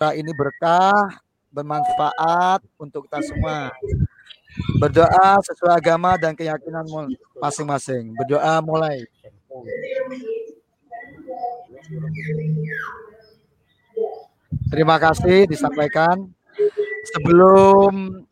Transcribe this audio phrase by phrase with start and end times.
[0.00, 1.12] Semoga ini berkah,
[1.52, 3.68] bermanfaat untuk kita semua.
[4.80, 6.88] Berdoa sesuai agama dan keyakinan
[7.36, 8.16] masing-masing.
[8.16, 9.04] Berdoa mulai.
[14.72, 16.32] Terima kasih disampaikan.
[17.12, 18.24] Sebelum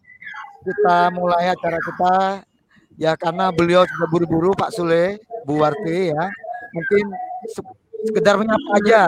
[0.64, 2.16] kita mulai acara kita,
[2.96, 6.24] ya karena beliau sudah buru-buru Pak Sule, Bu Warti ya,
[6.72, 7.12] mungkin
[8.06, 9.02] sekedar menyapa aja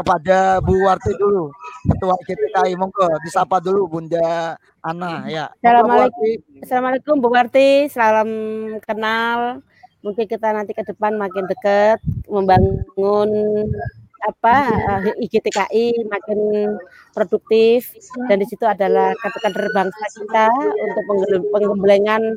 [0.00, 1.48] kepada Bu Warti dulu,
[1.88, 2.76] Ketua KPKI.
[2.76, 5.48] Monggo disapa dulu Bunda Ana ya.
[5.62, 6.60] Assalamualaikum.
[6.60, 8.30] Assalamualaikum Bu Warti, salam
[8.84, 9.64] kenal.
[10.04, 11.96] Mungkin kita nanti ke depan makin dekat
[12.28, 13.30] membangun
[14.24, 16.40] apa uh, eh, IGTKI makin
[17.12, 17.92] produktif
[18.24, 20.48] dan di situ adalah kader bangsa kita
[20.80, 21.04] untuk
[21.52, 22.32] pengembelengan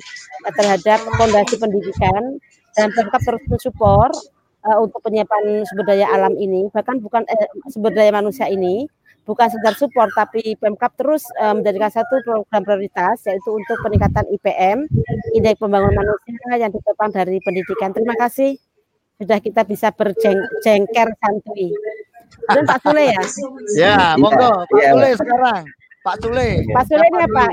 [0.52, 2.44] terhadap fondasi pendidikan
[2.76, 4.14] dan Pemkap terus mensupport
[4.68, 8.86] uh, untuk penyiapan sumber daya alam ini bahkan bukan eh, sumber daya manusia ini
[9.28, 14.88] bukan sekedar support tapi Pemkap terus uh, menjadikan satu program prioritas yaitu untuk peningkatan IPM
[15.36, 17.92] indeks pembangunan manusia yang ditopang dari pendidikan.
[17.92, 18.56] Terima kasih
[19.20, 21.76] sudah kita bisa berjengker santuy.
[22.48, 23.24] Dan Pak Sule ya?
[23.76, 25.64] Ya, monggo Pak ya, Sule sekarang.
[26.06, 26.50] Pak Sule.
[26.72, 27.46] Pak Sule ini apa?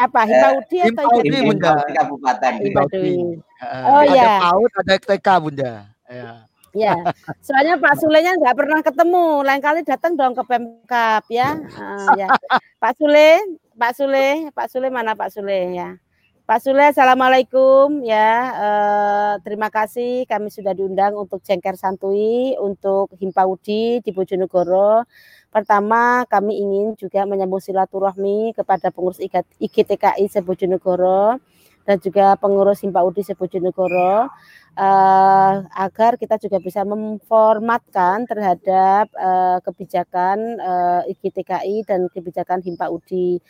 [0.00, 1.74] Apa Himaudi atau Himaudi Bunda?
[1.90, 3.08] Kabupaten Himaudi.
[3.86, 4.38] Oh ya.
[4.38, 5.72] Ada PAUD, ada TK Bunda.
[6.10, 6.46] Ya.
[6.76, 6.92] Ya,
[7.40, 9.40] soalnya Pak Sule-nya nggak pernah ketemu.
[9.40, 11.56] Lain kali datang dong ke Pemkap ya.
[11.72, 12.28] Uh, ya.
[12.82, 13.40] Pak Sule,
[13.72, 15.96] Pak Sule, Pak Sule mana Pak Sule ya?
[16.46, 18.30] Pak Sule, Assalamualaikum ya.
[18.54, 25.02] Eh, terima kasih kami sudah diundang untuk Jengker Santui untuk Himpaudi di Bojonegoro.
[25.50, 29.18] Pertama, kami ingin juga menyambung silaturahmi kepada pengurus
[29.58, 31.42] IGTKI Sebojonegoro
[31.82, 34.30] dan juga pengurus Himpaudi Sebojonegoro
[34.78, 43.40] eh, agar kita juga bisa memformatkan terhadap eh, kebijakan eh, IGTKI dan kebijakan Himpaudi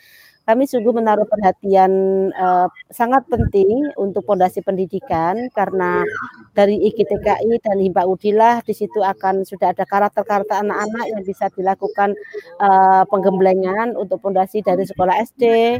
[0.47, 1.91] kami sungguh menaruh perhatian
[2.31, 6.07] uh, sangat penting untuk pondasi pendidikan karena
[6.55, 12.15] dari IGTKI dan Himpa Udilah di situ akan sudah ada karakter-karakter anak-anak yang bisa dilakukan
[12.63, 15.75] uh, penggemblengan untuk pondasi dari sekolah SD,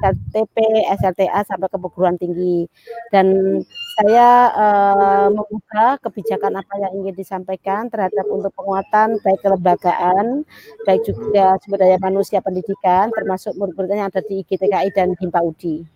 [0.00, 0.56] SLTP,
[0.96, 2.64] SLTA sampai ke perguruan tinggi.
[3.12, 3.60] Dan
[3.96, 10.44] saya uh, membuka kebijakan apa yang ingin disampaikan terhadap untuk penguatan baik kelembagaan,
[10.84, 15.88] baik juga sumber daya manusia pendidikan, termasuk murid-murid yang ada di IGTKI dan Himpa UDI.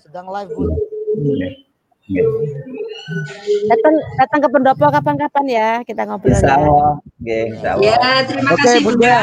[0.00, 0.72] Sedang live, Bu.
[2.10, 2.26] Iya.
[3.70, 6.34] Datang datang ke pendopo kapan-kapan ya kita ngobrol.
[6.34, 6.58] Bisa.
[7.22, 7.40] Ya.
[7.78, 9.18] ya, terima Oke, kasih Bunda.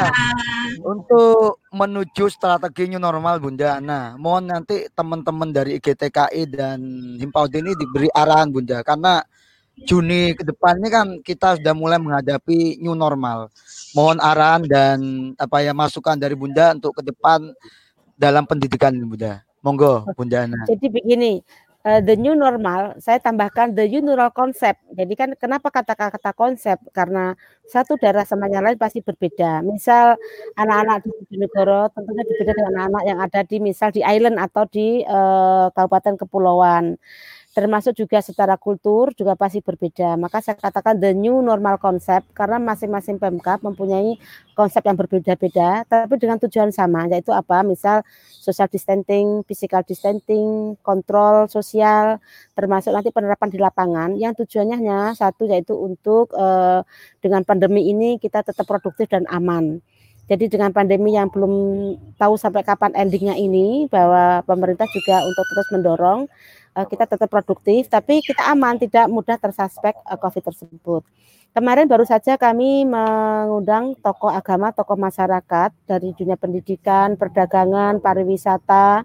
[0.80, 3.84] Untuk menuju strategi new normal Bunda.
[3.84, 6.80] Nah, mohon nanti teman-teman dari IGTKI dan
[7.20, 9.20] Himpaud ini diberi arahan Bunda karena
[9.88, 13.48] Juni ke depan ini kan kita sudah mulai menghadapi new normal.
[13.96, 15.00] Mohon arahan dan
[15.40, 17.48] apa ya masukan dari Bunda untuk ke depan
[18.20, 19.44] dalam pendidikan Bunda.
[19.60, 20.64] Monggo Bunda Ana.
[20.68, 21.44] Jadi begini,
[21.90, 24.78] uh, the new normal, saya tambahkan the new normal concept.
[24.94, 26.78] Jadi kan kenapa kata-kata konsep?
[26.94, 27.34] Karena
[27.66, 29.66] satu daerah sama yang lain pasti berbeda.
[29.66, 30.14] Misal
[30.54, 35.02] anak-anak di Bojonegoro tentunya berbeda dengan anak-anak yang ada di misal di island atau di
[35.06, 36.98] uh, kabupaten kepulauan
[37.60, 40.16] termasuk juga secara kultur juga pasti berbeda.
[40.16, 44.16] Maka saya katakan the new normal concept karena masing-masing Pemkap mempunyai
[44.56, 47.60] konsep yang berbeda-beda tapi dengan tujuan sama yaitu apa?
[47.68, 48.08] Misal
[48.40, 52.24] social distancing, physical distancing, kontrol sosial
[52.56, 56.80] termasuk nanti penerapan di lapangan yang tujuannya hanya satu yaitu untuk eh,
[57.20, 59.84] dengan pandemi ini kita tetap produktif dan aman.
[60.30, 61.54] Jadi dengan pandemi yang belum
[62.22, 66.30] tahu sampai kapan endingnya ini, bahwa pemerintah juga untuk terus mendorong
[66.76, 71.04] kita tetap produktif, tapi kita aman, tidak mudah tersuspek uh, COVID tersebut.
[71.50, 79.02] Kemarin baru saja kami mengundang tokoh agama, tokoh masyarakat dari dunia pendidikan, perdagangan, pariwisata,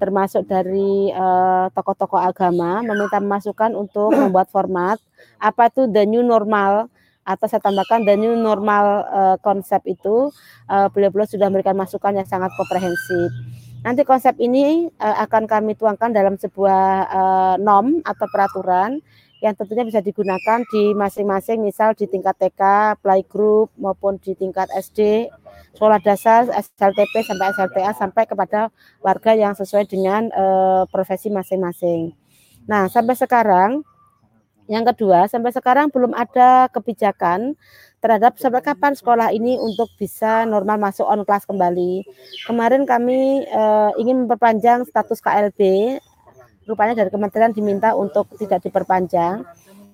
[0.00, 4.96] termasuk dari uh, tokoh-tokoh agama, meminta masukan untuk membuat format
[5.36, 6.88] apa itu the new normal
[7.22, 10.32] atau saya tambahkan the new normal uh, konsep itu
[10.66, 13.30] uh, beliau-beliau sudah memberikan masukan yang sangat komprehensif.
[13.82, 19.02] Nanti konsep ini uh, akan kami tuangkan dalam sebuah uh, norm atau peraturan
[19.42, 25.26] yang tentunya bisa digunakan di masing-masing misal di tingkat TK, playgroup maupun di tingkat SD,
[25.74, 28.70] sekolah dasar, SLTP sampai SLTA sampai kepada
[29.02, 32.14] warga yang sesuai dengan uh, profesi masing-masing.
[32.70, 33.82] Nah, sampai sekarang
[34.70, 37.58] yang kedua, sampai sekarang belum ada kebijakan
[38.02, 42.02] terhadap sampai kapan sekolah ini untuk bisa normal masuk on class kembali.
[42.50, 45.62] Kemarin kami eh, ingin memperpanjang status KLB,
[46.66, 49.46] rupanya dari kementerian diminta untuk tidak diperpanjang.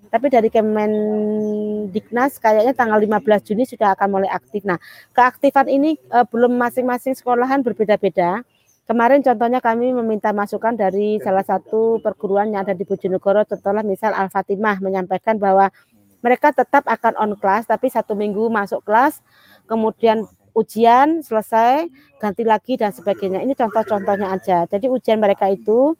[0.09, 4.65] Tapi dari Kemendiknas kayaknya tanggal 15 Juni sudah akan mulai aktif.
[4.65, 4.81] Nah,
[5.13, 8.41] keaktifan ini uh, belum masing-masing sekolahan berbeda-beda.
[8.89, 14.17] Kemarin contohnya kami meminta masukan dari salah satu perguruan yang ada di Bojonegoro, contohnya misal
[14.17, 15.69] Al Fatimah menyampaikan bahwa
[16.25, 19.23] mereka tetap akan on class, tapi satu minggu masuk kelas,
[19.71, 20.27] kemudian
[20.59, 21.87] ujian selesai,
[22.19, 23.45] ganti lagi dan sebagainya.
[23.47, 24.67] Ini contoh-contohnya aja.
[24.67, 25.95] Jadi ujian mereka itu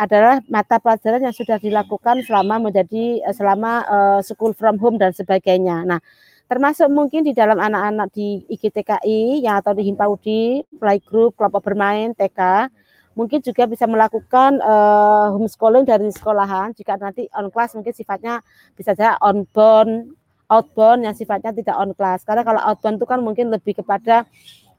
[0.00, 5.12] adalah mata pelajaran yang sudah dilakukan selama menjadi eh, selama uh, school from home dan
[5.12, 5.84] sebagainya.
[5.84, 6.00] Nah,
[6.48, 12.72] termasuk mungkin di dalam anak-anak di IGTKI yang atau di Himpaudi, playgroup, kelompok bermain, TK,
[13.18, 18.40] mungkin juga bisa melakukan uh, homeschooling dari sekolahan jika nanti on class mungkin sifatnya
[18.78, 20.14] bisa saja on bound,
[20.46, 22.22] outbound yang sifatnya tidak on class.
[22.22, 24.26] Karena kalau outbound itu kan mungkin lebih kepada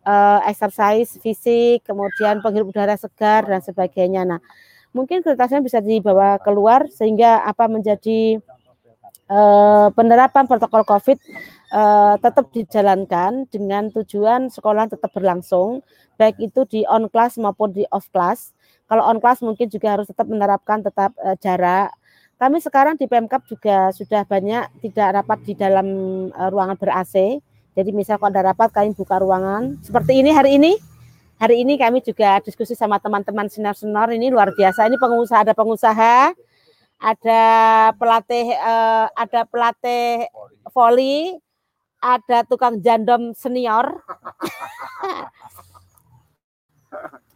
[0.08, 4.24] uh, exercise fisik, kemudian penghirup udara segar dan sebagainya.
[4.24, 4.40] Nah,
[4.92, 8.40] mungkin kertasnya bisa dibawa keluar sehingga apa menjadi
[9.32, 11.18] uh, penerapan protokol COVID
[11.72, 15.80] uh, tetap dijalankan dengan tujuan sekolah tetap berlangsung,
[16.20, 18.52] baik itu di on class maupun di off class.
[18.92, 21.96] Kalau on class mungkin juga harus tetap menerapkan tetap uh, jarak.
[22.36, 25.86] Kami sekarang di Pemkap juga sudah banyak tidak rapat di dalam
[26.34, 27.38] ruangan ber-AC.
[27.78, 30.74] Jadi misal kalau ada rapat kami buka ruangan seperti ini hari ini.
[31.38, 34.90] Hari ini kami juga diskusi sama teman-teman sinar-sinar ini luar biasa.
[34.90, 36.34] Ini pengusaha ada pengusaha,
[37.02, 37.44] ada
[37.98, 40.30] pelatih uh, ada pelatih
[40.70, 41.34] voli,
[41.98, 43.90] ada tukang jandom senior.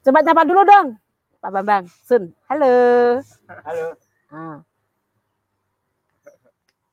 [0.05, 1.01] Coba nyapa dulu dong,
[1.41, 1.89] Pak Bambang.
[2.05, 2.69] Sun, halo.
[3.65, 3.97] Halo.
[4.29, 4.61] Nah.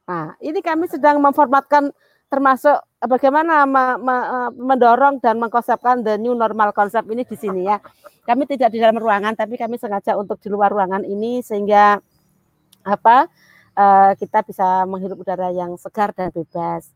[0.08, 1.92] nah, ini kami sedang memformatkan
[2.32, 4.16] termasuk bagaimana me, me,
[4.56, 7.76] mendorong dan mengkonsepkan the new normal konsep ini di sini ya.
[8.24, 12.00] Kami tidak di dalam ruangan, tapi kami sengaja untuk di luar ruangan ini sehingga
[12.82, 13.30] apa
[13.76, 16.90] uh, kita bisa menghirup udara yang segar dan bebas.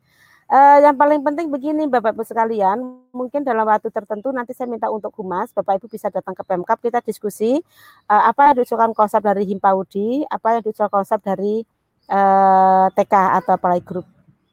[0.46, 2.78] Uh, yang paling penting begini Bapak Ibu sekalian,
[3.10, 6.78] mungkin dalam waktu tertentu nanti saya minta untuk humas, Bapak Ibu bisa datang ke Pemkap,
[6.78, 7.58] kita diskusi
[8.06, 11.66] uh, apa yang diusulkan konsep dari Himpaudi, apa yang diusulkan konsep dari
[12.14, 14.06] uh, TK atau Group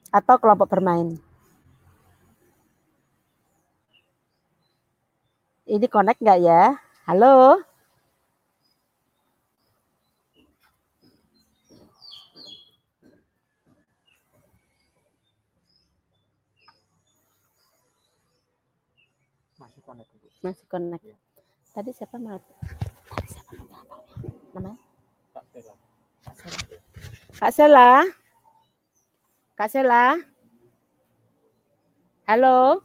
[0.10, 1.14] atau kelompok bermain.
[5.70, 6.74] Ini connect nggak ya?
[7.06, 7.73] Halo?
[20.44, 21.07] Masih connect
[21.72, 23.56] tadi siapa mau tadi siapa
[24.51, 24.75] namanya
[25.31, 25.75] Kak Sela
[27.40, 27.92] Kak Sela
[29.56, 30.06] Kak Sela
[32.28, 32.84] halo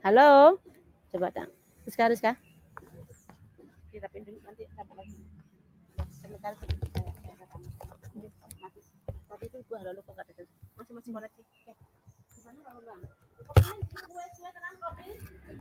[0.00, 0.56] halo
[1.12, 1.52] coba dong
[1.84, 2.32] Rizka Rizka
[3.92, 5.20] kita pindah nanti tambah lagi
[6.16, 6.72] sebentar tadi
[9.52, 10.32] itu gua lalu kok ada
[10.80, 11.42] masih masih koneksi
[12.40, 12.80] gimana kalau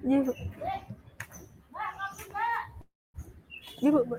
[0.04, 0.32] Iya, Bu.
[3.82, 4.18] Iya, Bu.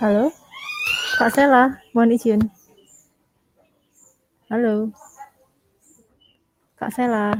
[0.00, 0.32] Halo,
[1.20, 2.40] Kak Sela, mohon izin.
[4.48, 4.88] Halo,
[6.80, 7.36] Kak Sela.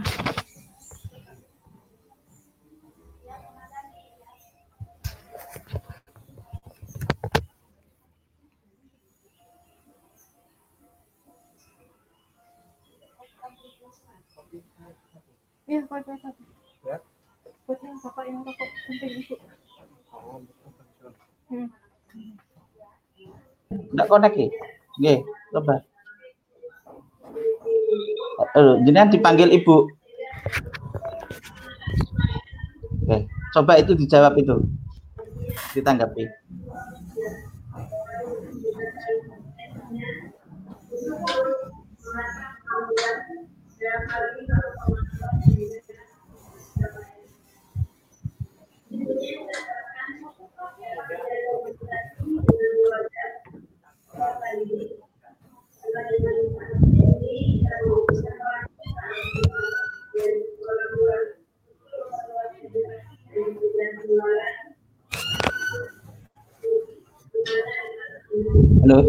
[15.71, 16.43] Iya, wifi satu.
[16.83, 16.99] Ya.
[17.63, 19.35] Buat yang bapak yang rokok penting ibu.
[21.47, 21.69] Hmm.
[23.71, 24.51] Enggak konek ya?
[24.99, 25.19] Nggih,
[25.55, 25.75] coba.
[28.59, 29.87] Eh, jenengan dipanggil ibu.
[33.07, 34.59] Oke, coba itu dijawab itu.
[35.79, 36.27] Ditanggapi.
[68.83, 69.07] Halo.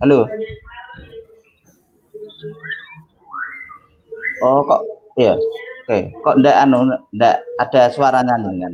[0.00, 0.28] Halo.
[4.42, 4.82] Oh kok
[5.20, 5.34] iya.
[5.84, 8.72] Oke, kok ndak anu ndak ada suaranya dengan.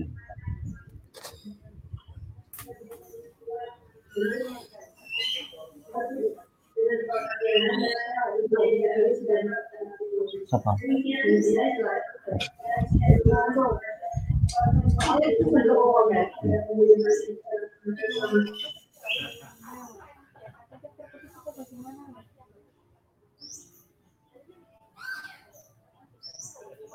[10.46, 10.72] Siapa?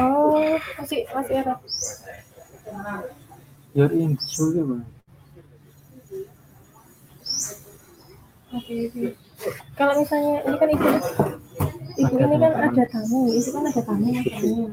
[0.00, 1.58] oh masih masih error
[3.76, 4.88] Your intro gimana?
[8.56, 9.04] Oke, oke.
[9.76, 10.88] Kalau misalnya ini kan ibu,
[12.00, 14.72] ibu ini kan ada tamu, itu kan ada tamu yang tamu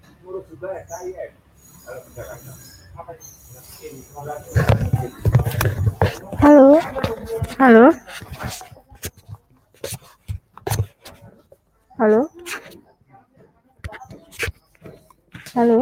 [6.41, 6.79] Halo.
[7.59, 7.85] Halo.
[11.97, 12.21] Halo.
[15.53, 15.79] Halo.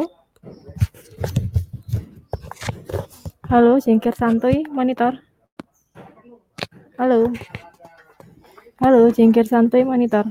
[3.50, 5.22] Halo, jengker santuy monitor.
[6.98, 7.32] Halo.
[8.82, 10.25] Halo, jengker santuy monitor.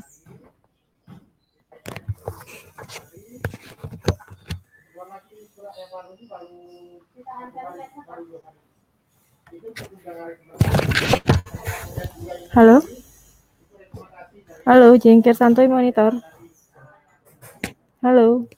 [12.54, 12.82] Halo.
[14.66, 16.18] Halo, jengker santuy monitor.
[18.02, 18.50] Halo.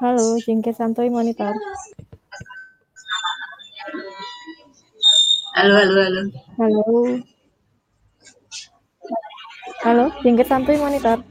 [0.00, 1.52] Halo, jengker santuy monitor.
[5.52, 6.22] Halo, halo, halo.
[6.56, 7.35] Halo.
[9.86, 11.22] Halo, jengker santuy monitor.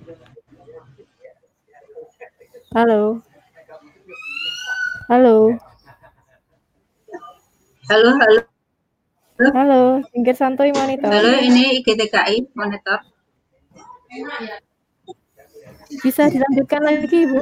[2.71, 3.19] Halo.
[5.11, 5.59] Halo.
[7.91, 8.41] Halo, halo.
[9.51, 9.81] Halo,
[10.15, 11.11] jengker santuy monitor.
[11.11, 13.03] Halo, ini IGTKI monitor.
[15.99, 17.39] Bisa dilanjutkan lagi, Ibu?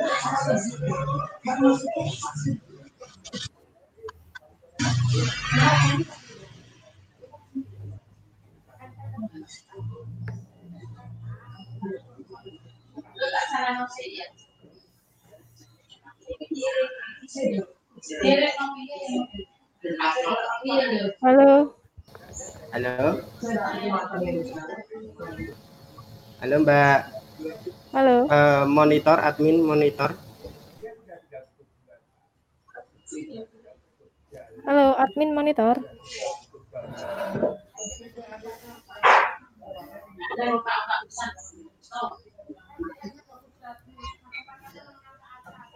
[13.54, 13.86] Halo.
[22.74, 22.98] Halo.
[26.42, 27.00] Halo Mbak.
[27.94, 28.26] Halo.
[28.26, 30.18] Eh, monitor, admin monitor.
[34.66, 35.78] Halo, admin monitor.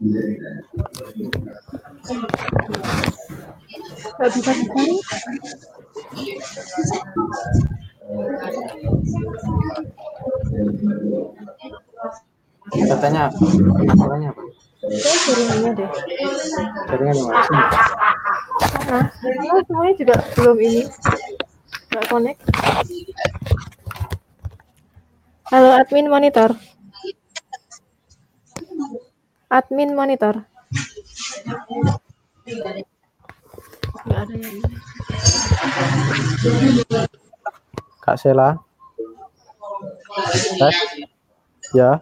[0.00, 0.24] Nggak
[4.32, 4.96] bisa dicari.
[12.88, 13.28] Katanya
[13.92, 14.40] masalahnya apa?
[14.88, 15.90] Itu jaringannya deh.
[16.88, 17.44] Jaringan yang mana?
[18.88, 19.04] Nah,
[19.52, 20.82] oh, semuanya juga belum ini.
[21.92, 22.40] Nggak connect.
[25.52, 26.56] Halo admin monitor.
[29.50, 30.46] Admin monitor.
[37.98, 38.62] Kak Sela.
[40.54, 40.76] Tes.
[41.74, 41.98] Ya.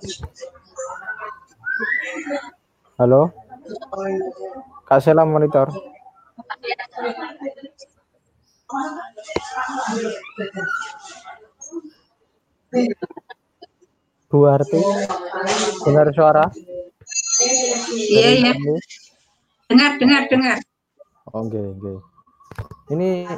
[3.00, 3.32] Halo.
[4.84, 5.72] Kak Sela monitor.
[14.28, 14.80] Bu Arti,
[15.88, 16.52] dengar suara?
[17.38, 18.52] Iya, iya.
[19.68, 20.58] Dengar, dengar, dengar.
[21.30, 21.92] Oke, oke.
[22.90, 23.28] Ini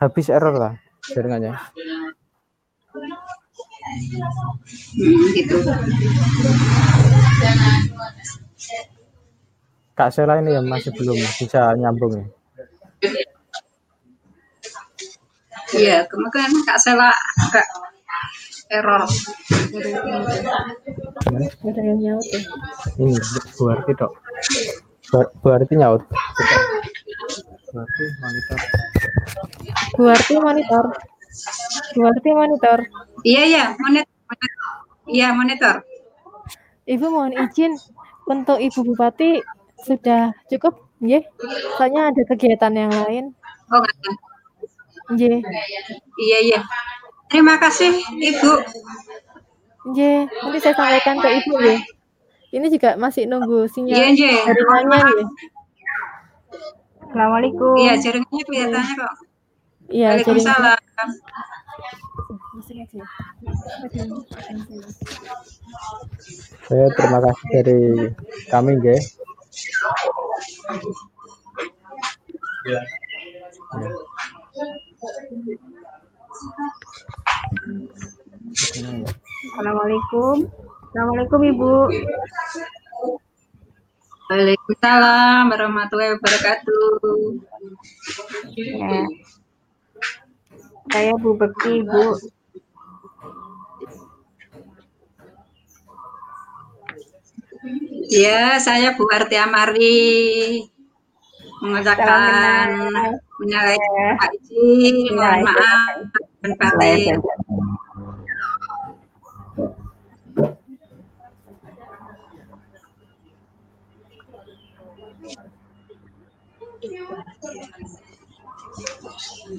[0.00, 0.72] habis error lah
[1.12, 1.52] jaringannya.
[4.94, 5.56] Hmm, gitu.
[9.94, 12.24] Kak Sela ini yang masih belum bisa nyambung ya.
[15.74, 17.66] Iya, kemungkinan Kak Sela agak
[18.74, 19.02] error.
[21.64, 22.40] Ada yang nyaut ya.
[22.98, 23.14] Ini
[23.54, 24.12] Bu Arti dok.
[25.10, 26.02] Bu- Bu Arti nyaut.
[27.70, 28.58] Bu Arti monitor.
[29.94, 30.84] Bu Arti monitor.
[31.94, 32.78] Bu Arti monitor.
[33.22, 34.08] Iya, iya, monitor.
[35.04, 35.74] Iya, monitor.
[36.84, 37.72] Ibu mohon izin
[38.28, 39.40] untuk Ibu Bupati
[39.80, 41.24] sudah cukup, nggih?
[41.76, 43.24] Soalnya ada kegiatan yang lain.
[43.72, 43.80] Oh.
[45.08, 45.40] Nggih.
[46.20, 46.60] Iya, iya.
[47.34, 48.52] Terima kasih, Ibu.
[49.90, 51.82] Nggih, nanti saya sampaikan ke Ibu nggih.
[52.54, 54.46] Ini juga masih nunggu sinyal iya.
[54.46, 55.28] jaringannya nggih.
[57.10, 57.74] Assalamualaikum.
[57.82, 59.14] Iya, jaringannya kelihatannya kok.
[59.90, 60.06] Iya.
[60.14, 60.78] Waalaikumsalam.
[66.70, 67.82] Saya terima kasih dari
[68.46, 68.96] kami, Ge.
[72.70, 72.80] Ya.
[79.54, 80.44] Assalamualaikum.
[80.92, 81.74] Assalamualaikum Ibu.
[84.28, 87.00] Waalaikumsalam warahmatullahi wabarakatuh.
[88.56, 89.08] Ya.
[90.92, 92.20] Saya Bu Bekti, Bu.
[98.12, 100.68] Ya, saya Bu Arti Amari
[101.64, 102.68] mengucapkan
[103.40, 103.80] menyalahi
[104.20, 105.96] Pak izin, mohon maaf
[106.44, 107.16] dan batin.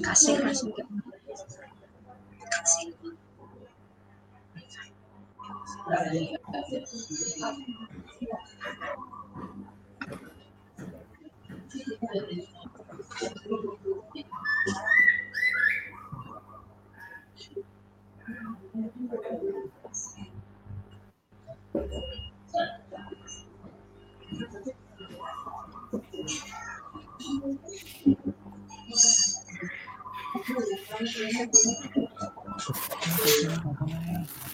[0.06, 0.70] Kasih, kasih.
[2.46, 2.94] Kasih.
[11.68, 11.74] ส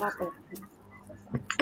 [0.00, 1.61] วั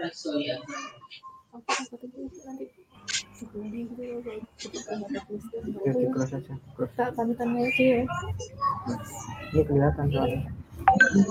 [0.00, 0.08] Ya,
[5.92, 6.08] di
[7.68, 7.84] aja.
[7.84, 8.08] Ya.
[9.52, 10.40] Ini kelihatan soalnya.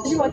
[0.05, 0.29] Ini ya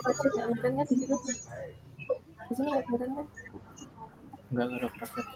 [0.00, 2.72] chat kelihatannya di sini?
[4.48, 5.28] Enggak ada praktek.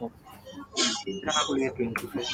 [1.21, 2.25] Kan aku lihat yang juga.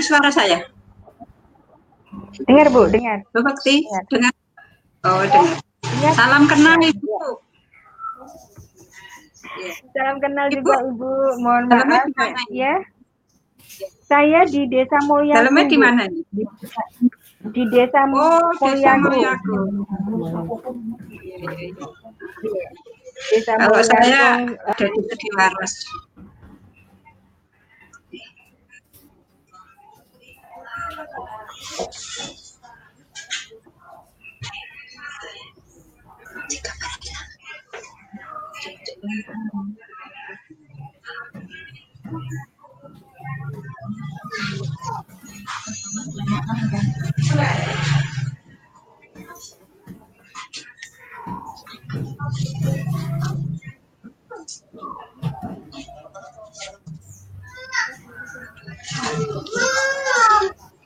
[0.00, 0.58] Dengar suara saya?
[2.48, 3.20] Dengar Bu, dengar.
[3.36, 4.04] Bu Bekti Dengar.
[4.08, 4.32] dengar?
[5.04, 5.56] Oh dengar.
[6.00, 6.10] Iya.
[6.16, 7.16] Salam kenal Ibu.
[9.92, 11.12] Salam kenal Ibu, juga Ibu.
[11.44, 12.56] Mohon dalamnya maaf di mana ini?
[12.56, 12.74] ya.
[14.08, 15.36] Saya di Desa Mulyangu.
[15.36, 16.24] Dalamnya di mana nih?
[17.52, 18.96] Di Desa Oh, Desa.
[18.96, 19.58] Mulyago.
[23.30, 25.28] Desa Kalau saya ada di
[31.70, 31.86] Jika
[36.82, 37.10] pada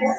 [0.02, 0.18] Kak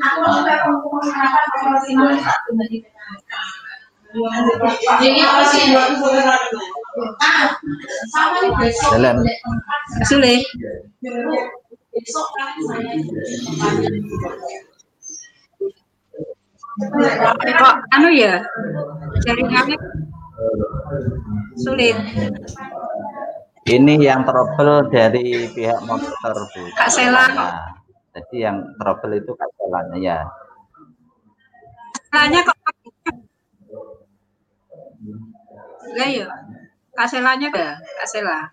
[0.00, 1.94] Aku juga kalau sih
[8.90, 9.16] Jalan.
[10.08, 10.34] Sule.
[17.60, 18.40] Kok anu ya?
[19.26, 19.76] Jaringannya
[21.60, 21.96] Sulit.
[23.68, 26.62] Ini yang trouble dari pihak motor Bu.
[26.74, 27.28] Kak Sela.
[27.36, 27.76] Nah,
[28.16, 30.18] jadi yang trouble itu Kak Selanya ya.
[32.08, 32.56] Selanya kok
[35.96, 36.28] Lah ya.
[36.92, 37.68] Kaselanya ada,
[38.04, 38.52] kasela.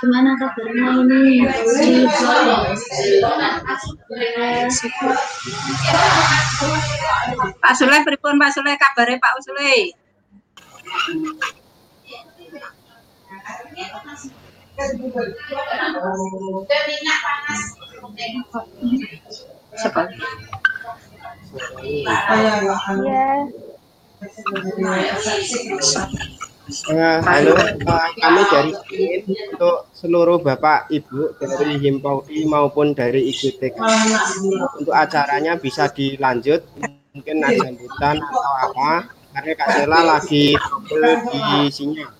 [0.00, 1.44] Gimana kabarnya ini?
[7.62, 10.01] Pak Sule pripun Pak Sule kabare Pak Sule?
[19.72, 20.02] Siapa?
[26.92, 28.72] Uh, halo, uh, kami dari
[29.52, 33.76] untuk seluruh Bapak Ibu dari Himpaudi maupun dari IGTK.
[34.80, 36.64] Untuk acaranya bisa dilanjut,
[37.12, 38.90] mungkin ada sambutan atau apa,
[39.32, 42.12] karena Kak Sela lagi trouble di sinyal.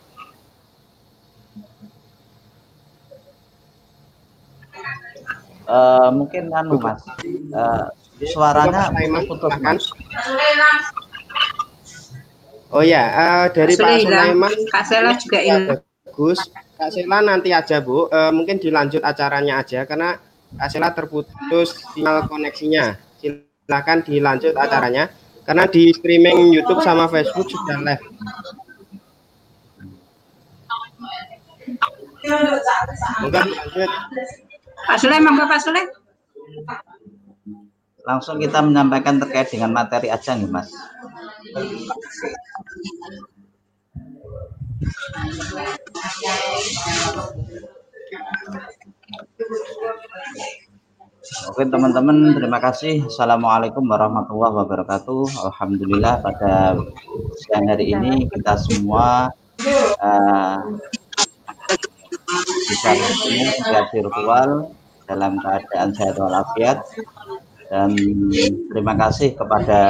[5.63, 7.01] Uh, mungkin anu Mas,
[7.55, 7.89] uh,
[8.29, 8.93] suaranya
[9.25, 9.89] putus Mas.
[12.73, 15.73] Oh ya, uh, dari Pak Sulaiman, Kak Sela juga ini.
[15.73, 16.41] Bagus,
[16.77, 20.21] Kak Sela nanti aja Bu, uh, mungkin dilanjut acaranya aja karena
[20.61, 22.99] Kak Sela terputus sinyal koneksinya.
[23.23, 25.09] Silakan dilanjut acaranya
[25.43, 28.05] karena di streaming YouTube sama Facebook sudah live.
[33.23, 33.91] Mungkin lanjut.
[34.87, 35.83] Pak Sule, monggo Pak Sule.
[38.03, 40.71] Langsung kita menyampaikan terkait dengan materi aja nih Mas.
[51.33, 53.09] Oke teman-teman, terima kasih.
[53.09, 55.49] Assalamualaikum warahmatullahi wabarakatuh.
[55.49, 56.77] Alhamdulillah pada
[57.41, 59.33] siang hari ini kita semua
[60.05, 60.61] uh,
[62.69, 64.49] bisa bertemu secara virtual
[65.09, 66.85] dalam keadaan sehat walafiat
[67.73, 67.97] dan
[68.69, 69.81] terima kasih kepada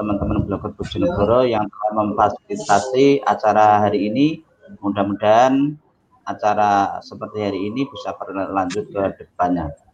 [0.00, 4.40] teman-teman blogger Bojonegoro yang telah memfasilitasi acara hari ini.
[4.80, 5.76] Mudah-mudahan
[6.24, 9.85] acara seperti hari ini bisa berlanjut ke depannya.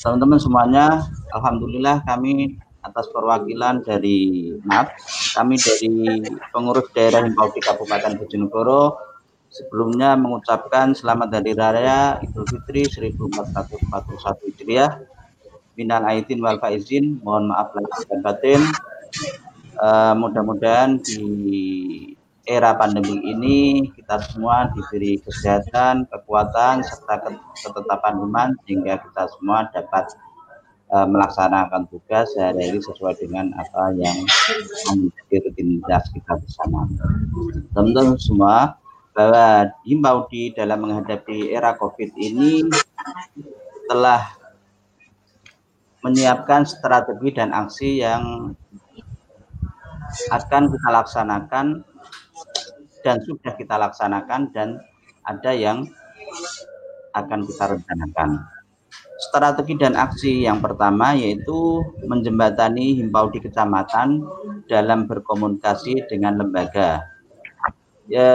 [0.00, 4.88] Teman-teman semuanya, Alhamdulillah kami atas perwakilan dari MAP,
[5.36, 9.10] kami dari pengurus daerah Himpau di Kabupaten Bojonegoro
[9.50, 14.92] sebelumnya mengucapkan selamat hari raya Idul Fitri 1441 Hijriah.
[15.74, 18.60] Minal aidin wal faizin mohon maaf lahir dan batin.
[19.80, 21.24] Uh, mudah-mudahan di
[22.50, 30.10] era pandemi ini kita semua diberi kesehatan, kekuatan serta ketetapan iman sehingga kita semua dapat
[30.90, 34.18] uh, melaksanakan tugas sehari-hari sesuai dengan apa yang
[34.90, 36.90] menjadi rutinitas kita bersama.
[37.70, 38.74] Teman-teman semua
[39.14, 42.66] bahwa himbau di dalam menghadapi era COVID ini
[43.86, 44.26] telah
[46.02, 48.54] menyiapkan strategi dan aksi yang
[50.34, 51.86] akan kita laksanakan
[53.00, 54.80] dan sudah kita laksanakan dan
[55.24, 55.88] ada yang
[57.16, 58.30] akan kita rencanakan.
[59.20, 64.24] Strategi dan aksi yang pertama yaitu menjembatani himbau di kecamatan
[64.64, 67.04] dalam berkomunikasi dengan lembaga.
[68.10, 68.32] Ya,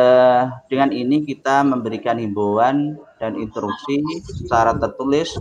[0.72, 5.36] dengan ini kita memberikan himbauan dan instruksi secara tertulis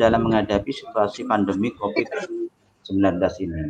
[0.00, 2.41] dalam menghadapi situasi pandemi COVID-19
[2.90, 3.62] ini.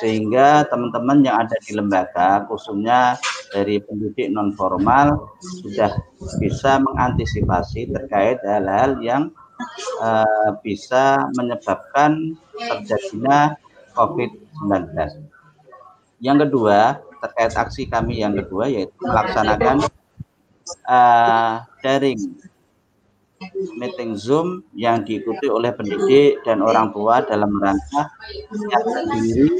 [0.00, 3.16] Sehingga teman-teman yang ada di lembaga, khususnya
[3.52, 5.32] dari pendidik non formal,
[5.64, 5.96] sudah
[6.36, 9.32] bisa mengantisipasi terkait hal-hal yang
[10.04, 13.56] uh, bisa menyebabkan terjadinya
[13.96, 14.92] COVID-19.
[16.20, 19.86] Yang kedua, terkait aksi kami yang kedua yaitu melaksanakan
[20.86, 22.18] uh, daring
[23.78, 28.10] meeting Zoom yang diikuti oleh pendidik dan orang tua dalam rangka
[29.14, 29.54] diri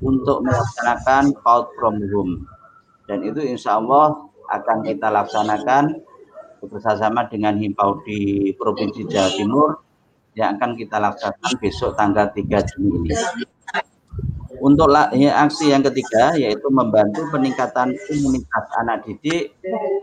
[0.00, 2.34] untuk melaksanakan PAUD from home.
[3.04, 4.16] Dan itu insya Allah
[4.48, 6.00] akan kita laksanakan
[6.60, 9.68] bersama dengan Himpau di Provinsi Jawa Timur
[10.36, 13.14] yang akan kita laksanakan besok tanggal 3 Juni ini.
[14.60, 19.56] Untuk ya, aksi yang ketiga yaitu membantu peningkatan imunitas anak didik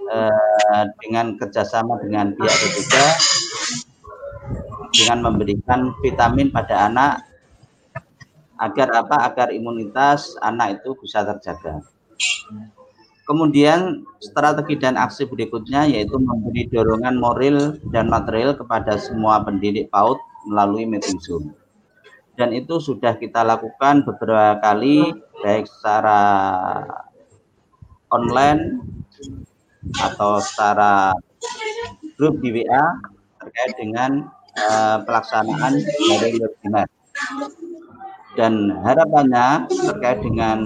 [0.09, 3.05] eh, dengan kerjasama dengan pihak ketiga
[4.97, 7.21] dengan memberikan vitamin pada anak
[8.57, 11.85] agar apa agar imunitas anak itu bisa terjaga.
[13.27, 20.17] Kemudian strategi dan aksi berikutnya yaitu memberi dorongan moral dan material kepada semua pendidik PAUD
[20.47, 21.51] melalui meeting Zoom.
[22.37, 25.09] Dan itu sudah kita lakukan beberapa kali
[25.41, 26.21] baik secara
[28.13, 28.77] online
[29.97, 31.17] atau secara
[32.17, 32.85] grup di WA
[33.41, 36.87] terkait dengan uh, pelaksanaan dari webinar.
[38.37, 40.61] Dan harapannya terkait dengan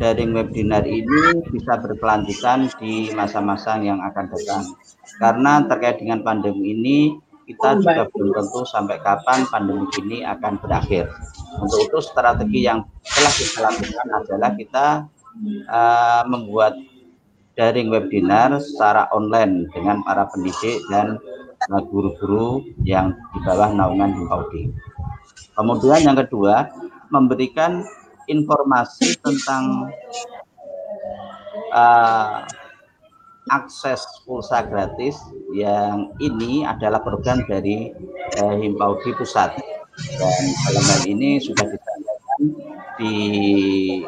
[0.00, 4.64] daring webinar ini bisa berkelanjutan di masa-masa yang akan datang.
[5.20, 6.98] Karena terkait dengan pandemi ini,
[7.50, 11.10] kita juga belum tentu sampai kapan pandemi ini akan berakhir.
[11.58, 14.86] Untuk itu strategi yang telah kita lakukan adalah kita
[15.66, 16.78] uh, membuat
[17.58, 21.18] daring webinar secara online dengan para pendidik dan
[21.90, 24.72] guru-guru yang di bawah naungan Himpaudi.
[25.52, 26.72] Kemudian yang kedua,
[27.12, 27.84] memberikan
[28.30, 29.90] informasi tentang
[31.74, 32.46] uh,
[33.50, 35.18] akses pulsa gratis
[35.50, 37.90] yang ini adalah program dari
[38.38, 39.58] uh, Himpaudi Pusat
[40.16, 42.40] dan dalam hal ini sudah disampaikan
[42.96, 43.14] di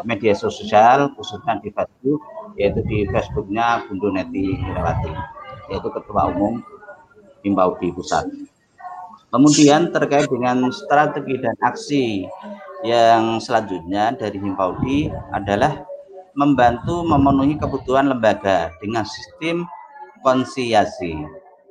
[0.06, 2.22] media sosial khususnya di Facebook
[2.56, 5.12] yaitu di Facebooknya Bundu Neti Hirawati
[5.68, 6.62] yaitu Ketua Umum
[7.42, 8.30] Himpaudi Pusat.
[9.32, 12.28] Kemudian terkait dengan strategi dan aksi
[12.84, 15.88] yang selanjutnya dari Himpaudi adalah
[16.32, 19.68] membantu memenuhi kebutuhan lembaga dengan sistem
[20.24, 21.16] konsiasi.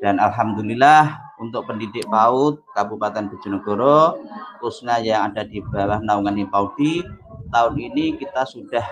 [0.02, 4.17] Dan Alhamdulillah untuk pendidik PAUD Kabupaten Bojonegoro,
[4.62, 7.06] khususnya yang ada di bawah naungan Himpaudi,
[7.54, 8.86] tahun ini kita sudah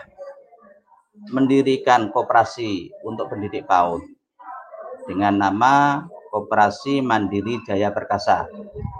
[1.34, 4.01] mendirikan koperasi untuk pendidik PAUD
[5.10, 8.45] dengan nama Koperasi Mandiri Jaya Perkasa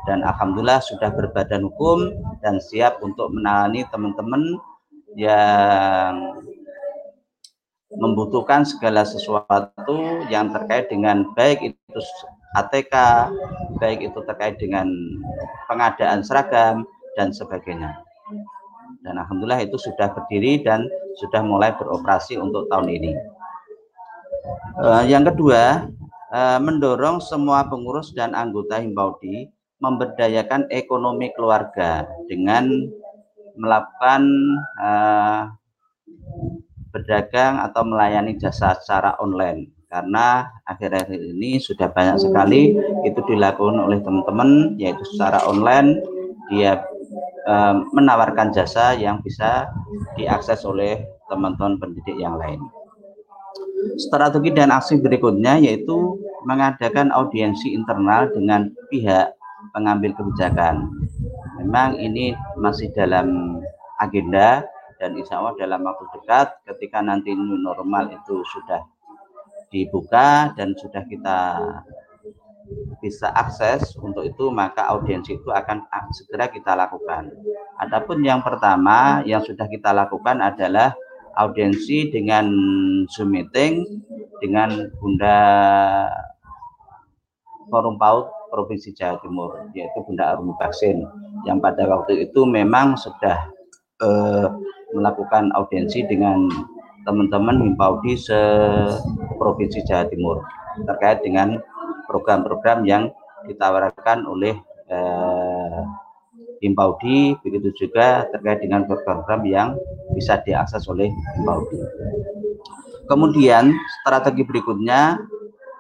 [0.10, 2.10] dan alhamdulillah sudah berbadan hukum
[2.42, 4.58] dan siap untuk menangani teman-teman
[5.14, 6.42] yang
[7.98, 12.00] membutuhkan segala sesuatu yang terkait dengan baik itu
[12.54, 12.94] ATK,
[13.82, 14.90] baik itu terkait dengan
[15.66, 16.86] pengadaan seragam
[17.18, 17.98] dan sebagainya.
[19.02, 20.86] Dan alhamdulillah itu sudah berdiri dan
[21.18, 23.14] sudah mulai beroperasi untuk tahun ini.
[24.80, 25.90] Uh, yang kedua,
[26.34, 29.50] uh, mendorong semua pengurus dan anggota Himbaudi
[29.80, 32.92] memberdayakan ekonomi keluarga dengan
[33.56, 34.22] melakukan
[34.80, 35.52] uh,
[36.90, 42.78] berdagang atau melayani jasa secara online karena akhir-akhir ini sudah banyak sekali
[43.10, 45.98] itu dilakukan oleh teman-teman yaitu secara online
[46.54, 46.86] dia
[47.50, 49.66] uh, menawarkan jasa yang bisa
[50.14, 52.62] diakses oleh teman-teman pendidik yang lain.
[53.98, 59.34] Strategi dan aksi berikutnya yaitu mengadakan audiensi internal dengan pihak
[59.74, 60.86] pengambil kebijakan.
[61.58, 63.60] Memang ini masih dalam
[64.00, 64.64] agenda
[65.00, 68.84] dan insya Allah dalam waktu dekat ketika nanti new normal itu sudah
[69.72, 71.40] dibuka dan sudah kita
[73.02, 77.32] bisa akses untuk itu maka audiensi itu akan segera kita lakukan.
[77.80, 80.94] Adapun yang pertama yang sudah kita lakukan adalah
[81.40, 82.52] audiensi dengan
[83.08, 83.88] Zoom meeting
[84.44, 85.40] dengan Bunda
[87.72, 91.06] Forum PAUD Provinsi Jawa Timur, yaitu Bunda Arumi Baksin,
[91.46, 93.46] yang pada waktu itu memang sudah
[94.02, 94.48] eh,
[94.94, 96.50] melakukan audiensi dengan
[97.08, 100.38] teman-teman Himpaudi se-Provinsi Jawa Timur
[100.86, 101.60] terkait dengan
[102.06, 103.10] program-program yang
[103.48, 104.56] ditawarkan oleh
[104.90, 105.82] eh,
[106.60, 109.70] Himpaudi, begitu juga terkait dengan program-program yang
[110.12, 111.08] bisa diakses oleh
[111.40, 111.80] Himpaudi.
[113.08, 113.74] Kemudian
[114.04, 115.18] strategi berikutnya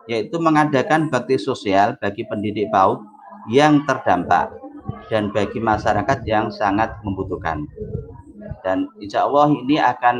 [0.10, 3.06] yaitu mengadakan bakti sosial bagi pendidik PAUD
[3.54, 4.50] yang terdampak
[5.13, 7.69] dan bagi masyarakat yang sangat membutuhkan.
[8.66, 10.18] Dan insya Allah ini akan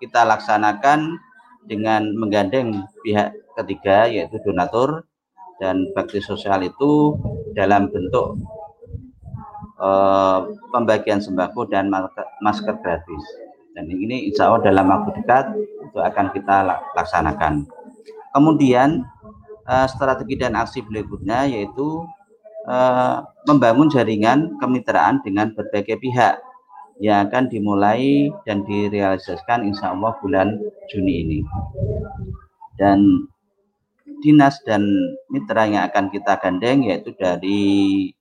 [0.00, 1.20] kita laksanakan
[1.68, 5.04] dengan menggandeng pihak ketiga yaitu donatur
[5.60, 7.20] dan bakti sosial itu
[7.52, 8.40] dalam bentuk
[9.76, 11.92] uh, pembagian sembako dan
[12.40, 13.24] masker gratis.
[13.76, 15.52] Dan ini insya Allah dalam waktu dekat
[15.84, 16.64] itu akan kita
[16.96, 17.68] laksanakan.
[18.32, 19.04] Kemudian
[19.68, 22.08] uh, strategi dan aksi berikutnya yaitu
[22.66, 26.40] uh, membangun jaringan kemitraan dengan berbagai pihak
[27.00, 30.60] yang akan dimulai dan direalisasikan insya Allah bulan
[30.92, 31.38] Juni ini.
[32.76, 33.24] Dan
[34.20, 34.84] dinas dan
[35.32, 38.12] mitra yang akan kita gandeng yaitu dari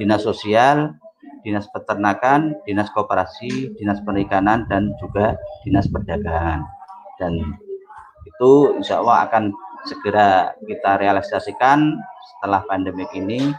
[0.00, 0.96] dinas sosial,
[1.44, 5.36] dinas peternakan, dinas koperasi, dinas perikanan, dan juga
[5.68, 6.64] dinas perdagangan.
[7.20, 7.36] Dan
[8.24, 9.52] itu insya Allah akan
[9.84, 12.00] segera kita realisasikan
[12.32, 13.52] setelah pandemi ini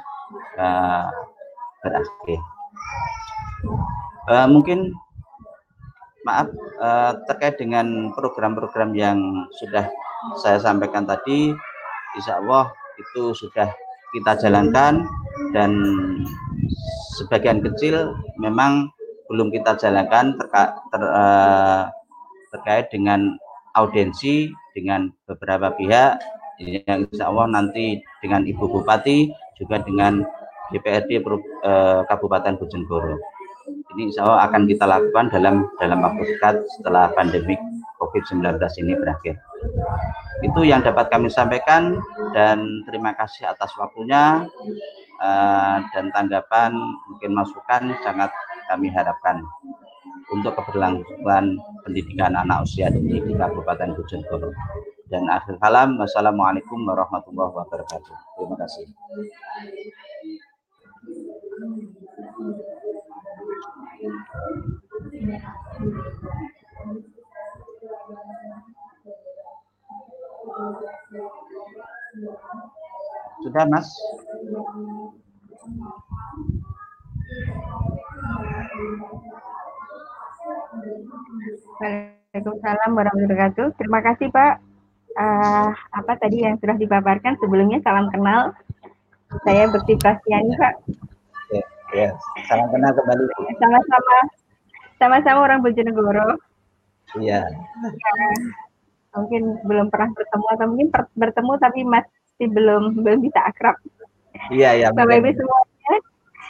[0.58, 1.08] uh,
[1.84, 2.42] berakhir.
[4.24, 4.96] Uh, mungkin
[6.24, 6.48] maaf
[6.80, 9.20] uh, terkait dengan program-program yang
[9.60, 9.92] sudah
[10.40, 11.52] saya sampaikan tadi,
[12.16, 13.68] insya Allah itu sudah
[14.16, 15.04] kita jalankan
[15.52, 15.76] dan
[17.20, 18.88] sebagian kecil memang
[19.28, 21.92] belum kita jalankan terka, ter, uh,
[22.56, 23.36] terkait dengan
[23.76, 26.24] audiensi dengan beberapa pihak.
[26.64, 29.28] Yang insya Allah nanti dengan Ibu Bupati
[29.60, 30.24] juga dengan
[30.72, 31.20] DPRD
[32.08, 33.33] Kabupaten Bojonegoro
[33.94, 37.56] ini insya Allah akan kita lakukan dalam dalam waktu dekat setelah pandemi
[38.02, 39.36] COVID-19 ini berakhir.
[40.44, 41.98] Itu yang dapat kami sampaikan
[42.36, 44.44] dan terima kasih atas waktunya
[45.24, 46.76] uh, dan tanggapan
[47.08, 48.30] mungkin masukan sangat
[48.68, 49.40] kami harapkan
[50.34, 54.52] untuk keberlangsungan pendidikan anak usia dini di Kabupaten Bojonegoro.
[55.12, 58.16] Dan akhir kalam, wassalamualaikum warahmatullahi wabarakatuh.
[58.40, 58.86] Terima kasih.
[73.44, 73.88] Sudah, Mas?
[81.80, 83.68] Waalaikumsalam warahmatullahi wabarakatuh.
[83.80, 84.60] Terima kasih Pak.
[85.14, 88.52] Uh, apa tadi yang sudah dipaparkan sebelumnya salam kenal.
[89.48, 90.74] Saya Bekti Prastiani Pak.
[91.54, 91.64] Ya,
[91.96, 92.10] ya,
[92.52, 93.24] salam kenal kembali.
[93.56, 94.43] Sama-sama.
[95.04, 96.40] Sama-sama orang Bojonegoro.
[97.20, 97.44] Iya.
[97.44, 98.16] Ya,
[99.12, 100.90] mungkin belum pernah bertemu atau mungkin
[101.20, 103.76] bertemu tapi masih belum belum bisa akrab.
[104.48, 104.88] Iya, iya.
[104.96, 105.96] Bapak Ibu semuanya,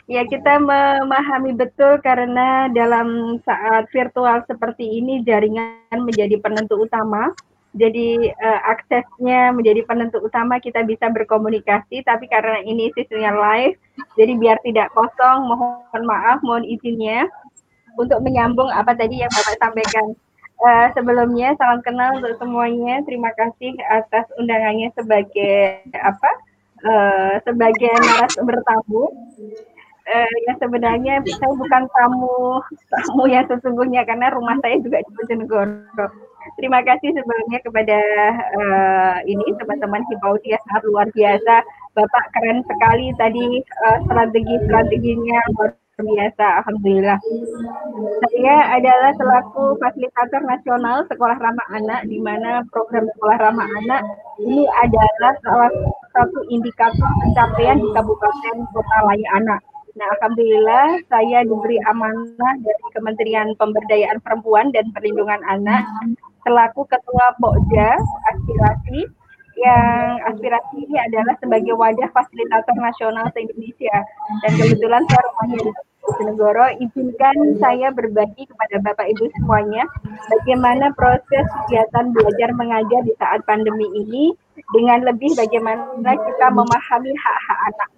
[0.05, 7.33] ya kita memahami betul karena dalam saat virtual seperti ini jaringan menjadi penentu utama.
[7.73, 13.81] Jadi uh, aksesnya menjadi penentu utama kita bisa berkomunikasi, tapi karena ini sistemnya live,
[14.13, 17.25] jadi biar tidak kosong, mohon maaf, mohon izinnya
[17.97, 20.07] untuk menyambung apa tadi yang Bapak sampaikan.
[20.63, 23.03] Uh, sebelumnya salam kenal untuk semuanya.
[23.03, 26.31] Terima kasih atas undangannya sebagai apa?
[26.83, 29.11] Uh, sebagai narasumber tamu.
[30.03, 32.59] Uh, yang sebenarnya saya bukan tamu
[32.91, 36.07] tamu yang sesungguhnya karena rumah saya juga di Bojonegoro.
[36.59, 37.99] Terima kasih sebelumnya kepada
[38.35, 41.55] uh, ini teman-teman Hipauti yang sangat luar biasa.
[41.95, 45.39] Bapak keren sekali tadi uh, strategi-strateginya
[46.01, 46.65] biasa.
[46.65, 47.19] Alhamdulillah.
[48.25, 54.01] Saya adalah selaku fasilitator nasional Sekolah Ramah Anak di mana program Sekolah Ramah Anak
[54.41, 55.71] ini adalah salah
[56.17, 59.61] satu indikator pencapaian di Kabupaten Kota Layak Anak.
[59.93, 65.85] Nah, alhamdulillah saya diberi amanah dari Kementerian Pemberdayaan Perempuan dan Perlindungan Anak
[66.41, 68.01] selaku ketua Pokja
[68.33, 69.05] aspirasi
[69.63, 73.95] yang aspirasi ini adalah sebagai wadah fasilitator nasional se-Indonesia.
[74.43, 75.71] Dan kebetulan saya rumahnya di
[76.03, 79.87] Bojonegoro izinkan saya berbagi kepada Bapak Ibu semuanya
[80.27, 84.35] bagaimana proses kegiatan belajar mengajar di saat pandemi ini
[84.75, 87.89] dengan lebih bagaimana kita memahami hak-hak anak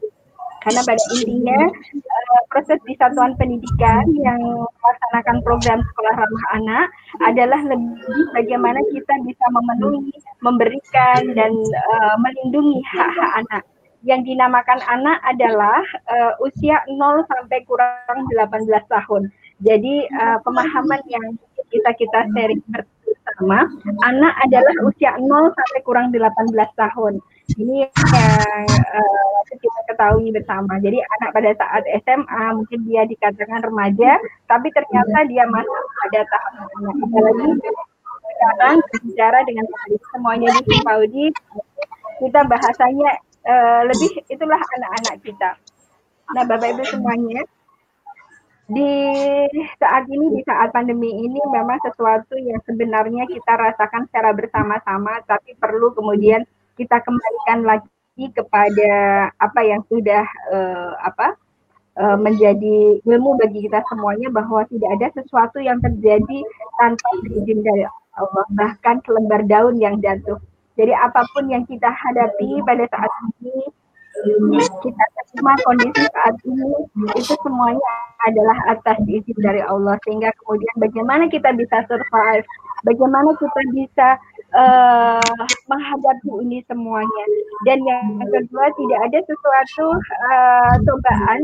[0.65, 1.61] karena pada intinya
[1.93, 6.85] uh, proses di satuan pendidikan yang melaksanakan program sekolah ramah anak
[7.21, 10.09] adalah lebih bagaimana kita bisa memenuhi,
[10.41, 11.53] memberikan dan
[11.93, 13.63] uh, melindungi hak-hak anak.
[14.05, 16.97] Yang dinamakan anak adalah uh, usia 0
[17.29, 19.29] sampai kurang 18 tahun.
[19.63, 20.11] Jadi
[20.43, 21.39] pemahaman yang
[21.71, 23.71] kita kita sharing bersama,
[24.03, 27.23] anak adalah usia 0 sampai kurang 18 tahun.
[27.45, 30.81] Ini yang uh, kita ketahui bersama.
[30.81, 34.17] Jadi anak pada saat SMA mungkin dia dikatakan remaja,
[34.49, 36.67] tapi ternyata dia masuk pada tahap.
[37.05, 37.49] Apalagi
[38.35, 39.65] sekarang berbicara dengan
[40.09, 41.25] semuanya di Saudi,
[42.19, 43.09] kita bahasanya
[43.45, 45.51] uh, lebih itulah anak-anak kita.
[46.33, 47.45] Nah, Bapak Ibu semuanya,
[48.65, 48.89] di
[49.77, 55.53] saat ini di saat pandemi ini memang sesuatu yang sebenarnya kita rasakan secara bersama-sama tapi
[55.53, 56.41] perlu kemudian
[56.75, 58.91] kita kembalikan lagi kepada
[59.35, 61.35] apa yang sudah uh, apa
[61.99, 66.39] uh, menjadi ilmu bagi kita semuanya bahwa tidak ada sesuatu yang terjadi
[66.79, 67.83] tanpa izin dari
[68.15, 70.39] Allah bahkan selembar daun yang jatuh.
[70.75, 73.71] Jadi apa pun yang kita hadapi pada saat ini
[74.79, 75.03] kita
[75.35, 76.71] terima kondisi saat ini
[77.19, 77.89] itu semuanya
[78.23, 82.47] adalah atas izin dari Allah sehingga kemudian bagaimana kita bisa survive,
[82.87, 84.07] bagaimana kita bisa
[84.53, 85.33] uh,
[85.69, 87.25] menghadapi ini semuanya.
[87.65, 89.85] Dan yang kedua tidak ada sesuatu
[90.29, 91.39] uh, cobaan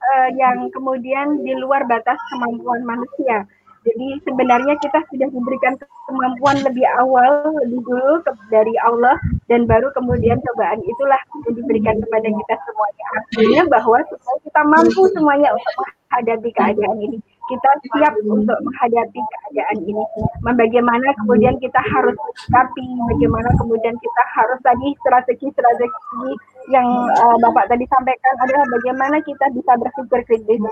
[0.00, 3.44] uh, yang kemudian di luar batas kemampuan manusia.
[3.82, 5.74] Jadi sebenarnya kita sudah diberikan
[6.06, 9.18] kemampuan lebih awal, lebih dulu dari Allah
[9.50, 13.06] dan baru kemudian cobaan itulah yang diberikan kepada kita semuanya.
[13.18, 17.18] Artinya bahwa supaya kita mampu semuanya untuk menghadapi keadaan ini,
[17.50, 20.04] kita siap untuk menghadapi keadaan ini.
[20.46, 26.30] Bagaimana kemudian kita harus menyikapi, bagaimana kemudian kita harus tadi strategi-strategi
[26.70, 26.86] yang
[27.18, 30.62] uh, Bapak tadi sampaikan adalah bagaimana kita bisa berpikir kritis.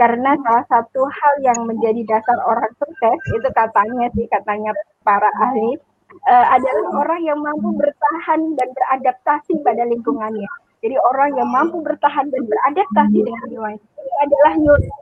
[0.00, 4.72] Karena salah satu hal yang menjadi dasar orang sukses itu katanya sih katanya
[5.04, 5.76] para ahli
[6.24, 10.48] uh, adalah orang yang mampu bertahan dan beradaptasi pada lingkungannya.
[10.80, 14.52] Jadi orang yang mampu bertahan dan beradaptasi dengan lingkungan ini adalah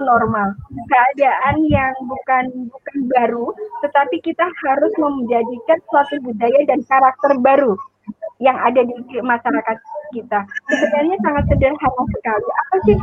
[0.03, 0.49] normal.
[0.91, 3.47] Keadaan yang bukan bukan baru,
[3.87, 7.79] tetapi kita harus menjadikan suatu budaya dan karakter baru
[8.43, 9.77] yang ada di masyarakat
[10.15, 10.41] kita.
[10.69, 12.49] Sebenarnya sangat sederhana sekali.
[12.49, 12.99] Apa sih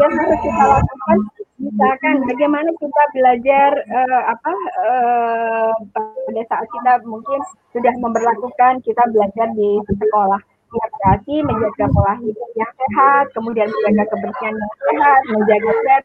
[0.00, 1.18] yang harus kita lakukan?
[1.62, 7.38] Misalkan bagaimana kita belajar uh, apa uh, pada saat kita mungkin
[7.70, 10.42] sudah memperlakukan kita belajar di sekolah
[10.72, 16.04] berarti menjaga pola hidup yang sehat, kemudian menjaga kebersihan yang sehat, menjaga jarak,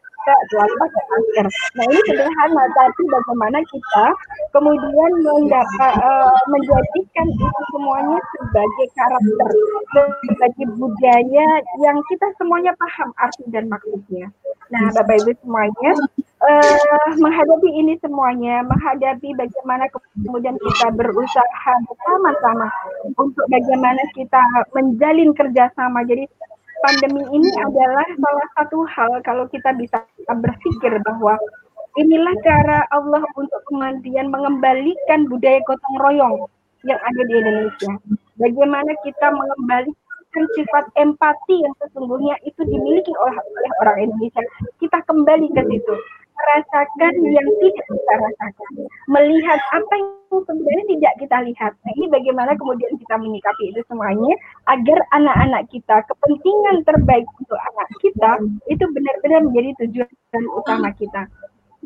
[0.52, 1.46] selalu pakai masker.
[1.48, 4.06] Nah ini sederhana, tapi bagaimana kita
[4.52, 9.50] kemudian mendapat uh, menjadikan itu semuanya sebagai karakter,
[10.26, 11.48] sebagai budaya
[11.80, 14.28] yang kita semuanya paham arti dan maksudnya.
[14.68, 15.92] Nah, Bapak Ibu semuanya,
[16.42, 22.68] uh, menghadapi ini semuanya, menghadapi bagaimana kemudian kita berusaha bersama-sama
[23.18, 24.40] untuk bagaimana kita
[24.74, 26.06] menjalin kerjasama.
[26.06, 26.26] Jadi
[26.82, 29.98] pandemi ini adalah salah satu hal kalau kita bisa
[30.30, 31.34] berpikir bahwa
[31.98, 36.36] inilah cara Allah untuk kemudian mengembalikan budaya gotong royong
[36.86, 37.90] yang ada di Indonesia.
[38.38, 44.42] Bagaimana kita mengembalikan sifat empati yang sesungguhnya itu dimiliki oleh, oleh orang Indonesia.
[44.78, 45.94] Kita kembali ke situ,
[46.38, 48.70] merasakan yang tidak kita rasakan,
[49.10, 50.08] melihat apa yang
[50.46, 51.72] sebenarnya tidak kita lihat.
[51.82, 54.34] Nah, ini bagaimana kemudian kita menyikapi itu semuanya
[54.70, 58.30] agar anak-anak kita, kepentingan terbaik untuk anak kita
[58.70, 61.26] itu benar-benar menjadi tujuan utama kita.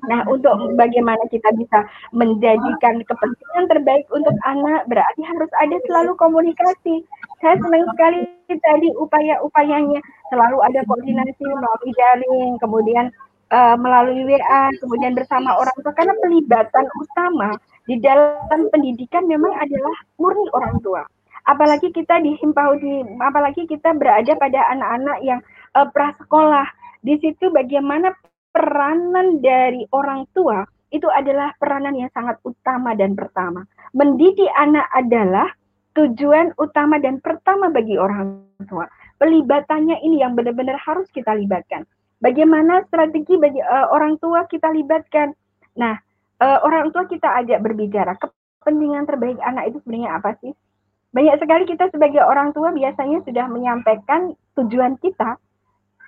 [0.03, 7.07] Nah, untuk bagaimana kita bisa menjadikan kepentingan terbaik untuk anak, berarti harus ada selalu komunikasi.
[7.38, 10.00] Saya senang sekali tadi upaya-upayanya,
[10.32, 13.14] selalu ada koordinasi melalui daring, kemudian
[13.53, 19.96] uh, melalui WA, kemudian bersama orang tua, karena pelibatan utama di dalam pendidikan memang adalah
[20.16, 21.05] murni orang tua.
[21.44, 25.40] Apalagi kita dihimpau di, apalagi kita berada pada anak-anak yang
[25.76, 26.66] uh, prasekolah.
[27.03, 28.14] Di situ bagaimana
[28.55, 30.62] peranan dari orang tua
[30.94, 33.66] itu adalah peranan yang sangat utama dan pertama.
[33.90, 35.50] Mendidik anak adalah
[35.98, 38.86] tujuan utama dan pertama bagi orang tua.
[39.18, 41.82] Pelibatannya ini yang benar-benar harus kita libatkan.
[42.22, 45.34] Bagaimana strategi bagi uh, orang tua kita libatkan?
[45.74, 45.98] Nah,
[46.38, 48.14] uh, orang tua kita ajak berbicara.
[48.14, 50.54] Kepentingan terbaik anak itu sebenarnya apa sih?
[51.10, 55.34] Banyak sekali kita sebagai orang tua biasanya sudah menyampaikan tujuan kita,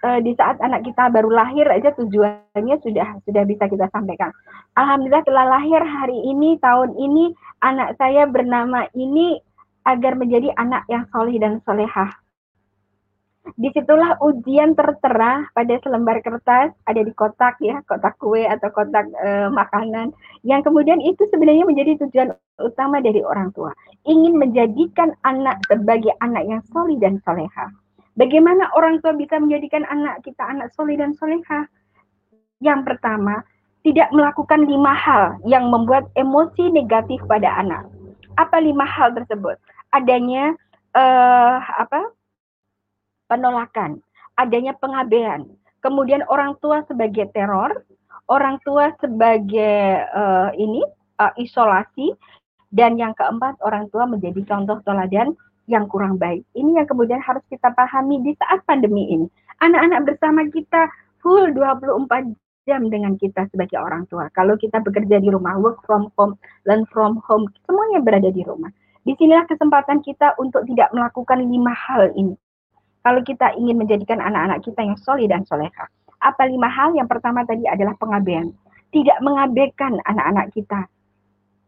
[0.05, 4.31] uh, di saat anak kita baru lahir aja tujuannya sudah sudah bisa kita sampaikan.
[4.77, 7.33] Alhamdulillah telah lahir hari ini tahun ini
[7.65, 9.41] anak saya bernama ini
[9.89, 12.24] agar menjadi anak yang soleh dan solehah.
[13.45, 19.05] Di situlah ujian tertera pada selembar kertas ada di kotak ya kotak kue atau kotak
[19.21, 20.17] e, makanan
[20.49, 22.33] yang kemudian itu sebenarnya menjadi tujuan
[22.65, 23.77] utama dari orang tua
[24.09, 27.69] ingin menjadikan anak sebagai anak yang soleh dan soleha
[28.15, 31.67] Bagaimana orang tua bisa menjadikan anak kita anak soleh dan soleha?
[32.63, 33.43] Yang pertama,
[33.83, 37.91] tidak melakukan lima hal yang membuat emosi negatif pada anak.
[38.39, 39.59] Apa lima hal tersebut?
[39.91, 40.55] Adanya
[40.95, 42.14] uh, apa?
[43.31, 44.05] Penolakan,
[44.37, 45.49] adanya pengabaian,
[45.81, 47.85] kemudian orang tua sebagai teror,
[48.29, 50.85] orang tua sebagai uh, ini
[51.21, 52.13] uh, isolasi,
[52.75, 55.33] dan yang keempat orang tua menjadi contoh teladan
[55.71, 56.45] yang kurang baik.
[56.53, 59.27] Ini yang kemudian harus kita pahami di saat pandemi ini.
[59.63, 60.91] Anak-anak bersama kita
[61.25, 62.35] full 24
[62.69, 64.29] jam dengan kita sebagai orang tua.
[64.33, 66.37] Kalau kita bekerja di rumah, work from home,
[66.69, 68.73] learn from home, semuanya berada di rumah.
[69.05, 72.35] Di sinilah kesempatan kita untuk tidak melakukan lima hal ini.
[73.05, 75.85] Kalau kita ingin menjadikan anak-anak kita yang solid dan soleha.
[76.25, 76.97] Apa lima hal?
[76.97, 78.49] Yang pertama tadi adalah pengabaian.
[78.97, 80.89] Tidak mengabaikan anak-anak kita.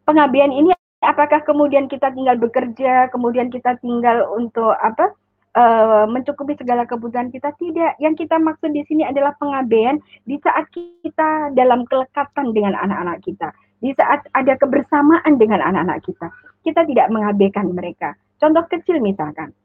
[0.09, 0.73] Pengabaian ini
[1.05, 5.13] apakah kemudian kita tinggal bekerja, kemudian kita tinggal untuk apa?
[5.57, 7.97] Uh, mencukupi segala kebutuhan kita tidak.
[8.01, 9.97] Yang kita maksud di sini adalah pengabaian
[10.29, 13.49] di saat kita dalam kelekatan dengan anak-anak kita,
[13.81, 16.29] di saat ada kebersamaan dengan anak-anak kita,
[16.61, 18.13] kita tidak mengabaikan mereka.
[18.37, 19.57] Contoh kecil misalkan,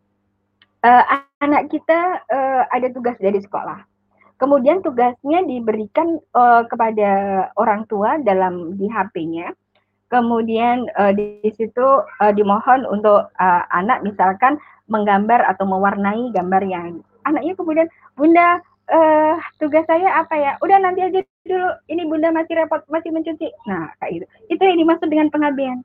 [0.87, 3.81] uh, anak kita uh, ada tugas dari sekolah,
[4.37, 7.09] kemudian tugasnya diberikan uh, kepada
[7.57, 9.51] orang tua dalam di HP-nya,
[10.13, 17.01] kemudian uh, di, situ uh, dimohon untuk uh, anak misalkan menggambar atau mewarnai gambar yang
[17.25, 17.87] anaknya kemudian
[18.17, 18.61] bunda
[18.91, 20.51] uh, tugas saya apa ya?
[20.59, 21.69] Udah nanti aja dulu.
[21.87, 23.49] Ini bunda masih repot, masih mencuci.
[23.65, 24.25] Nah, kayak gitu.
[24.51, 25.81] Itu yang dimaksud dengan pengabdian.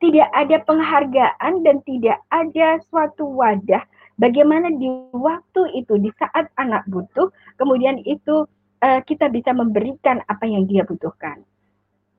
[0.00, 3.84] Tidak ada penghargaan dan tidak ada suatu wadah
[4.16, 7.30] bagaimana di waktu itu, di saat anak butuh,
[7.60, 8.48] kemudian itu
[8.82, 11.44] uh, kita bisa memberikan apa yang dia butuhkan.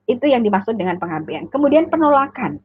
[0.05, 1.49] Itu yang dimaksud dengan pengabdian.
[1.49, 2.61] Kemudian penolakan.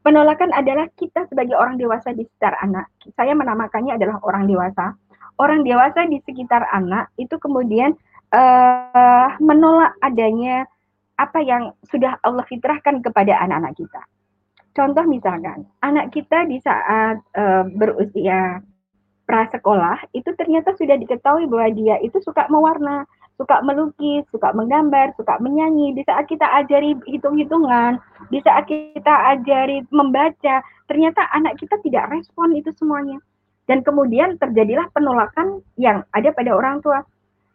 [0.00, 2.88] Penolakan adalah kita sebagai orang dewasa di sekitar anak.
[3.12, 4.96] Saya menamakannya adalah orang dewasa.
[5.36, 7.96] Orang dewasa di sekitar anak itu kemudian
[8.32, 10.64] uh, menolak adanya
[11.20, 14.00] apa yang sudah Allah fitrahkan kepada anak-anak kita.
[14.70, 18.62] Contoh misalkan, anak kita di saat uh, berusia
[19.26, 25.38] prasekolah itu ternyata sudah diketahui bahwa dia itu suka mewarna, suka melukis, suka menggambar, suka
[25.42, 25.94] menyanyi.
[25.94, 27.98] Di saat kita ajari hitung-hitungan,
[28.30, 33.16] di saat kita ajari membaca, ternyata anak kita tidak respon itu semuanya.
[33.70, 37.06] Dan kemudian terjadilah penolakan yang ada pada orang tua.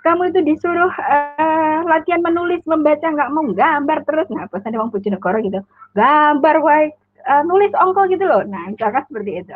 [0.01, 4.27] Kamu itu disuruh uh, latihan menulis, membaca, nggak mau gambar terus.
[4.31, 5.59] Nah, pesan Bang Pujonegoro gitu.
[5.97, 6.93] Gambar, wae,
[7.27, 8.41] uh, nulis ongkol gitu loh.
[8.45, 9.55] Nah, misalkan seperti itu.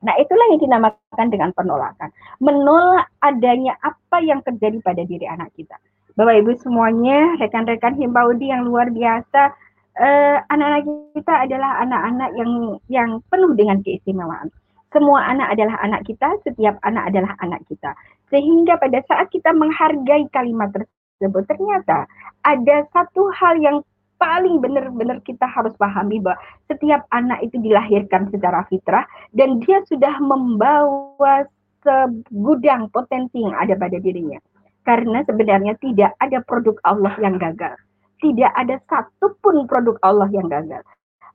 [0.00, 2.08] Nah, itulah yang dinamakan dengan penolakan.
[2.40, 5.76] Menolak adanya apa yang terjadi pada diri anak kita.
[6.16, 9.52] Bapak Ibu semuanya, rekan-rekan Himpaudi yang luar biasa,
[10.00, 10.82] eh, anak-anak
[11.16, 12.52] kita adalah anak-anak yang
[12.88, 14.48] yang penuh dengan keistimewaan.
[14.90, 17.94] Semua anak adalah anak kita, setiap anak adalah anak kita.
[18.32, 22.10] Sehingga pada saat kita menghargai kalimat tersebut, ternyata
[22.42, 23.76] ada satu hal yang
[24.20, 26.36] paling benar-benar kita harus pahami bahwa
[26.68, 31.48] setiap anak itu dilahirkan secara fitrah dan dia sudah membawa
[31.80, 34.36] segudang potensi yang ada pada dirinya.
[34.84, 37.72] Karena sebenarnya tidak ada produk Allah yang gagal.
[38.20, 40.84] Tidak ada satupun produk Allah yang gagal.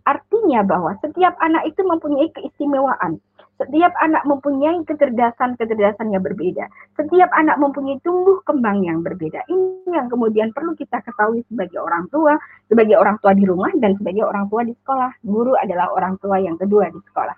[0.06, 3.18] Artinya bahwa setiap anak itu mempunyai keistimewaan.
[3.56, 6.68] Setiap anak mempunyai kecerdasan-kecerdasan yang berbeda.
[7.00, 9.48] Setiap anak mempunyai tumbuh kembang yang berbeda.
[9.48, 12.36] Ini yang kemudian perlu kita ketahui sebagai orang tua,
[12.68, 15.12] sebagai orang tua di rumah, dan sebagai orang tua di sekolah.
[15.24, 17.38] Guru adalah orang tua yang kedua di sekolah.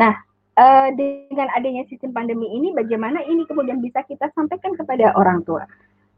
[0.00, 0.16] Nah,
[0.56, 5.68] uh, dengan adanya sistem pandemi ini, bagaimana ini kemudian bisa kita sampaikan kepada orang tua?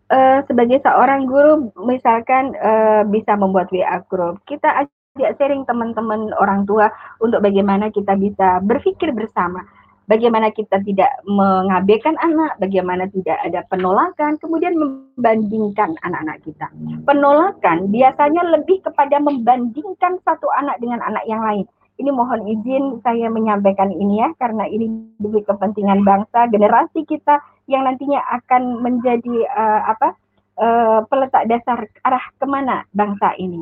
[0.08, 4.86] Uh, sebagai seorang guru, misalkan uh, bisa membuat WA group, kita
[5.18, 6.88] tidak sharing teman-teman orang tua
[7.18, 9.66] untuk bagaimana kita bisa berpikir bersama.
[10.08, 16.64] Bagaimana kita tidak mengabaikan anak, bagaimana tidak ada penolakan, kemudian membandingkan anak-anak kita.
[17.04, 21.68] Penolakan biasanya lebih kepada membandingkan satu anak dengan anak yang lain.
[22.00, 27.84] Ini mohon izin saya menyampaikan ini ya, karena ini demi kepentingan bangsa, generasi kita yang
[27.84, 30.08] nantinya akan menjadi uh, apa
[30.56, 33.60] uh, peletak dasar arah ke mana bangsa ini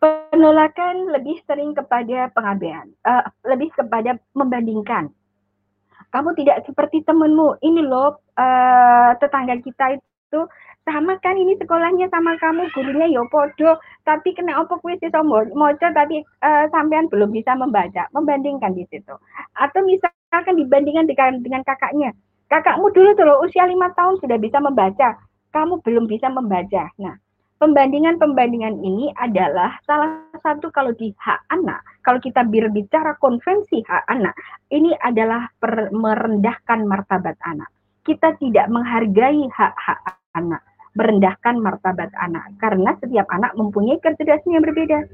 [0.00, 5.12] penolakan lebih sering kepada pengabaian, uh, lebih kepada membandingkan.
[6.10, 7.60] Kamu tidak seperti temanmu.
[7.62, 10.40] Ini loh uh, tetangga kita itu
[10.88, 12.66] sama kan ini sekolahnya sama kamu?
[12.74, 13.78] Gurunya ya podo.
[14.02, 18.10] Tapi kena opo kuis iso moco tapi uh, sampean belum bisa membaca.
[18.16, 19.14] Membandingkan di situ.
[19.54, 22.10] Atau misalkan dibandingkan dengan dengan kakaknya.
[22.50, 25.14] Kakakmu dulu tuh usia lima tahun sudah bisa membaca.
[25.54, 26.90] Kamu belum bisa membaca.
[26.98, 27.14] Nah
[27.60, 34.32] pembandingan-pembandingan ini adalah salah satu kalau di hak anak, kalau kita berbicara konvensi hak anak,
[34.72, 37.68] ini adalah per, merendahkan martabat anak.
[38.00, 40.00] Kita tidak menghargai hak-hak
[40.32, 40.64] anak,
[40.96, 45.04] merendahkan martabat anak karena setiap anak mempunyai kecerdasan yang berbeda.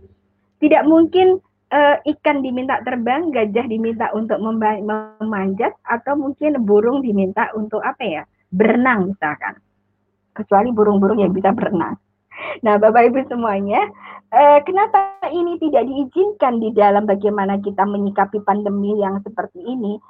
[0.63, 1.43] Tidak mungkin
[1.75, 8.23] uh, ikan diminta terbang, gajah diminta untuk memanjat atau mungkin burung diminta untuk apa ya?
[8.55, 9.59] berenang misalkan.
[10.31, 11.99] Kecuali burung-burung yang bisa berenang
[12.65, 13.81] Nah, Bapak Ibu semuanya,
[14.33, 20.01] eh, kenapa ini tidak diizinkan di dalam bagaimana kita menyikapi pandemi yang seperti ini?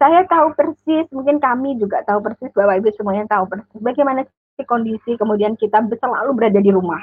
[0.00, 4.24] Saya tahu persis, mungkin kami juga tahu persis, Bapak Ibu semuanya tahu persis bagaimana
[4.64, 7.00] kondisi kemudian kita selalu berada di rumah.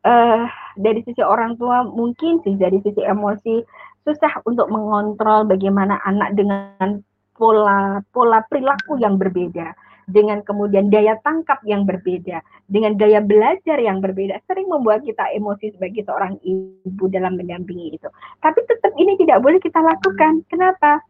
[0.00, 0.48] Uh,
[0.80, 3.60] dari sisi orang tua mungkin sih dari sisi emosi
[4.08, 7.04] susah untuk mengontrol bagaimana anak dengan
[7.36, 9.76] pola pola perilaku yang berbeda
[10.10, 15.72] dengan kemudian daya tangkap yang berbeda, dengan daya belajar yang berbeda, sering membuat kita emosi
[15.74, 18.08] sebagai seorang ibu dalam mendampingi itu.
[18.42, 20.42] Tapi tetap ini tidak boleh kita lakukan.
[20.50, 21.00] Kenapa?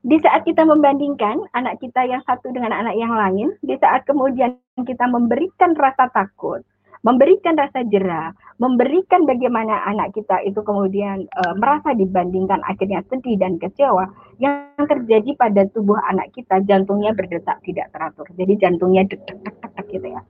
[0.00, 4.56] Di saat kita membandingkan anak kita yang satu dengan anak yang lain, di saat kemudian
[4.80, 6.64] kita memberikan rasa takut,
[7.00, 13.56] memberikan rasa jerah, memberikan bagaimana anak kita itu kemudian e, merasa dibandingkan akhirnya sedih dan
[13.56, 14.04] kecewa,
[14.36, 18.28] yang terjadi pada tubuh anak kita jantungnya berdetak tidak teratur.
[18.36, 20.20] Jadi jantungnya detak-detak gitu ya.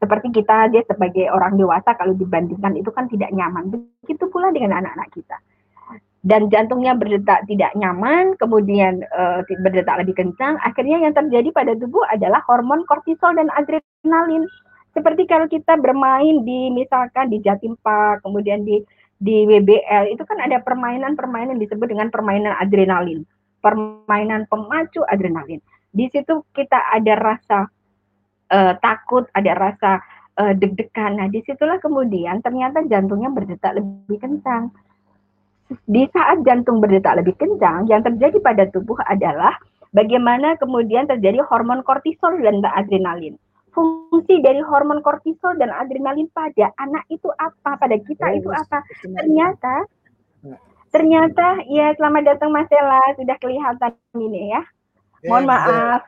[0.00, 3.72] Seperti kita dia sebagai orang dewasa kalau dibandingkan itu kan tidak nyaman.
[3.72, 5.36] Begitu pula dengan anak-anak kita.
[6.24, 12.00] dan jantungnya berdetak tidak nyaman, kemudian uh, berdetak lebih kencang, akhirnya yang terjadi pada tubuh
[12.08, 14.48] adalah hormon kortisol dan adrenalin.
[14.94, 18.78] Seperti kalau kita bermain di misalkan di Jatim Park, kemudian di
[19.18, 23.26] di WBL itu kan ada permainan-permainan disebut dengan permainan adrenalin,
[23.58, 25.58] permainan pemacu adrenalin.
[25.90, 27.58] Di situ kita ada rasa
[28.54, 29.90] uh, takut, ada rasa
[30.38, 31.18] uh, deg-degan.
[31.18, 34.70] Nah, di situlah kemudian ternyata jantungnya berdetak lebih kencang.
[35.90, 39.58] Di saat jantung berdetak lebih kencang, yang terjadi pada tubuh adalah
[39.90, 43.34] bagaimana kemudian terjadi hormon kortisol dan adrenalin
[43.74, 48.80] fungsi dari hormon kortisol dan adrenalin pada anak itu apa, pada kita itu apa.
[49.02, 49.74] Ternyata,
[50.94, 54.62] ternyata ya selamat datang Mas Ella, sudah kelihatan ini ya.
[55.26, 56.00] Mohon maaf.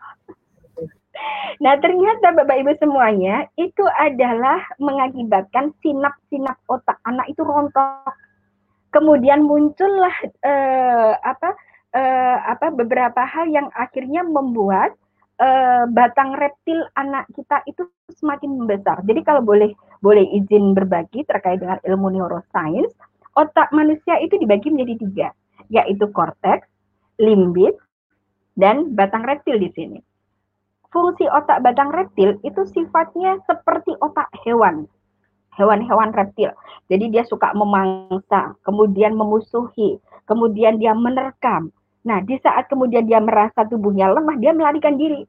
[1.56, 8.12] Nah, ternyata Bapak Ibu semuanya itu adalah mengakibatkan sinap-sinap otak anak itu rontok.
[8.92, 10.12] Kemudian muncullah
[10.44, 11.56] eh, apa
[11.96, 14.92] eh, apa beberapa hal yang akhirnya membuat
[15.40, 17.84] uh, batang reptil anak kita itu
[18.16, 19.00] semakin membesar.
[19.04, 22.92] Jadi kalau boleh boleh izin berbagi terkait dengan ilmu neuroscience,
[23.36, 25.28] otak manusia itu dibagi menjadi tiga,
[25.68, 26.68] yaitu korteks,
[27.20, 27.76] limbis,
[28.56, 30.00] dan batang reptil di sini.
[30.88, 34.88] Fungsi otak batang reptil itu sifatnya seperti otak hewan,
[35.52, 36.52] hewan-hewan reptil.
[36.88, 41.68] Jadi dia suka memangsa, kemudian memusuhi, kemudian dia menerkam,
[42.06, 45.26] Nah, di saat kemudian dia merasa tubuhnya lemah, dia melarikan diri.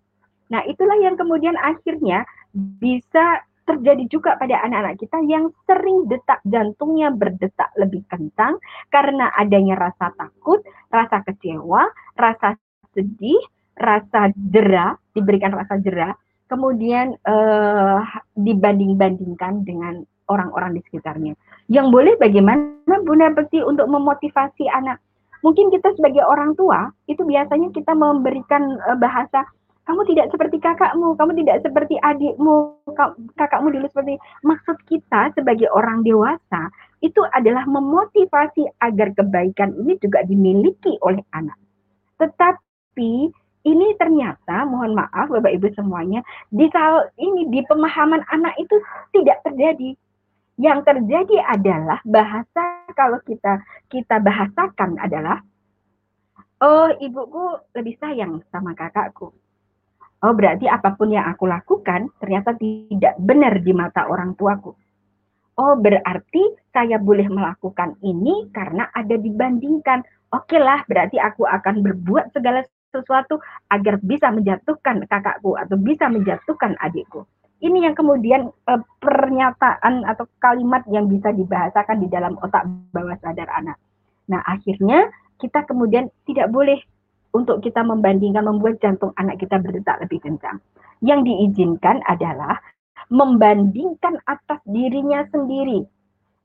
[0.54, 2.24] Nah, itulah yang kemudian akhirnya
[2.54, 8.56] bisa terjadi juga pada anak-anak kita yang sering detak jantungnya berdetak lebih kencang
[8.88, 12.56] karena adanya rasa takut, rasa kecewa, rasa
[12.96, 13.44] sedih,
[13.76, 16.16] rasa jera, diberikan rasa jera,
[16.48, 18.00] kemudian eh,
[18.40, 21.34] dibanding-bandingkan dengan orang-orang di sekitarnya.
[21.68, 25.04] Yang boleh bagaimana Bunda Bekti untuk memotivasi anak
[25.42, 29.46] mungkin kita sebagai orang tua itu biasanya kita memberikan uh, bahasa
[29.88, 32.76] kamu tidak seperti kakakmu, kamu tidak seperti adikmu,
[33.40, 36.68] kakakmu dulu seperti maksud kita sebagai orang dewasa
[37.00, 41.56] itu adalah memotivasi agar kebaikan ini juga dimiliki oleh anak.
[42.20, 43.32] Tetapi
[43.68, 46.20] ini ternyata mohon maaf Bapak Ibu semuanya
[46.52, 46.68] di
[47.24, 48.76] ini di pemahaman anak itu
[49.16, 49.96] tidak terjadi
[50.58, 53.62] yang terjadi adalah bahasa kalau kita
[53.94, 55.46] kita bahasakan adalah
[56.66, 59.30] oh ibuku lebih sayang sama kakakku.
[60.26, 64.74] Oh berarti apa pun yang aku lakukan ternyata tidak benar di mata orang tuaku.
[65.62, 66.42] Oh berarti
[66.74, 70.02] saya boleh melakukan ini karena ada dibandingkan.
[70.34, 73.38] Oke lah berarti aku akan berbuat segala sesuatu
[73.70, 77.30] agar bisa menjatuhkan kakakku atau bisa menjatuhkan adikku.
[77.58, 83.50] Ini yang kemudian eh, pernyataan atau kalimat yang bisa dibahasakan di dalam otak bawah sadar
[83.50, 83.78] anak.
[84.30, 85.10] Nah, akhirnya
[85.42, 86.78] kita kemudian tidak boleh
[87.34, 90.62] untuk kita membandingkan membuat jantung anak kita berdetak lebih kencang.
[91.02, 92.62] Yang diizinkan adalah
[93.10, 95.86] membandingkan atas dirinya sendiri.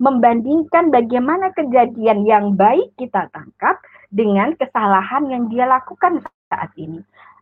[0.02, 3.78] Membandingkan bagaimana kejadian yang baik kita tangkap
[4.12, 7.00] dengan kesalahan yang dia lakukan saat ini.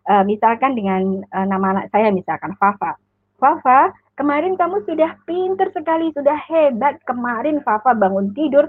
[0.09, 2.97] Uh, misalkan dengan uh, nama anak saya misalkan Fafa
[3.41, 7.01] Fafa, kemarin kamu sudah pinter sekali, sudah hebat.
[7.09, 8.69] Kemarin Fafa bangun tidur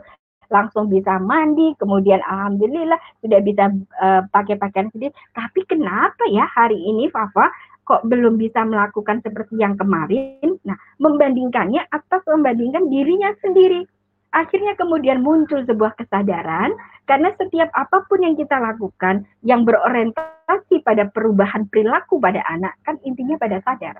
[0.51, 3.71] langsung bisa mandi, kemudian alhamdulillah sudah bisa
[4.03, 5.15] uh, pakai pakaian sendiri.
[5.35, 7.51] Tapi kenapa ya hari ini Fafa
[7.87, 10.59] kok belum bisa melakukan seperti yang kemarin?
[10.67, 13.87] Nah, membandingkannya atas membandingkan dirinya sendiri.
[14.31, 16.71] Akhirnya kemudian muncul sebuah kesadaran
[17.03, 22.95] karena setiap apa pun yang kita lakukan yang berorientasi pada perubahan perilaku pada anak kan
[23.03, 23.99] intinya pada sadar.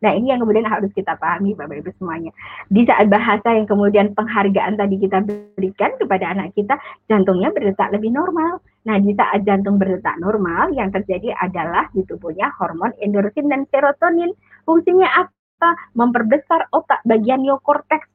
[0.00, 2.32] Nah ini yang kemudian harus kita pahami Bapak Ibu semuanya.
[2.72, 6.80] Di saat bahasa yang kemudian penghargaan tadi kita berikan kepada anak kita,
[7.12, 8.64] jantungnya berdetak lebih normal.
[8.88, 14.32] Nah di saat jantung berdetak normal, yang terjadi adalah di tubuhnya hormon endorfin dan serotonin.
[14.64, 15.76] Fungsinya apa?
[15.92, 18.08] Memperbesar otak bagian neokortex.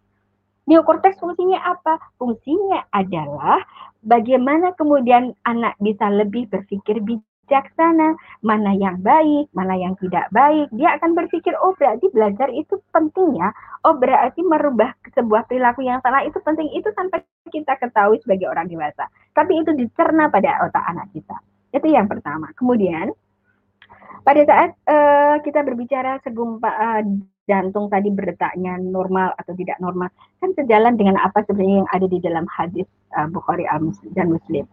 [0.65, 2.01] Neokortex fungsinya apa?
[2.17, 3.61] Fungsinya adalah
[4.01, 10.65] bagaimana kemudian anak bisa lebih berpikir bijak bijaksana, mana yang baik, mana yang tidak baik.
[10.73, 13.53] Dia akan berpikir, oh berarti belajar itu penting ya.
[13.85, 16.73] Oh berarti merubah sebuah perilaku yang salah itu penting.
[16.73, 17.21] Itu tanpa
[17.53, 19.05] kita ketahui sebagai orang dewasa.
[19.37, 21.37] Tapi itu dicerna pada otak anak kita.
[21.69, 22.49] Itu yang pertama.
[22.57, 23.13] Kemudian,
[24.25, 27.01] pada saat uh, kita berbicara segumpa uh,
[27.45, 30.09] jantung tadi berdetaknya normal atau tidak normal,
[30.41, 33.69] kan sejalan dengan apa sebenarnya yang ada di dalam hadis uh, Bukhari
[34.17, 34.65] dan Muslim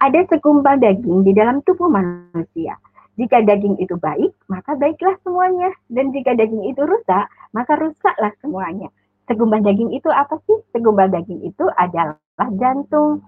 [0.00, 2.74] ada segumpal daging di dalam tubuh manusia.
[3.20, 5.68] Jika daging itu baik, maka baiklah semuanya.
[5.92, 8.88] Dan jika daging itu rusak, maka rusaklah semuanya.
[9.28, 10.58] Segumpal daging itu apa sih?
[10.72, 12.16] Segumpal daging itu adalah
[12.56, 13.20] jantung.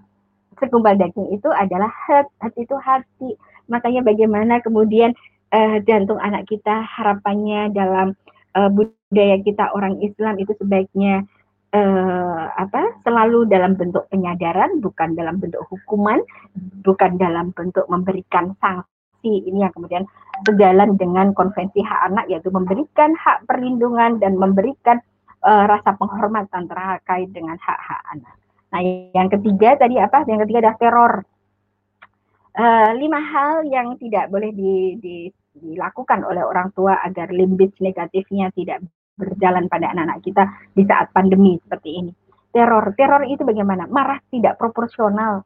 [0.61, 3.33] segumpal daging itu adalah heart, heart itu hati.
[3.67, 5.11] Makanya bagaimana kemudian
[5.49, 8.13] uh, jantung anak kita harapannya dalam
[8.53, 11.25] uh, budaya kita orang Islam itu sebaiknya
[11.73, 16.21] uh, apa selalu dalam bentuk penyadaran bukan dalam bentuk hukuman
[16.85, 20.05] bukan dalam bentuk memberikan sanksi ini yang kemudian
[20.45, 25.01] sejalan dengan konvensi hak anak yaitu memberikan hak perlindungan dan memberikan
[25.43, 28.35] uh, rasa penghormatan terkait dengan hak-hak anak.
[28.73, 28.81] Nah,
[29.13, 30.25] yang ketiga tadi apa?
[30.25, 31.13] Yang ketiga adalah teror.
[32.53, 35.15] Uh, lima hal yang tidak boleh di, di,
[35.57, 38.85] dilakukan oleh orang tua agar limbis negatifnya tidak
[39.17, 40.43] berjalan pada anak-anak kita
[40.73, 42.11] di saat pandemi seperti ini.
[42.53, 43.89] Teror, teror itu bagaimana?
[43.89, 45.41] Marah tidak proporsional.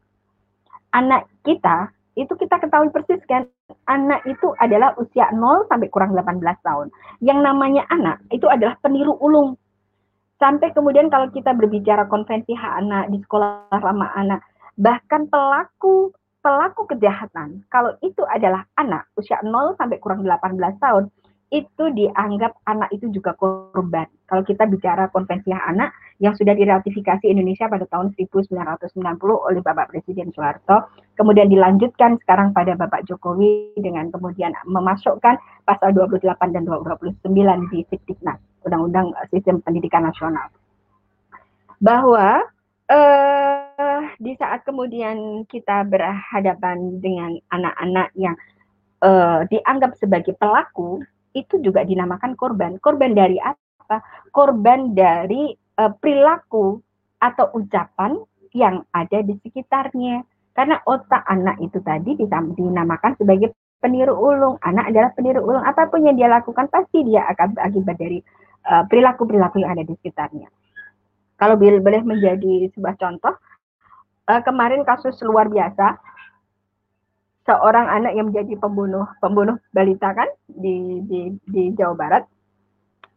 [0.92, 3.46] Anak kita itu kita ketahui persis kan,
[3.86, 6.88] anak itu adalah usia 0 sampai kurang 18 tahun.
[7.22, 9.56] Yang namanya anak itu adalah peniru ulung.
[10.42, 14.42] Sampai kemudian kalau kita berbicara konvensi hak anak di sekolah ramah anak,
[14.78, 21.10] bahkan pelaku pelaku kejahatan kalau itu adalah anak usia 0 sampai kurang 18 tahun
[21.48, 24.04] itu dianggap anak itu juga korban.
[24.28, 28.60] Kalau kita bicara konvensi hak anak yang sudah diratifikasi Indonesia pada tahun 1990
[29.24, 36.28] oleh Bapak Presiden Soeharto, kemudian dilanjutkan sekarang pada Bapak Jokowi dengan kemudian memasukkan pasal 28
[36.52, 37.24] dan 29
[37.72, 40.52] di Sikdiknas, Undang-Undang Sistem Pendidikan Nasional.
[41.80, 42.44] Bahwa
[42.92, 48.36] eh, di saat kemudian kita berhadapan dengan anak-anak yang
[49.00, 51.08] eh, dianggap sebagai pelaku,
[51.38, 52.82] itu juga dinamakan korban.
[52.82, 54.02] Korban dari apa?
[54.34, 56.82] Korban dari uh, perilaku
[57.22, 58.18] atau ucapan
[58.54, 60.26] yang ada di sekitarnya.
[60.58, 62.18] Karena otak anak itu tadi
[62.58, 64.58] dinamakan sebagai peniru ulung.
[64.66, 65.62] Anak adalah peniru ulung.
[65.62, 68.18] Apa pun yang dia lakukan pasti dia akan akibat dari
[68.66, 70.50] eh, perilaku-perilaku yang ada di sekitarnya.
[71.38, 73.38] Kalau boleh menjadi sebuah contoh,
[74.28, 75.98] uh, kemarin kasus luar biasa
[77.48, 82.24] seorang anak yang menjadi pembunuh pembunuh balita kan di di di Jawa Barat.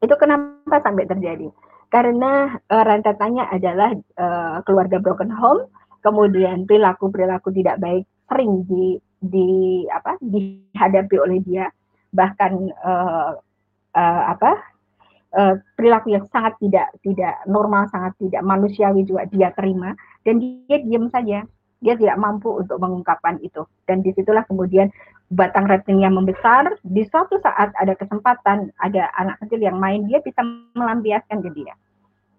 [0.01, 1.51] Itu kenapa sampai terjadi?
[1.91, 5.67] Karena uh, rentetannya adalah uh, keluarga broken home.
[6.01, 11.67] Kemudian perilaku perilaku tidak baik sering di di apa dihadapi oleh dia.
[12.15, 12.53] Bahkan
[12.87, 13.31] uh,
[13.99, 14.53] uh, apa
[15.35, 19.93] uh, perilaku yang sangat tidak tidak normal sangat tidak manusiawi juga dia terima.
[20.25, 21.45] Dan dia diam saja
[21.81, 23.65] dia tidak mampu untuk mengungkapkan itu.
[23.89, 24.93] Dan di situlah kemudian
[25.33, 30.43] batang ratingnya membesar, di suatu saat ada kesempatan, ada anak kecil yang main, dia bisa
[30.77, 31.73] melampiaskan ke dia.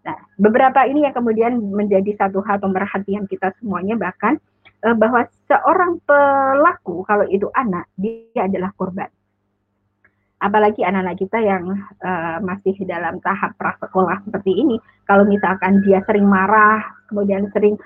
[0.02, 4.38] Nah, beberapa ini yang kemudian menjadi satu hal pemerhatian kita semuanya, bahkan
[4.86, 9.10] eh, bahwa seorang pelaku, kalau itu anak, dia adalah korban.
[10.42, 11.70] Apalagi anak-anak kita yang
[12.02, 16.82] uh, masih dalam tahap prasekolah seperti ini, kalau misalkan dia sering marah,
[17.14, 17.78] kemudian sering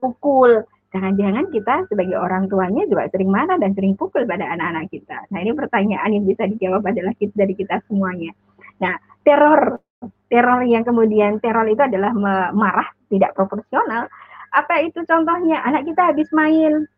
[0.00, 5.20] pukul, Jangan-jangan kita sebagai orang tuanya juga sering marah dan sering pukul pada anak-anak kita.
[5.28, 8.32] Nah ini pertanyaan yang bisa dijawab adalah kita, dari kita semuanya.
[8.80, 9.84] Nah teror,
[10.32, 12.16] teror yang kemudian teror itu adalah
[12.56, 14.08] marah tidak proporsional.
[14.56, 15.60] Apa itu contohnya?
[15.60, 16.88] Anak kita habis main,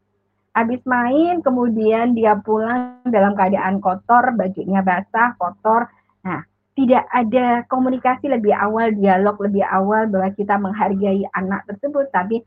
[0.54, 5.90] habis main, kemudian dia pulang dalam keadaan kotor, bajunya basah, kotor.
[6.22, 6.46] Nah,
[6.78, 12.38] tidak ada komunikasi lebih awal, dialog lebih awal bahwa kita menghargai anak tersebut, tapi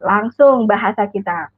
[0.00, 1.50] langsung bahasa kita.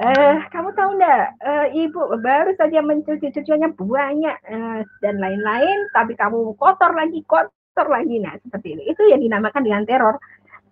[0.00, 6.16] Eh, kamu tahu enggak, eh, ibu baru saja mencuci cuciannya banyak eh, dan lain-lain, tapi
[6.16, 8.16] kamu kotor lagi, kotor lagi.
[8.16, 8.82] Nah, seperti ini.
[8.88, 10.16] Itu yang dinamakan dengan teror.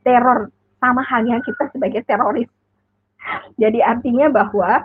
[0.01, 0.49] Teror
[0.81, 2.49] sama halnya kita sebagai teroris.
[3.61, 4.81] Jadi artinya bahwa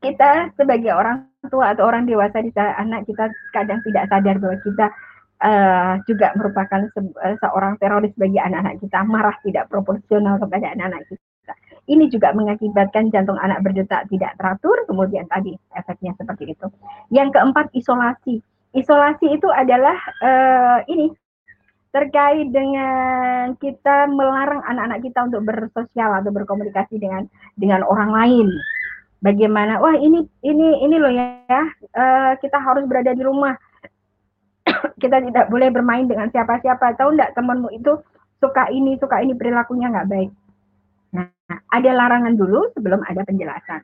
[0.00, 4.86] kita sebagai orang tua atau orang dewasa di anak kita kadang tidak sadar bahwa kita
[5.42, 7.00] uh, juga merupakan se
[7.42, 11.27] seorang teroris bagi anak-anak kita, marah tidak proporsional kepada anak-anak kita.
[11.88, 16.68] Ini juga mengakibatkan jantung anak berdetak tidak teratur, kemudian tadi efeknya seperti itu.
[17.08, 18.44] Yang keempat isolasi.
[18.76, 21.08] Isolasi itu adalah uh, ini
[21.88, 27.24] terkait dengan kita melarang anak-anak kita untuk bersosial atau berkomunikasi dengan
[27.56, 28.48] dengan orang lain.
[29.24, 29.80] Bagaimana?
[29.80, 31.64] Wah ini ini ini loh ya,
[31.96, 33.56] uh, kita harus berada di rumah.
[35.02, 37.00] kita tidak boleh bermain dengan siapa-siapa.
[37.00, 37.96] Tahu enggak temanmu itu
[38.44, 40.30] suka ini, suka ini perilakunya nggak baik
[41.14, 41.28] Nah,
[41.72, 43.80] ada larangan dulu sebelum ada penjelasan.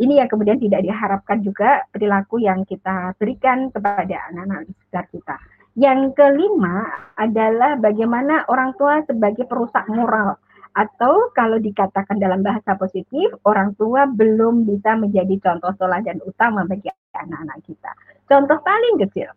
[0.00, 5.36] Ini yang kemudian tidak diharapkan juga perilaku yang kita berikan kepada anak-anak di sekitar kita.
[5.76, 6.88] Yang kelima
[7.20, 10.40] adalah bagaimana orang tua sebagai perusak moral
[10.70, 16.88] atau kalau dikatakan dalam bahasa positif, orang tua belum bisa menjadi contoh teladan utama bagi
[17.10, 17.90] anak-anak kita.
[18.30, 19.34] Contoh paling kecil,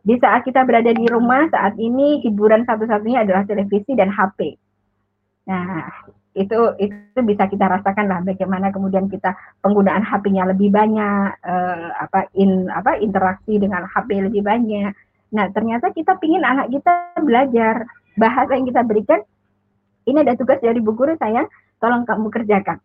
[0.00, 4.56] di saat kita berada di rumah saat ini hiburan satu-satunya adalah televisi dan HP.
[5.50, 5.90] Nah,
[6.30, 9.34] itu itu bisa kita rasakan lah bagaimana kemudian kita
[9.66, 14.94] penggunaan HP-nya lebih banyak uh, apa in apa interaksi dengan HP lebih banyak.
[15.34, 17.82] Nah, ternyata kita pingin anak kita belajar
[18.14, 19.22] bahasa yang kita berikan
[20.06, 21.44] ini ada tugas dari bu guru saya,
[21.82, 22.78] tolong kamu kerjakan.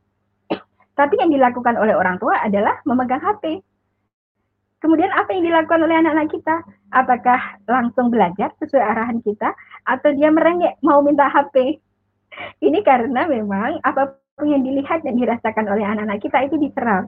[1.00, 3.62] Tapi yang dilakukan oleh orang tua adalah memegang HP.
[4.84, 6.56] Kemudian apa yang dilakukan oleh anak-anak kita?
[6.94, 9.56] Apakah langsung belajar sesuai arahan kita
[9.88, 11.82] atau dia merengek mau minta HP?
[12.60, 17.08] Ini karena memang apa pun yang dilihat dan dirasakan oleh anak-anak kita itu diserap.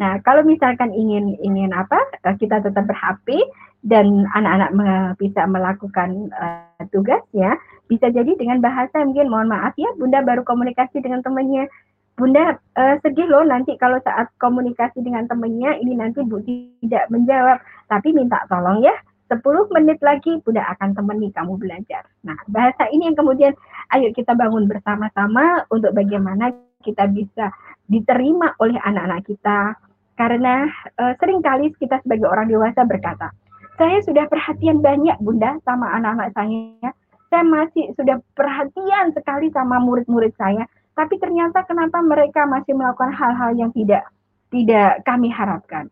[0.00, 3.38] Nah, kalau misalkan ingin ingin apa, eh, kita tetap ber-HP
[3.84, 4.70] dan anak-anak
[5.18, 7.58] bisa melakukan uh, tugasnya,
[7.90, 11.66] bisa jadi dengan bahasa mungkin mohon maaf ya, Bunda baru komunikasi dengan temannya.
[12.14, 17.58] Bunda uh, sedih loh nanti kalau saat komunikasi dengan temannya ini nanti Bu tidak menjawab,
[17.90, 18.94] tapi minta tolong ya
[19.32, 22.04] 10 menit lagi Bunda akan temani kamu belajar.
[22.20, 23.56] Nah, bahasa ini yang kemudian
[23.96, 26.52] ayo kita bangun bersama-sama untuk bagaimana
[26.84, 27.48] kita bisa
[27.88, 29.72] diterima oleh anak-anak kita.
[30.20, 30.68] Karena
[31.00, 33.32] uh, sering kali kita sebagai orang dewasa berkata,
[33.80, 36.92] saya sudah perhatian banyak Bunda sama anak-anak saya.
[37.32, 43.56] Saya masih sudah perhatian sekali sama murid-murid saya, tapi ternyata kenapa mereka masih melakukan hal-hal
[43.56, 44.04] yang tidak
[44.52, 45.88] tidak kami harapkan?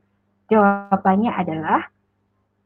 [0.52, 1.88] Jawabannya adalah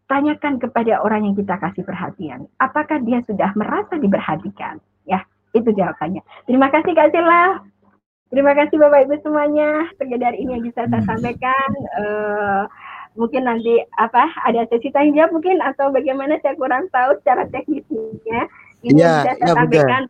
[0.07, 4.79] tanyakan kepada orang yang kita kasih perhatian, apakah dia sudah merasa diperhatikan?
[5.09, 5.25] Ya,
[5.57, 6.21] itu jawabannya.
[6.45, 7.61] Terima kasih Kak Sila.
[8.33, 9.87] Terima kasih Bapak Ibu semuanya.
[9.95, 11.09] Sekedar ini yang bisa saya hmm.
[11.09, 11.69] sampaikan.
[11.95, 12.63] Uh,
[13.15, 18.41] mungkin nanti apa ada sesi tanya jawab mungkin atau bagaimana saya kurang tahu secara teknisnya.
[18.83, 20.03] Ini ya, bisa saya ya, sampaikan.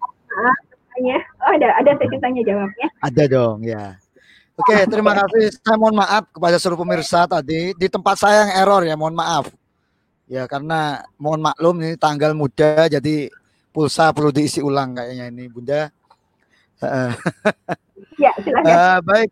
[1.45, 2.89] Oh ada ada sesi tanya jawabnya.
[3.05, 3.99] Ada dong ya.
[4.55, 5.51] Oke, terima kasih.
[5.67, 9.51] Saya mohon maaf kepada seluruh pemirsa tadi di tempat saya yang error ya, mohon maaf.
[10.25, 13.29] Ya karena mohon maklum ini tanggal muda jadi
[13.75, 15.93] pulsa perlu diisi ulang kayaknya ini Bunda.
[18.23, 18.71] ya silakan.
[18.71, 19.31] Uh, baik.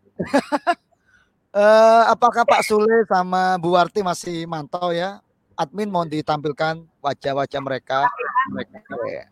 [1.55, 5.23] uh, apakah Pak Sule sama Bu Warti masih mantau ya?
[5.53, 8.09] Admin mohon ditampilkan wajah-wajah mereka.
[8.49, 9.25] mereka ya.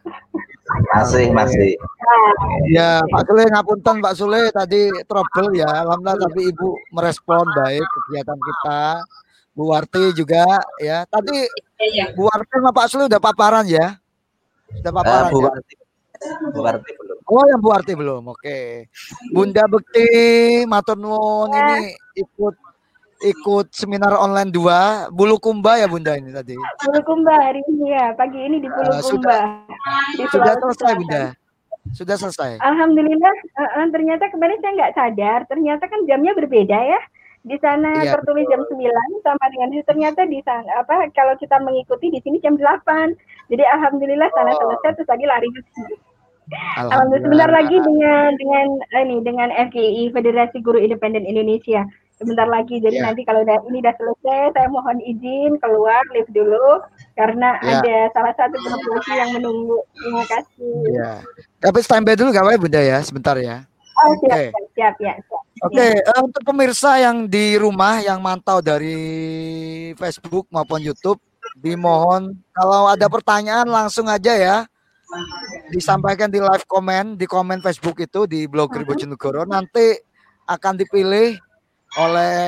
[0.93, 1.76] Masih, masih.
[2.70, 5.82] Ya, Pak Sule ngapunten Pak Sule tadi trouble ya.
[5.84, 8.82] Alhamdulillah tapi Ibu merespon baik kegiatan kita.
[9.51, 10.47] Bu Warti juga
[10.79, 11.03] ya.
[11.03, 11.47] Tadi
[11.79, 12.05] ya, ya.
[12.15, 13.99] Bu Warti sama Pak Sulu udah paparan ya?
[14.79, 15.49] Sudah paparan uh, Bu ya?
[15.51, 15.73] Warti.
[16.55, 17.17] Bu Warti belum.
[17.31, 18.23] Oh, yang Bu Warti belum.
[18.31, 18.59] Oke.
[19.35, 20.07] Bunda Bekti
[20.67, 21.59] matur nuwun ya.
[21.79, 22.55] ini ikut
[23.21, 26.55] ikut seminar online dua Bulukumba ya Bunda ini tadi.
[26.87, 28.97] Bulukumba hari ini ya, pagi ini di Bulukumba.
[28.97, 29.39] Uh, sudah,
[30.15, 31.23] di sudah selesai Bunda.
[31.91, 32.51] Sudah selesai.
[32.61, 37.01] Alhamdulillah, uh, uh, ternyata kemarin saya nggak sadar, ternyata kan jamnya berbeda ya
[37.41, 38.77] di sana iya, tertulis jam 9
[39.25, 39.83] sama dengan itu.
[39.89, 42.85] Ternyata di sana apa kalau kita mengikuti di sini jam 8
[43.49, 44.57] jadi alhamdulillah sana oh.
[44.61, 45.95] selesai terus lagi lari ke sini
[46.77, 48.67] alhamdulillah sebentar lagi dengan dengan
[49.07, 51.87] ini dengan FGI Federasi Guru Independen Indonesia.
[52.21, 52.77] Sebentar lagi.
[52.77, 53.09] Jadi yeah.
[53.09, 56.85] nanti kalau udah ini udah selesai saya mohon izin keluar live dulu.
[57.17, 57.81] Karena yeah.
[57.81, 59.81] ada salah satu promosi yang menunggu.
[59.97, 60.75] Terima kasih.
[60.93, 61.17] Yeah.
[61.57, 63.01] tapi standby dulu gak apa bunda ya.
[63.01, 63.70] Sebentar ya
[64.01, 64.45] Oh, siap, okay.
[64.49, 65.41] siap, siap, ya, siap.
[65.61, 68.97] Oke, okay, uh, eh, untuk pemirsa yang di rumah yang mantau dari
[69.93, 71.21] Facebook maupun YouTube,
[71.61, 74.57] dimohon kalau ada pertanyaan langsung aja ya
[75.69, 79.99] disampaikan di live comment di komen Facebook itu di blog Bojonegoro nanti
[80.47, 81.35] akan dipilih
[81.99, 82.47] oleh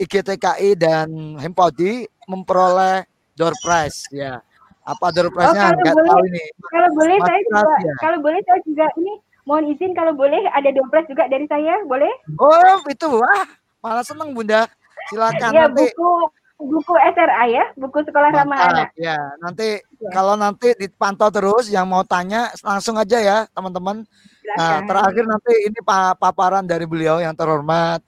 [0.00, 3.04] IGTKI dan Himpodi memperoleh
[3.36, 4.40] door prize ya.
[4.82, 5.78] Apa door prize-nya?
[5.78, 6.44] Oh, tahu ini.
[6.66, 7.94] Kalau boleh saya juga, ya.
[8.02, 12.10] kalau boleh saya juga ini Mohon izin kalau boleh ada dompet juga dari saya, boleh?
[12.38, 13.08] Oh, itu.
[13.10, 13.46] Wah,
[13.82, 14.70] malah senang Bunda.
[15.10, 15.90] Silakan ya, nanti.
[15.90, 16.10] buku
[16.62, 18.88] buku SRA ya, buku sekolah ramah anak.
[18.94, 20.10] Ya, nanti ya.
[20.14, 24.06] kalau nanti dipantau terus yang mau tanya langsung aja ya, teman-teman.
[24.54, 25.78] Nah, terakhir nanti ini
[26.18, 27.98] paparan dari beliau yang terhormat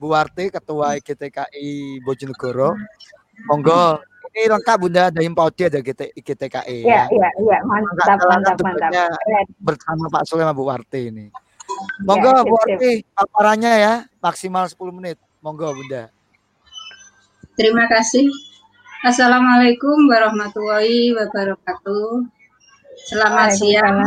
[0.00, 2.72] Bu Warti, Ketua IGTKI Bojonegoro.
[3.46, 4.00] Monggo
[4.34, 6.84] ini lengkap Bunda ada Paudi ada GT, GTKE.
[6.84, 8.90] Iya, iya, iya, mantap, mantap, mantap.
[9.60, 11.26] Bersama Pak Sule sama Bu Warti ini.
[12.04, 15.16] Monggo ya, Bu Warti, paparannya ya, maksimal 10 menit.
[15.40, 16.12] Monggo Bunda.
[17.58, 18.30] Terima kasih.
[19.02, 22.26] Assalamualaikum warahmatullahi wabarakatuh.
[23.06, 24.02] Selamat siang,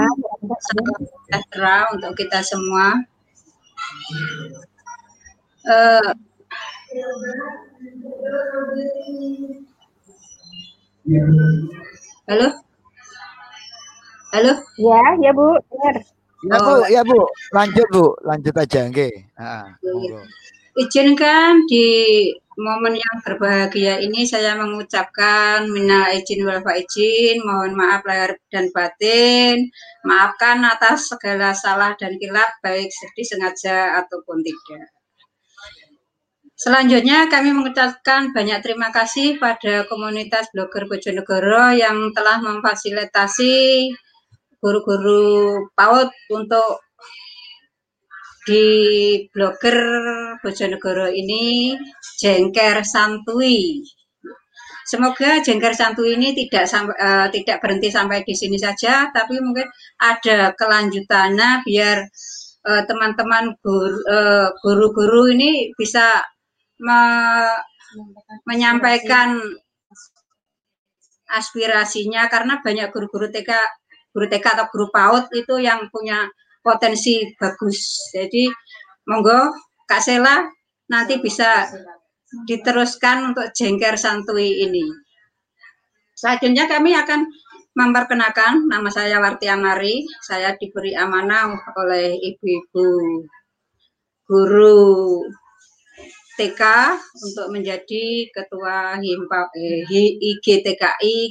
[0.60, 3.00] salam sejahtera untuk kita semua.
[5.64, 6.12] Uh,
[11.02, 12.48] Halo?
[14.30, 14.54] Halo?
[14.78, 15.96] Ya, ya Bu, benar.
[16.46, 16.86] Ya Bu, oh.
[16.86, 17.26] ya Bu,
[17.58, 19.10] lanjut Bu, lanjut aja, oke.
[19.34, 19.66] Nah,
[20.78, 21.90] Izinkan di
[22.54, 29.74] momen yang berbahagia ini saya mengucapkan minal izin wal faizin, mohon maaf lahir dan batin,
[30.06, 35.01] maafkan atas segala salah dan kilap baik sedih sengaja ataupun tidak.
[36.62, 43.90] Selanjutnya kami mengucapkan banyak terima kasih pada komunitas blogger Bojonegoro yang telah memfasilitasi
[44.62, 46.86] guru-guru PAUD untuk
[48.46, 48.66] di
[49.34, 49.78] blogger
[50.38, 51.74] Bojonegoro ini
[52.22, 53.82] jengker santui.
[54.86, 59.66] Semoga jengker santui ini tidak sampai uh, tidak berhenti sampai di sini saja, tapi mungkin
[59.98, 62.06] ada kelanjutannya biar
[62.70, 66.22] eh, teman-teman uh, guru-guru uh, ini bisa
[66.82, 67.02] me
[68.50, 69.38] menyampaikan
[71.32, 73.52] aspirasinya karena banyak guru-guru TK
[74.12, 76.28] guru TK atau guru PAUD itu yang punya
[76.60, 78.12] potensi bagus.
[78.12, 78.52] Jadi
[79.08, 79.56] monggo
[79.88, 80.44] Kak Sela
[80.92, 81.68] nanti bisa
[82.48, 84.84] diteruskan untuk jengker santui ini.
[86.16, 87.28] Selanjutnya kami akan
[87.72, 90.06] memperkenalkan nama saya Warti Amari.
[90.22, 92.88] Saya diberi amanah oleh ibu-ibu
[94.28, 95.26] guru
[96.36, 96.62] TK
[97.24, 99.84] untuk menjadi ketua Himpa, eh,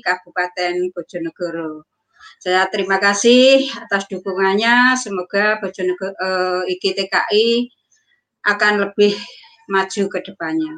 [0.05, 1.85] Kabupaten Bojonegoro.
[2.41, 4.97] Saya terima kasih atas dukungannya.
[4.97, 7.69] Semoga Bojonegoro eh, IGTKI
[8.49, 9.13] akan lebih
[9.69, 10.73] maju ke depannya.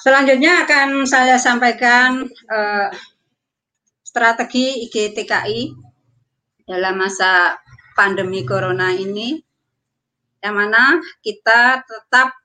[0.00, 2.88] Selanjutnya akan saya sampaikan eh,
[4.00, 5.60] strategi IGTKI
[6.64, 7.60] dalam masa
[7.92, 9.43] pandemi corona ini,
[10.44, 12.36] yang mana kita tetap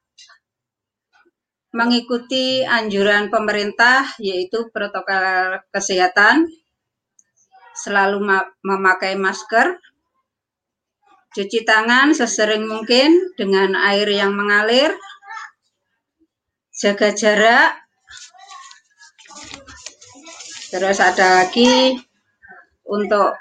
[1.76, 6.48] mengikuti anjuran pemerintah yaitu protokol kesehatan.
[7.76, 8.24] Selalu
[8.60, 9.80] memakai masker,
[11.32, 14.92] cuci tangan sesering mungkin dengan air yang mengalir,
[16.76, 17.80] jaga jarak,
[20.76, 22.04] terus ada lagi
[22.84, 23.40] untuk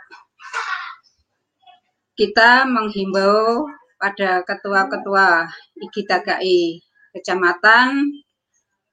[2.15, 3.67] kita menghimbau
[3.99, 5.51] pada ketua-ketua
[5.82, 6.80] IGTKI
[7.18, 8.14] kecamatan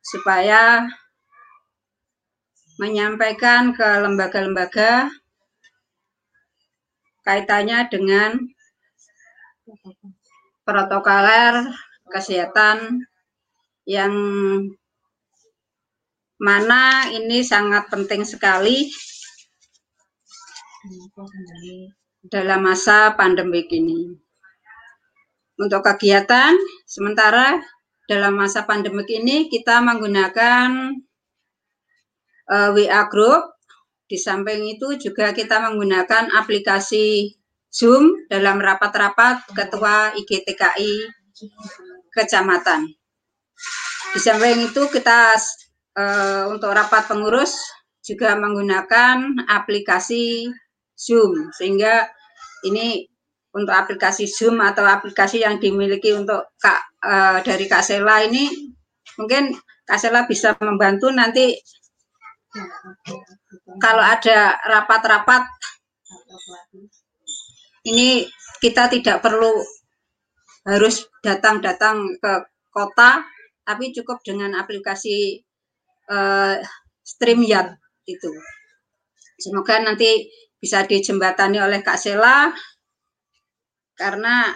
[0.01, 0.89] supaya
[2.81, 5.07] menyampaikan ke lembaga-lembaga
[7.23, 8.37] kaitannya dengan
[10.65, 11.71] protokoler
[12.11, 13.05] kesehatan
[13.85, 14.13] yang
[16.35, 18.91] mana ini sangat penting sekali
[22.27, 24.24] dalam masa pandemi ini.
[25.55, 26.51] Untuk kegiatan,
[26.83, 27.63] sementara
[28.11, 30.91] dalam masa pandemi ini kita menggunakan
[32.51, 33.55] uh, eh, WA Group
[34.05, 37.33] di samping itu juga kita menggunakan aplikasi
[37.71, 40.93] Zoom dalam rapat-rapat ketua IGTKI
[42.13, 42.91] kecamatan.
[44.15, 45.35] Di samping itu kita
[45.95, 47.57] uh, untuk rapat pengurus
[48.05, 50.51] juga menggunakan aplikasi
[50.95, 52.07] Zoom sehingga
[52.63, 53.14] ini
[53.55, 58.51] untuk aplikasi Zoom atau aplikasi yang dimiliki untuk Kak uh, dari Kak Sela ini
[59.15, 59.55] mungkin
[59.87, 61.55] Kak Sela bisa membantu nanti
[63.79, 65.43] kalau ada rapat-rapat
[67.85, 68.27] ini
[68.59, 69.61] kita tidak perlu
[70.65, 72.33] harus datang-datang ke
[72.73, 73.21] kota,
[73.61, 75.45] tapi cukup dengan aplikasi
[76.09, 76.57] uh,
[77.05, 77.77] StreamYard
[78.09, 78.33] itu.
[79.37, 80.25] Semoga nanti
[80.57, 82.49] bisa dijembatani oleh Kak Sela,
[83.95, 84.53] karena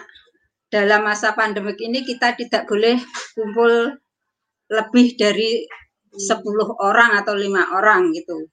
[0.70, 3.00] dalam masa pandemik ini kita tidak boleh
[3.34, 3.98] kumpul
[4.70, 5.66] lebih dari
[6.14, 6.46] 10
[6.78, 8.46] orang atau lima orang gitu.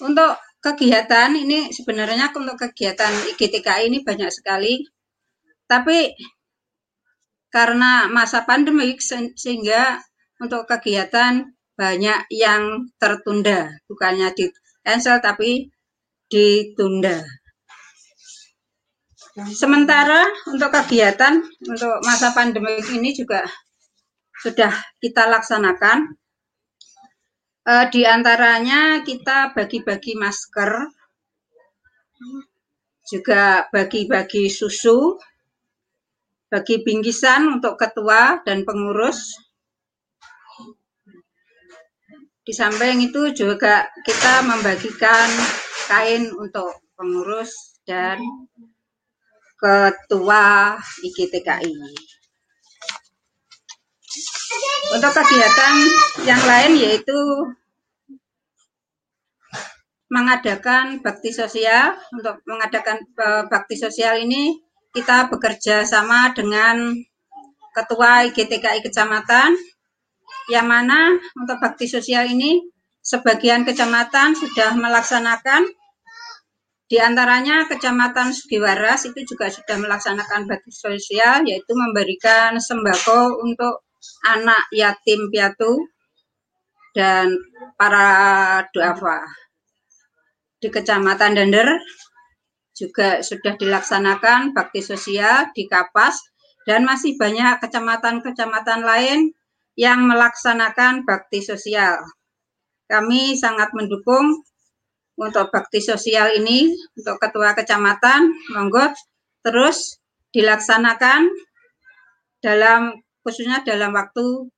[0.00, 4.80] Untuk kegiatan ini sebenarnya untuk kegiatan IGTK ini banyak sekali,
[5.68, 6.12] tapi
[7.52, 8.96] karena masa pandemi
[9.36, 10.00] sehingga
[10.40, 14.48] untuk kegiatan banyak yang tertunda, bukannya di
[14.84, 15.68] cancel tapi
[16.28, 17.24] ditunda.
[19.36, 23.44] Sementara untuk kegiatan untuk masa pandemi ini juga
[24.40, 26.16] sudah kita laksanakan
[27.66, 30.86] Uh, di antaranya kita bagi-bagi masker,
[33.10, 35.18] juga bagi-bagi susu,
[36.46, 39.34] bagi bingkisan untuk ketua dan pengurus.
[42.46, 45.26] Di samping itu juga kita membagikan
[45.90, 48.22] kain untuk pengurus dan
[49.66, 51.74] ketua IGTKI.
[54.94, 55.74] Untuk kegiatan
[56.22, 57.18] yang lain yaitu
[60.06, 61.98] mengadakan bakti sosial.
[62.14, 64.62] Untuk mengadakan uh, bakti sosial ini
[64.94, 66.94] kita bekerja sama dengan
[67.76, 69.52] Ketua IGTKI Kecamatan,
[70.48, 72.64] yang mana untuk bakti sosial ini
[73.04, 75.68] sebagian kecamatan sudah melaksanakan,
[76.86, 83.82] di antaranya Kecamatan Sugiwaras itu juga sudah melaksanakan bakti sosial, yaitu memberikan sembako untuk
[84.22, 85.82] anak yatim piatu
[86.94, 87.34] dan
[87.74, 89.26] para duafa.
[90.62, 91.74] Di Kecamatan Dender
[92.78, 96.22] juga sudah dilaksanakan bakti sosial di Kapas
[96.70, 99.34] dan masih banyak kecamatan-kecamatan lain
[99.74, 101.98] yang melaksanakan bakti sosial.
[102.86, 104.46] Kami sangat mendukung
[105.16, 108.92] untuk bakti sosial ini untuk ketua kecamatan, monggo
[109.40, 109.96] terus
[110.32, 111.32] dilaksanakan
[112.44, 114.52] dalam khususnya dalam waktu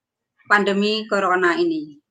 [0.51, 2.03] pandemi corona ini.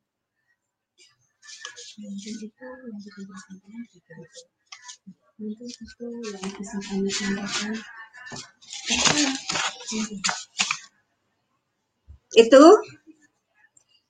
[12.37, 12.63] Itu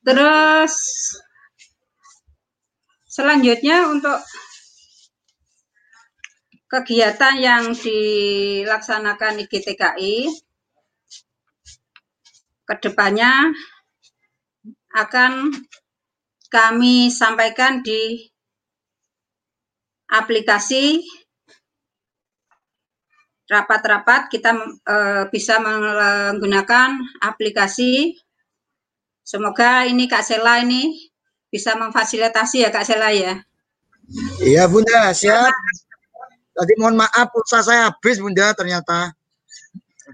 [0.03, 0.75] terus
[3.17, 4.21] selanjutnya untuk
[6.69, 10.29] kegiatan yang dilaksanakan IGTKI
[12.69, 13.57] ke depannya
[14.93, 15.49] akan
[16.53, 18.21] kami sampaikan di
[20.13, 21.01] aplikasi
[23.49, 24.51] rapat-rapat kita
[24.85, 24.97] e,
[25.33, 28.13] bisa menggunakan aplikasi.
[29.25, 31.11] Semoga ini Kak Sela ini
[31.57, 33.41] bisa memfasilitasi ya Kak Sela ya.
[34.45, 35.49] Iya Bunda, siap.
[36.53, 39.09] Tadi mohon maaf pulsa saya habis Bunda ternyata.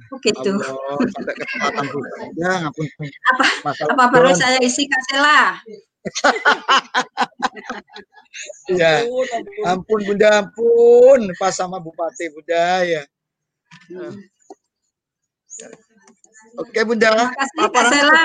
[0.08, 0.56] Begitu.
[0.56, 2.88] Oh, sampai kesempatan Bunda, ngapun.
[3.36, 3.44] Apa,
[3.92, 5.60] apa perlu saya isi Kak Sela?
[8.80, 9.04] ya,
[9.68, 11.28] ampun Bunda, ampun.
[11.36, 13.04] Pas sama Bupati Bunda ya.
[13.92, 14.16] Hmm.
[16.64, 17.12] Oke Bunda.
[17.12, 18.24] Terima kasih Kak Sela.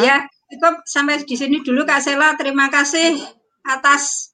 [0.00, 2.34] Ya, cukup sampai di sini dulu Kak Sela.
[2.38, 3.18] Terima kasih
[3.66, 4.32] atas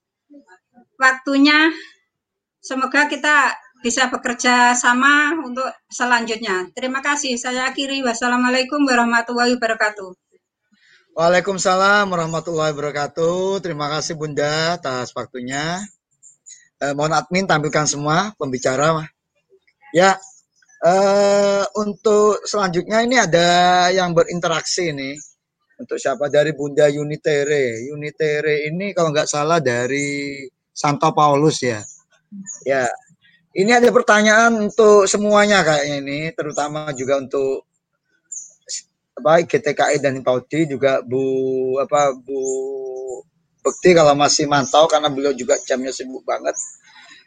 [1.01, 1.73] waktunya.
[2.63, 3.51] Semoga kita
[3.83, 6.71] bisa bekerja sama untuk selanjutnya.
[6.71, 7.35] Terima kasih.
[7.35, 8.07] Saya akhiri.
[8.07, 10.15] Wassalamualaikum warahmatullahi wabarakatuh.
[11.13, 13.61] Waalaikumsalam warahmatullahi wabarakatuh.
[13.61, 15.83] Terima kasih Bunda atas waktunya.
[16.81, 19.03] Eh, mohon admin tampilkan semua pembicara.
[19.93, 20.17] Ya,
[20.81, 23.49] eh, untuk selanjutnya ini ada
[23.93, 25.15] yang berinteraksi nih.
[25.83, 27.83] Untuk siapa dari Bunda Unitere.
[27.91, 31.83] Unitere ini kalau nggak salah dari Santo Paulus ya.
[32.65, 32.89] Ya,
[33.53, 37.69] ini ada pertanyaan untuk semuanya kayaknya ini, terutama juga untuk
[39.19, 42.41] baik GTKI dan Paudi juga Bu apa Bu
[43.63, 46.57] Bekti kalau masih mantau karena beliau juga jamnya sibuk banget.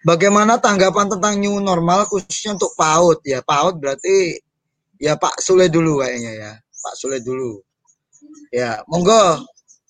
[0.03, 3.40] Bagaimana tanggapan tentang new normal khususnya untuk PAUD ya?
[3.40, 4.38] PAUD berarti
[4.99, 6.52] ya Pak Sule dulu kayaknya ya.
[6.60, 7.64] Pak Sule dulu.
[8.54, 9.42] Ya, monggo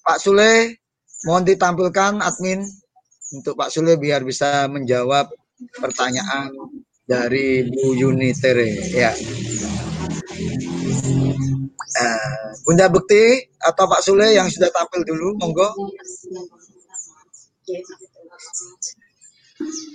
[0.05, 0.79] Pak Sule
[1.25, 2.61] mohon ditampilkan admin
[3.33, 5.27] untuk Pak Sule biar bisa menjawab
[5.81, 6.53] pertanyaan
[7.05, 9.11] dari Bu Yunitere ya.
[11.95, 15.69] Uh, Bunda Bukti atau Pak Sule yang sudah tampil dulu, monggo.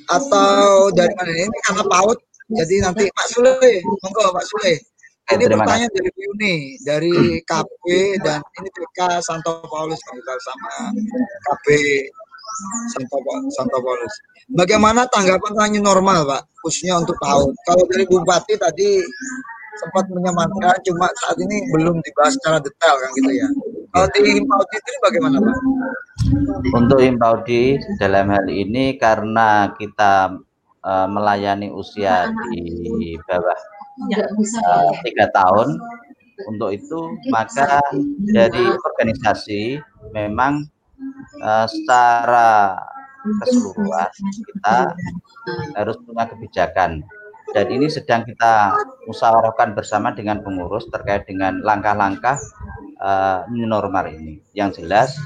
[0.08, 2.18] Atau dari mana ini karena PAUD,
[2.56, 3.54] jadi nanti Pak Sule,
[4.00, 4.89] monggo Pak Sule.
[5.30, 7.84] Ini pertanyaan dari Bu Yuni, dari KB
[8.26, 10.90] dan ini PK Santo Paulus kalau sama
[11.46, 11.66] KB
[12.90, 13.16] Santo,
[13.54, 14.14] Santo Paulus.
[14.50, 17.54] Bagaimana tanggapan tentang normal, Pak, khususnya untuk PAUD?
[17.62, 18.98] Kalau dari Bupati tadi
[19.78, 23.48] sempat menyemangatkan cuma saat ini belum dibahas secara detail kan gitu ya.
[23.90, 25.56] Kalau di Himpaudi itu bagaimana Pak?
[26.74, 30.36] Untuk Himpaudi dalam hal ini karena kita
[30.84, 33.58] uh, melayani usia di bawah
[35.04, 35.78] tiga tahun,
[36.48, 37.80] untuk itu maka
[38.32, 39.80] dari organisasi
[40.16, 40.64] memang
[41.44, 42.80] uh, secara
[43.20, 44.76] keseluruhan kita
[45.76, 47.04] harus punya kebijakan.
[47.50, 48.78] Dan ini sedang kita
[49.10, 52.38] musyawarahkan bersama dengan pengurus terkait dengan langkah-langkah
[53.02, 54.38] uh, new normal ini.
[54.54, 55.18] Yang jelas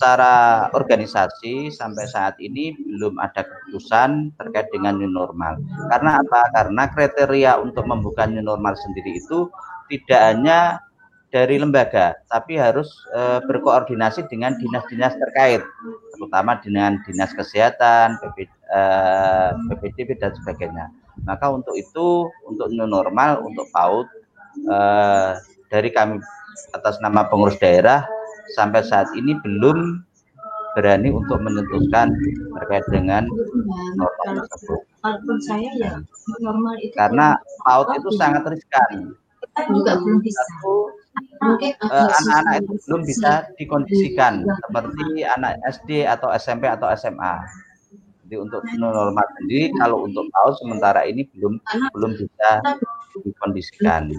[0.00, 5.60] secara organisasi sampai saat ini belum ada keputusan terkait dengan new normal.
[5.92, 6.40] Karena apa?
[6.56, 9.52] Karena kriteria untuk membuka new normal sendiri itu
[9.92, 10.80] tidak hanya
[11.28, 15.60] dari lembaga, tapi harus e, berkoordinasi dengan dinas-dinas terkait,
[16.16, 18.80] terutama dengan dinas kesehatan, PP, e,
[19.68, 20.88] PPDB dan sebagainya.
[21.28, 24.08] Maka untuk itu, untuk new normal, untuk PAUD,
[24.64, 25.30] eh,
[25.68, 26.16] dari kami
[26.72, 28.08] atas nama pengurus daerah,
[28.54, 30.02] sampai saat ini belum
[30.74, 32.14] berani untuk menentukan
[32.62, 33.26] terkait dengan
[33.98, 34.80] normal tersebut.
[35.42, 35.92] saya ya
[36.38, 37.34] normal itu karena
[37.66, 39.16] paut itu sangat riskan.
[39.74, 40.42] juga belum bisa.
[41.42, 47.40] Eh, anak-anak itu belum bisa dikondisikan seperti anak SD atau SMP atau SMA.
[48.28, 51.58] Jadi untuk normal sendiri kalau untuk paut sementara ini belum
[51.96, 52.62] belum bisa
[53.26, 54.14] dikondisikan.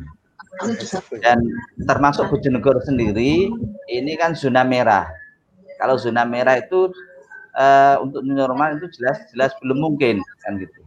[1.22, 1.40] Dan
[1.86, 3.50] termasuk Bojonegoro sendiri
[3.90, 5.10] ini kan zona merah.
[5.82, 6.94] Kalau zona merah itu
[7.58, 10.80] uh, untuk normal itu jelas jelas belum mungkin kan gitu.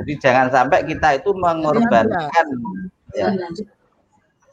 [0.00, 2.46] Jadi jangan sampai kita itu mengorbankan
[3.14, 3.30] ya.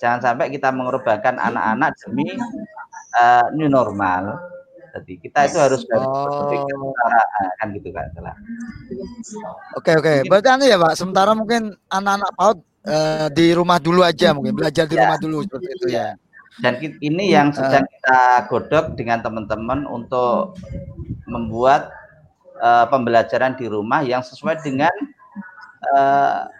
[0.02, 2.34] Jangan sampai kita mengorbankan anak-anak demi
[3.18, 4.51] uh, new normal
[4.92, 6.52] tadi kita itu harus oh.
[6.52, 8.36] secara ah, kan gitu kan salah.
[9.80, 10.28] Oke oke.
[10.28, 14.86] Berarti anu ya pak sementara mungkin anak-anak paut uh, di rumah dulu aja mungkin belajar
[14.86, 15.08] di ya.
[15.08, 16.14] rumah dulu seperti itu ya.
[16.60, 20.60] Dan ini yang sedang kita godok dengan teman-teman untuk
[21.26, 21.90] membuat
[22.60, 24.92] uh, pembelajaran di rumah yang sesuai dengan
[25.96, 26.52] uh,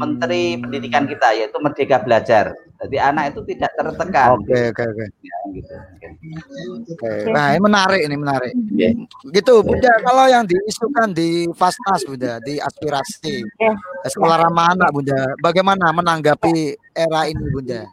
[0.00, 2.56] Menteri Pendidikan kita yaitu Merdeka Belajar.
[2.80, 4.40] Jadi anak itu tidak tertekan.
[4.40, 5.06] Oke oke oke.
[5.20, 5.74] Ya, gitu.
[6.96, 7.10] Oke.
[7.28, 8.52] Nah ini menarik ini menarik.
[8.56, 8.92] Okay.
[9.36, 9.92] Gitu Bunda.
[10.00, 13.76] Kalau yang diisukan di Fasnas Bunda, di aspirasi yeah.
[14.08, 17.84] sekolah ramah anak Bunda, bagaimana menanggapi era ini Bunda?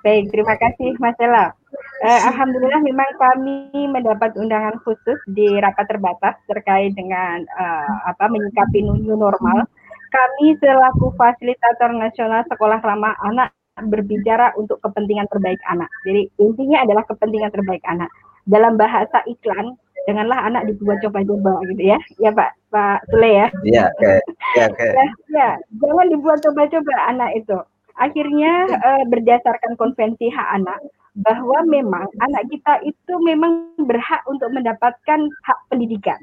[0.00, 1.52] Baik, terima kasih Mas Ella.
[2.00, 8.80] Eh, Alhamdulillah memang kami mendapat undangan khusus di rapat terbatas terkait dengan uh, apa menyikapi
[8.80, 9.68] new normal
[10.10, 15.88] kami selaku fasilitator nasional sekolah ramah anak berbicara untuk kepentingan terbaik anak.
[16.04, 18.10] Jadi intinya adalah kepentingan terbaik anak.
[18.44, 21.98] Dalam bahasa iklan, janganlah anak dibuat coba-coba gitu ya.
[22.18, 23.46] Ya Pak, Pak Sule ya.
[23.64, 24.02] Iya, oke.
[24.02, 24.18] Okay.
[24.58, 24.88] Ya, oke.
[25.30, 25.50] Ya,
[25.80, 27.58] jangan dibuat coba-coba anak itu.
[28.00, 30.80] Akhirnya uh, berdasarkan konvensi hak anak
[31.20, 36.16] bahwa memang anak kita itu memang berhak untuk mendapatkan hak pendidikan.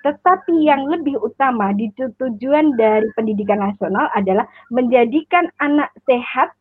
[0.00, 6.56] Tetapi yang lebih utama di tujuan dari pendidikan nasional adalah menjadikan anak sehat,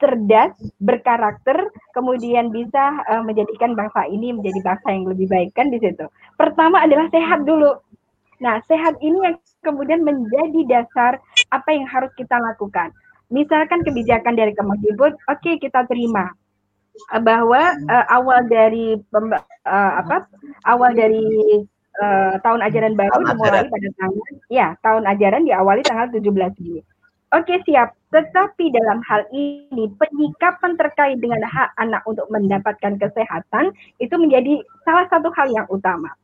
[0.00, 5.78] cerdas, berkarakter, kemudian bisa uh, menjadikan bangsa ini menjadi bangsa yang lebih baik kan di
[5.80, 6.08] situ.
[6.40, 7.76] Pertama adalah sehat dulu.
[8.40, 11.20] Nah, sehat ini yang kemudian menjadi dasar
[11.52, 12.90] apa yang harus kita lakukan.
[13.32, 16.32] Misalkan kebijakan dari Kemendikbud, oke okay, kita terima
[17.24, 20.30] bahwa uh, awal dari uh, apa
[20.70, 21.26] awal dari
[22.02, 23.72] uh, tahun ajaran baru tahun dimulai ajaran.
[23.72, 26.82] pada tanggal ya tahun ajaran diawali tanggal 17 Juli.
[27.34, 27.98] Oke siap.
[28.14, 35.10] Tetapi dalam hal ini penyikapan terkait dengan hak anak untuk mendapatkan kesehatan itu menjadi salah
[35.10, 36.14] satu hal yang utama.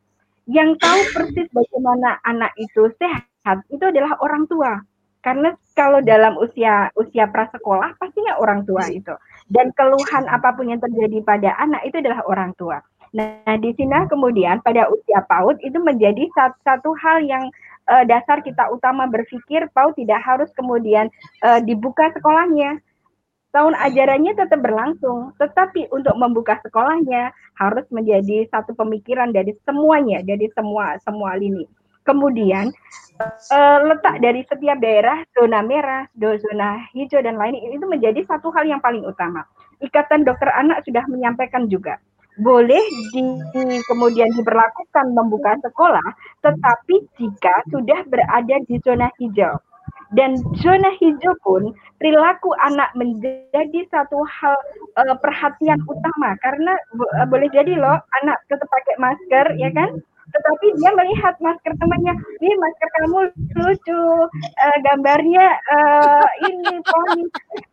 [0.47, 4.79] Yang tahu persis bagaimana anak itu sehat itu adalah orang tua.
[5.21, 9.13] Karena kalau dalam usia usia prasekolah pastinya orang tua itu.
[9.51, 12.79] Dan keluhan apa pun yang terjadi pada anak itu adalah orang tua.
[13.11, 17.51] Nah, di sini kemudian pada usia PAUD itu menjadi satu, satu hal yang
[17.91, 21.11] uh, dasar kita utama berpikir PAUD tidak harus kemudian
[21.43, 22.79] uh, dibuka sekolahnya.
[23.51, 30.47] Tahun ajarannya tetap berlangsung, tetapi untuk membuka sekolahnya harus menjadi satu pemikiran dari semuanya, dari
[30.55, 31.67] semua semua lini.
[32.07, 32.71] Kemudian
[33.51, 38.71] uh, letak dari setiap daerah zona merah, zona hijau dan lain itu menjadi satu hal
[38.71, 39.43] yang paling utama.
[39.83, 41.99] Ikatan Dokter Anak sudah menyampaikan juga
[42.41, 43.23] boleh di,
[43.87, 46.09] kemudian diberlakukan membuka sekolah,
[46.41, 49.61] tetapi jika sudah berada di zona hijau.
[50.11, 51.71] Dan zona hijau pun
[52.03, 54.59] perilaku anak menjadi satu hal
[54.99, 60.67] uh, perhatian utama karena uh, boleh jadi loh anak tetap pakai masker ya kan tetapi
[60.79, 63.21] dia melihat masker temannya ini masker kamu
[63.59, 64.05] lucu.
[64.41, 67.25] Uh, gambarnya uh, ini poni.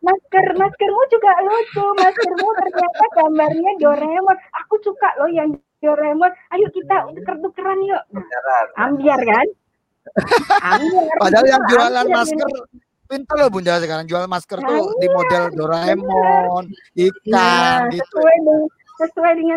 [0.02, 1.86] Masker maskermu juga lucu.
[2.02, 4.38] Maskermu ternyata gambarnya Doraemon.
[4.66, 6.32] Aku suka loh yang Doraemon.
[6.54, 8.04] Ayo kita tuker-tukeran yuk.
[8.78, 9.48] Ambiar kan?
[10.64, 11.16] Ambiar.
[11.22, 12.50] Padahal yang jualan ambiar, masker
[13.08, 14.06] pintar loh bunda sekarang.
[14.10, 16.64] Jual masker tuh di model Doraemon
[16.96, 18.04] ikan ya, gitu.
[18.04, 18.77] sesuai dengan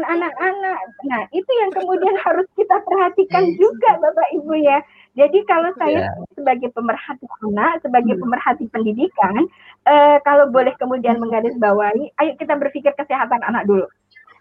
[0.04, 0.78] anak-anak.
[1.08, 4.78] Nah, itu yang kemudian harus kita perhatikan juga Bapak Ibu ya.
[5.16, 6.14] Jadi kalau saya yeah.
[6.38, 8.22] sebagai pemerhati anak, sebagai hmm.
[8.22, 9.48] pemerhati pendidikan,
[9.88, 13.88] eh, kalau boleh kemudian menggarisbawahi, ayo kita berpikir kesehatan anak dulu.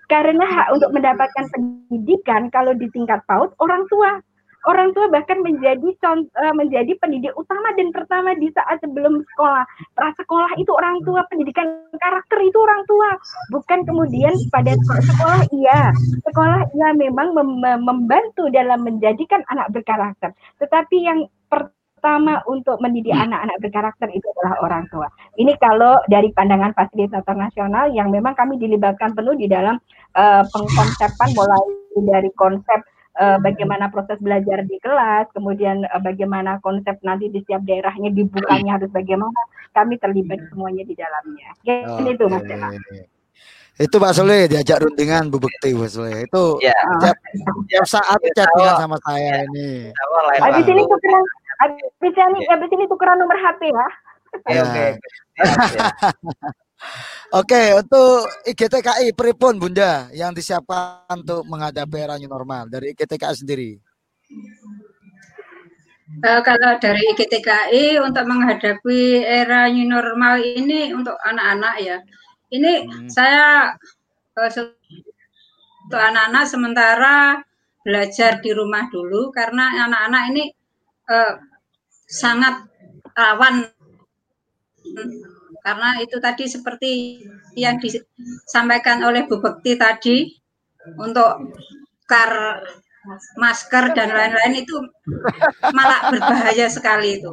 [0.10, 4.18] Karena hak untuk mendapatkan pendidikan kalau di tingkat PAUD orang tua
[4.70, 9.66] orang tua bahkan menjadi contoh, eh, menjadi pendidik utama dan pertama di saat sebelum sekolah.
[9.98, 13.10] Prasekolah itu orang tua, pendidikan karakter itu orang tua.
[13.50, 15.90] Bukan kemudian pada sekolah iya,
[16.30, 20.30] sekolah iya memang mem membantu dalam menjadikan anak berkarakter.
[20.62, 25.12] Tetapi yang per utama untuk mendidik anak-anak berkarakter itu adalah orang tua.
[25.36, 29.76] Ini kalau dari pandangan fasilitator nasional yang memang kami dilibatkan penuh di dalam
[30.16, 31.64] uh, pengkonsepan mulai
[32.00, 32.80] dari konsep
[33.20, 38.80] uh, bagaimana proses belajar di kelas, kemudian uh, bagaimana konsep nanti di setiap daerahnya dibukanya
[38.80, 39.40] harus bagaimana,
[39.76, 41.50] kami terlibat semuanya di dalamnya.
[41.68, 42.72] Ya, oh, itu Mas Dela.
[43.80, 46.28] Itu Pak Sule diajak rundingan Bu Bekti Pak Sule.
[46.28, 46.76] Itu ya.
[47.00, 47.16] tiap,
[47.72, 49.88] tiap saat ya, chattingan sama saya ini.
[50.44, 51.24] Habis ini tukeran
[51.60, 53.88] habis ini habis ini tukeran nomor HP ya.
[54.52, 54.62] Ya.
[54.68, 54.88] Oke.
[57.30, 63.72] Oke, untuk IGTKI pripun Bunda yang disiapkan untuk menghadapi era new normal dari IGTKI sendiri?
[66.26, 71.98] Uh, kalau dari IGTKI untuk menghadapi era new normal ini untuk anak-anak ya,
[72.50, 73.08] ini hmm.
[73.14, 73.78] saya
[74.34, 74.50] uh,
[75.86, 77.18] untuk anak-anak sementara
[77.86, 80.44] belajar di rumah dulu karena anak-anak ini
[81.14, 81.38] uh,
[82.10, 82.66] sangat
[83.14, 83.70] rawan
[85.64, 86.92] karena itu tadi seperti
[87.56, 90.18] yang disampaikan oleh Bu Bekti tadi
[90.98, 91.54] untuk
[92.10, 92.64] kar
[93.40, 94.76] masker dan lain-lain itu
[95.72, 97.32] malah berbahaya sekali itu.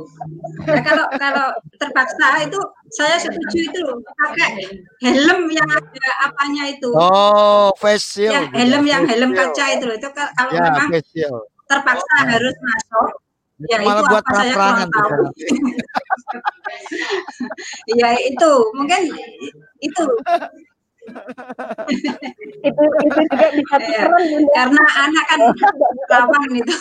[0.62, 1.46] Nah, kalau kalau
[1.76, 2.60] terpaksa itu
[2.94, 3.82] saya setuju itu
[4.14, 4.50] pakai
[5.02, 6.88] helm yang ada apanya itu.
[6.94, 8.32] Oh, face shield.
[8.32, 10.88] Ya, helm yang helm kaca itu itu kalau ya, memang
[11.66, 12.24] terpaksa oh.
[12.30, 13.25] harus masuk
[13.56, 15.24] Ya, malah itu buat tahu.
[18.00, 18.52] ya itu.
[18.76, 19.00] Mungkin
[19.80, 20.04] itu.
[22.66, 24.10] Itu itu juga bisa ya,
[24.58, 25.40] karena anak kan
[26.10, 26.74] rawan itu.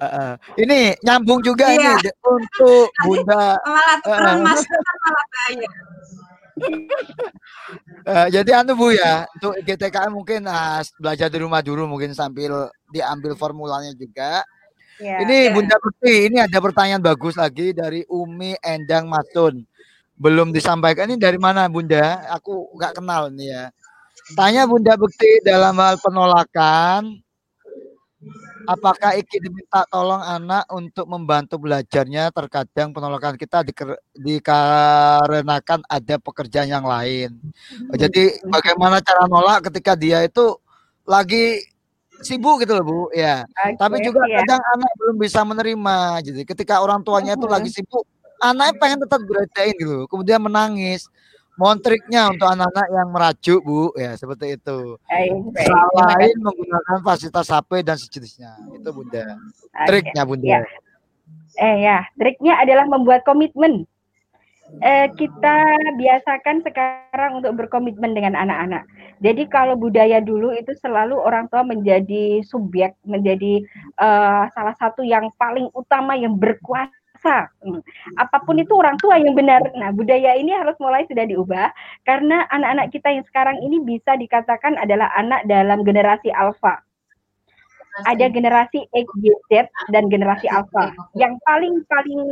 [0.00, 0.32] Uh, uh.
[0.56, 2.00] ini nyambung juga iya.
[2.00, 3.60] ini untuk bunda.
[3.60, 5.70] Malah tukeran uh, kan malah bahaya.
[8.08, 12.72] Uh, jadi anu bu ya untuk GTKM mungkin uh, belajar di rumah dulu mungkin sambil
[12.88, 14.40] diambil formulanya juga
[14.98, 15.54] Ya, ini ya.
[15.54, 19.62] Bunda Putih, ini ada pertanyaan bagus lagi dari Umi Endang Matun.
[20.18, 22.26] Belum disampaikan ini dari mana Bunda?
[22.34, 23.64] Aku nggak kenal nih ya.
[24.34, 27.22] Tanya Bunda Bukti dalam hal penolakan,
[28.66, 32.34] apakah Iki diminta tolong anak untuk membantu belajarnya?
[32.34, 33.64] Terkadang penolakan kita
[34.18, 37.38] dikarenakan ada pekerjaan yang lain.
[37.94, 40.58] Jadi bagaimana cara nolak ketika dia itu
[41.08, 41.64] lagi
[42.22, 42.98] sibuk gitu loh Bu.
[43.14, 43.44] Ya.
[43.46, 44.42] Okay, Tapi juga yeah.
[44.42, 48.04] kadang anak belum bisa menerima jadi ketika orang tuanya itu lagi sibuk
[48.38, 51.06] anaknya pengen tetap beradain gitu kemudian menangis.
[51.58, 53.90] Mohon triknya untuk anak-anak yang merajuk Bu.
[53.98, 54.94] Ya seperti itu.
[55.58, 58.54] Selain menggunakan fasilitas HP dan sejenisnya.
[58.78, 59.26] Itu Bunda.
[59.74, 59.86] Okay.
[59.90, 60.46] triknya Bunda.
[60.46, 60.62] Yeah.
[61.58, 61.98] eh ya.
[62.14, 63.90] Triknya adalah membuat komitmen
[64.82, 65.56] eh, kita
[65.98, 68.84] biasakan sekarang untuk berkomitmen dengan anak-anak.
[69.18, 73.66] Jadi kalau budaya dulu itu selalu orang tua menjadi subjek, menjadi
[73.98, 77.50] uh, salah satu yang paling utama yang berkuasa.
[77.58, 77.82] Hmm.
[78.14, 79.58] Apa pun itu orang tua yang benar.
[79.74, 81.74] Nah, budaya ini harus mulai sudah diubah
[82.06, 86.78] karena anak-anak kita yang sekarang ini bisa dikatakan adalah anak dalam generasi alfa
[88.06, 90.94] ada generasi X, Y, Z dan generasi alpha.
[91.18, 92.22] Yang paling paling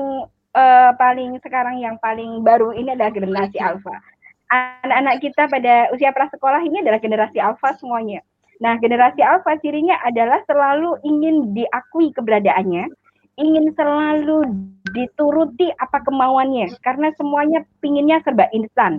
[0.57, 4.01] uh, paling sekarang yang paling baru ini adalah generasi alfa.
[4.49, 8.25] Anak-anak kita pada usia prasekolah ini adalah generasi alfa semuanya.
[8.57, 12.89] Nah, generasi alfa cirinya adalah selalu ingin diakui keberadaannya,
[13.37, 14.49] ingin selalu
[14.97, 18.97] dituruti apa kemauannya, karena semuanya pinginnya serba instan.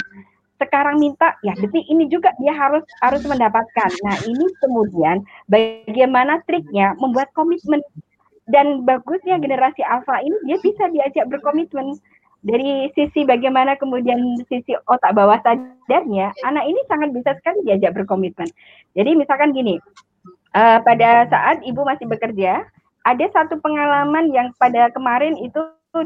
[0.62, 3.90] Sekarang minta, ya detik ini juga dia harus harus mendapatkan.
[4.06, 7.82] Nah, ini kemudian bagaimana triknya membuat komitmen
[8.48, 12.00] dan bagusnya generasi alfa ini dia bisa diajak berkomitmen.
[12.46, 18.48] Dari sisi bagaimana kemudian sisi otak bawah sadarnya anak ini sangat bisa sekali diajak berkomitmen.
[18.96, 19.82] Jadi misalkan gini
[20.56, 22.64] uh, pada saat ibu masih bekerja
[23.04, 25.60] ada satu pengalaman yang pada kemarin itu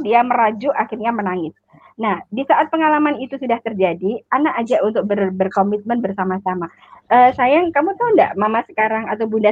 [0.06, 1.52] dia merajuk akhirnya menangis.
[2.00, 6.72] Nah, di saat pengalaman itu sudah terjadi, anak ajak untuk ber, berkomitmen bersama-sama.
[7.12, 9.52] Uh, sayang, kamu tahu enggak, mama sekarang atau bunda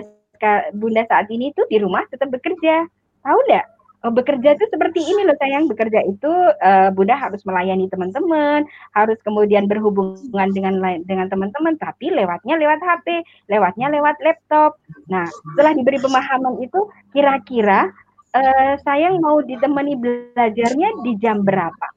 [0.75, 2.87] bunda saat ini tuh di rumah tetap bekerja.
[3.23, 3.67] Tahu enggak?
[3.99, 5.67] Oh, bekerja itu seperti ini loh sayang.
[5.67, 6.31] Bekerja itu
[6.63, 8.63] uh, bunda harus melayani teman-teman,
[8.95, 14.79] harus kemudian berhubungan dengan dengan teman-teman, tapi lewatnya lewat HP, lewatnya lewat laptop.
[15.11, 17.91] Nah, setelah diberi pemahaman itu, kira-kira
[18.39, 21.87] uh, sayang mau ditemani belajarnya di jam berapa?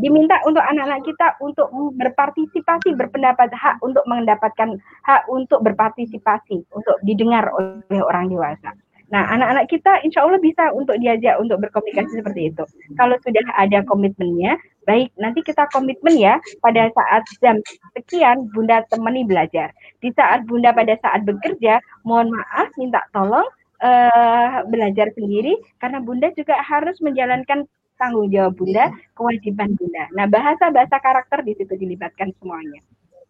[0.00, 7.48] Diminta untuk anak-anak kita untuk berpartisipasi berpendapat hak untuk mendapatkan hak untuk berpartisipasi untuk didengar
[7.52, 8.72] oleh orang dewasa.
[9.12, 12.64] Nah, anak-anak kita insya Allah bisa untuk diajak untuk berkomunikasi seperti itu.
[12.96, 14.56] Kalau sudah ada komitmennya,
[14.88, 17.60] baik nanti kita komitmen ya pada saat jam
[17.92, 19.68] sekian Bunda temani belajar.
[20.00, 23.44] Di saat Bunda pada saat bekerja, mohon maaf minta tolong
[23.84, 27.68] uh, belajar sendiri karena Bunda juga harus menjalankan
[28.02, 30.10] tanggung jawab Bunda, kewajiban Bunda.
[30.18, 32.82] Nah, bahasa-bahasa karakter di situ dilibatkan semuanya.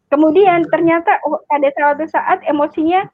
[0.08, 3.04] Kemudian ternyata oh, pada suatu saat emosinya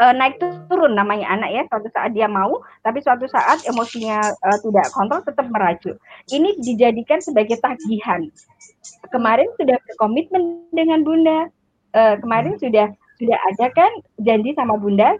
[0.00, 0.36] uh, naik
[0.68, 1.62] turun namanya anak ya.
[1.68, 5.96] Suatu saat dia mau, tapi suatu saat emosinya uh, tidak kontrol tetap merajuk.
[6.28, 8.28] Ini dijadikan sebagai tagihan.
[9.08, 11.48] Kemarin sudah berkomitmen dengan Bunda.
[11.96, 13.88] Uh, kemarin sudah sudah ada kan
[14.20, 15.16] janji sama Bunda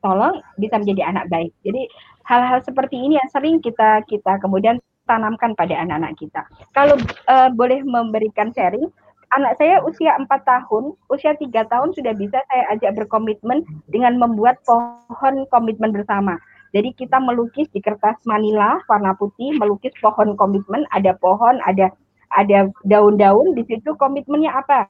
[0.00, 1.52] tolong bisa menjadi anak baik.
[1.66, 1.86] Jadi
[2.26, 4.78] hal-hal seperti ini yang sering kita kita kemudian
[5.10, 6.46] tanamkan pada anak-anak kita.
[6.70, 6.94] Kalau
[7.26, 8.86] uh, boleh memberikan sharing,
[9.34, 14.62] anak saya usia 4 tahun, usia tiga tahun sudah bisa saya ajak berkomitmen dengan membuat
[14.62, 16.38] pohon komitmen bersama.
[16.70, 21.90] Jadi kita melukis di kertas manila warna putih, melukis pohon komitmen, ada pohon, ada
[22.30, 24.86] ada daun-daun di situ komitmennya apa?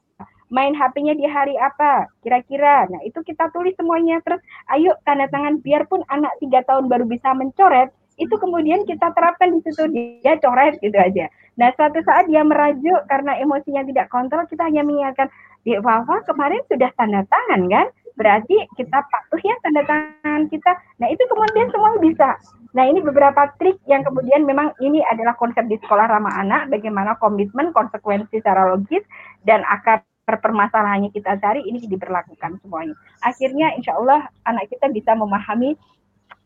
[0.52, 2.10] Main HP-nya di hari apa?
[2.20, 2.84] Kira-kira.
[2.90, 4.42] Nah, itu kita tulis semuanya terus
[4.76, 9.60] ayo tanda tangan biarpun anak tiga tahun baru bisa mencoret, itu kemudian kita terapkan di
[9.64, 11.32] situ dia coret gitu aja.
[11.56, 15.32] Nah suatu saat dia merajuk karena emosinya tidak kontrol, kita hanya mengingatkan,
[15.64, 17.86] di Wawa kemarin sudah tanda tangan kan?
[18.16, 20.72] Berarti kita patuh ya tanda tangan kita.
[21.00, 22.36] Nah itu kemudian semua bisa.
[22.76, 27.18] Nah ini beberapa trik yang kemudian memang ini adalah konsep di sekolah ramah anak, bagaimana
[27.18, 29.02] komitmen, konsekuensi secara logis,
[29.42, 32.94] dan akar permasalahannya kita cari ini diberlakukan semuanya.
[33.26, 35.74] Akhirnya insya Allah anak kita bisa memahami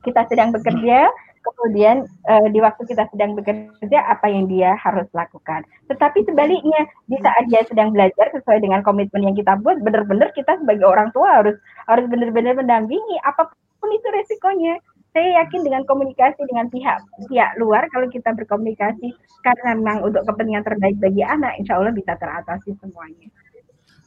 [0.05, 1.09] kita sedang bekerja,
[1.45, 5.65] kemudian uh, di waktu kita sedang bekerja apa yang dia harus lakukan.
[5.93, 10.57] Tetapi sebaliknya di saat dia sedang belajar sesuai dengan komitmen yang kita buat, benar-benar kita
[10.61, 11.57] sebagai orang tua harus
[11.89, 14.81] harus benar-benar mendampingi apa pun itu resikonya.
[15.15, 16.99] Saya yakin dengan komunikasi dengan pihak
[17.31, 19.15] pihak luar kalau kita berkomunikasi
[19.47, 23.31] karena memang untuk kepentingan terbaik bagi anak, insya Allah bisa teratasi semuanya.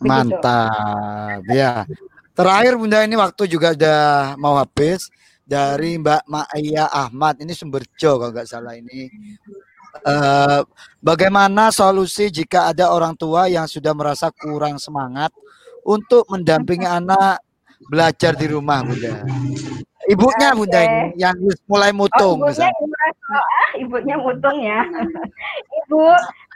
[0.04, 0.36] Begitu.
[0.36, 1.88] Mantap ya.
[2.36, 5.10] Terakhir Bunda ini waktu juga udah mau habis
[5.48, 7.40] dari Mbak Maya Ahmad.
[7.40, 9.08] Ini sumber Jo kalau nggak salah ini.
[10.06, 10.62] Uh,
[11.02, 15.34] bagaimana solusi jika ada orang tua yang sudah merasa kurang semangat
[15.82, 17.42] untuk mendampingi anak
[17.88, 19.24] belajar di rumah Bunda?
[20.06, 21.34] Ibunya Bunda ini yang
[21.66, 22.70] mulai mutung oh, ibunya,
[23.32, 24.86] ah, ibunya mutung ya.
[25.88, 26.04] Ibu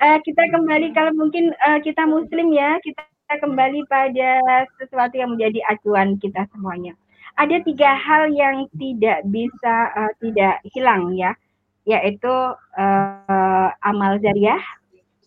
[0.03, 3.01] uh, kita kembali kalau mungkin uh, kita muslim ya kita
[3.39, 6.93] kembali pada sesuatu yang menjadi acuan kita semuanya
[7.38, 11.32] ada tiga hal yang tidak bisa uh, tidak hilang ya,
[11.88, 12.32] yaitu
[12.78, 14.62] uh, amal jariah,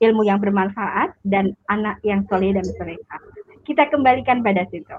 [0.00, 3.16] ilmu yang bermanfaat, dan anak yang soleh dan soleha.
[3.64, 4.96] Kita kembalikan pada situ.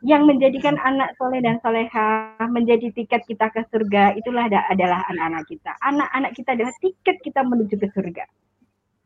[0.00, 5.76] Yang menjadikan anak soleh dan soleha menjadi tiket kita ke surga itulah adalah anak-anak kita.
[5.84, 8.24] Anak-anak kita adalah tiket kita menuju ke surga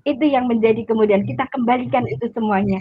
[0.05, 2.81] itu yang menjadi kemudian kita kembalikan itu semuanya.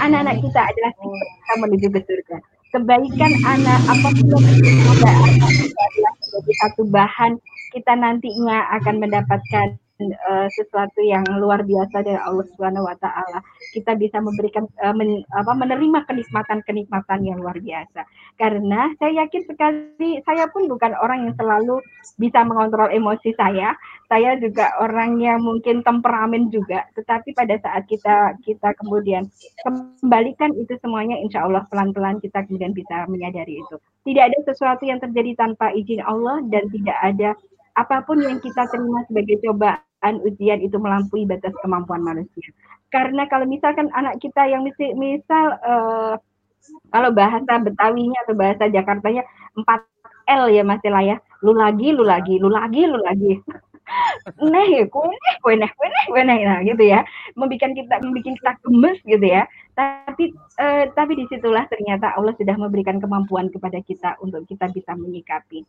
[0.00, 2.36] Anak-anak kita adalah tiket kita menuju ke surga
[2.74, 7.38] kebaikan anak apa pun yang ada adalah sebagai satu bahan
[7.70, 13.38] kita nantinya akan mendapatkan uh, sesuatu yang luar biasa dari Allah Subhanahu wa taala.
[13.70, 18.06] Kita bisa memberikan men, apa menerima kenikmatan-kenikmatan yang luar biasa.
[18.34, 21.78] Karena saya yakin sekali saya pun bukan orang yang selalu
[22.18, 23.74] bisa mengontrol emosi saya.
[24.10, 29.26] Saya juga orang yang mungkin temperamen juga, tetapi pada saat kita kita kemudian
[29.64, 33.76] kembalikan itu semuanya insya Allah pelan-pelan kita kemudian bisa menyadari itu.
[34.04, 37.28] Tidak ada sesuatu yang terjadi tanpa izin Allah dan tidak ada
[37.74, 42.50] apa pun yang kita terima sebagai cobaan ujian itu melampaui batas kemampuan manusia.
[42.94, 46.14] Karena kalau misalkan anak kita yang misal, misal uh,
[46.94, 49.26] kalau bahasa Betawinya atau bahasa Jakartanya
[49.58, 49.66] 4
[50.30, 51.16] L ya Mas lah ya.
[51.42, 53.32] Lu lagi, lu lagi, lu lagi, lu lagi.
[54.40, 57.04] neh ya, kue neh, kue neh, kue neh, kue neh, nah gitu ya.
[57.36, 59.44] Membikin kita, membikin kita gemes gitu ya.
[59.76, 60.32] Tapi,
[60.62, 65.66] uh, tapi di situlah ternyata Allah sudah memberikan kemampuan kepada kita untuk kita bisa menyikapi.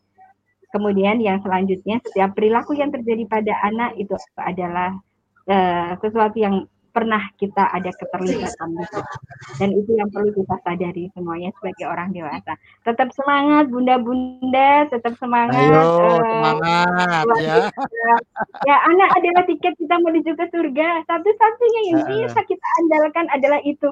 [0.76, 4.92] Kemudian yang selanjutnya setiap perilaku yang terjadi pada anak itu adalah
[5.48, 9.02] uh, sesuatu yang pernah kita ada keterlibatan itu.
[9.60, 12.56] Dan itu yang perlu kita sadari semuanya sebagai orang dewasa.
[12.88, 15.60] Tetap semangat bunda-bunda, tetap semangat.
[15.60, 17.56] Ayo, uh, semangat ya.
[18.64, 21.04] ya, anak adalah tiket kita menuju ke surga.
[21.04, 23.92] Satu-satunya yang bisa kita andalkan adalah itu.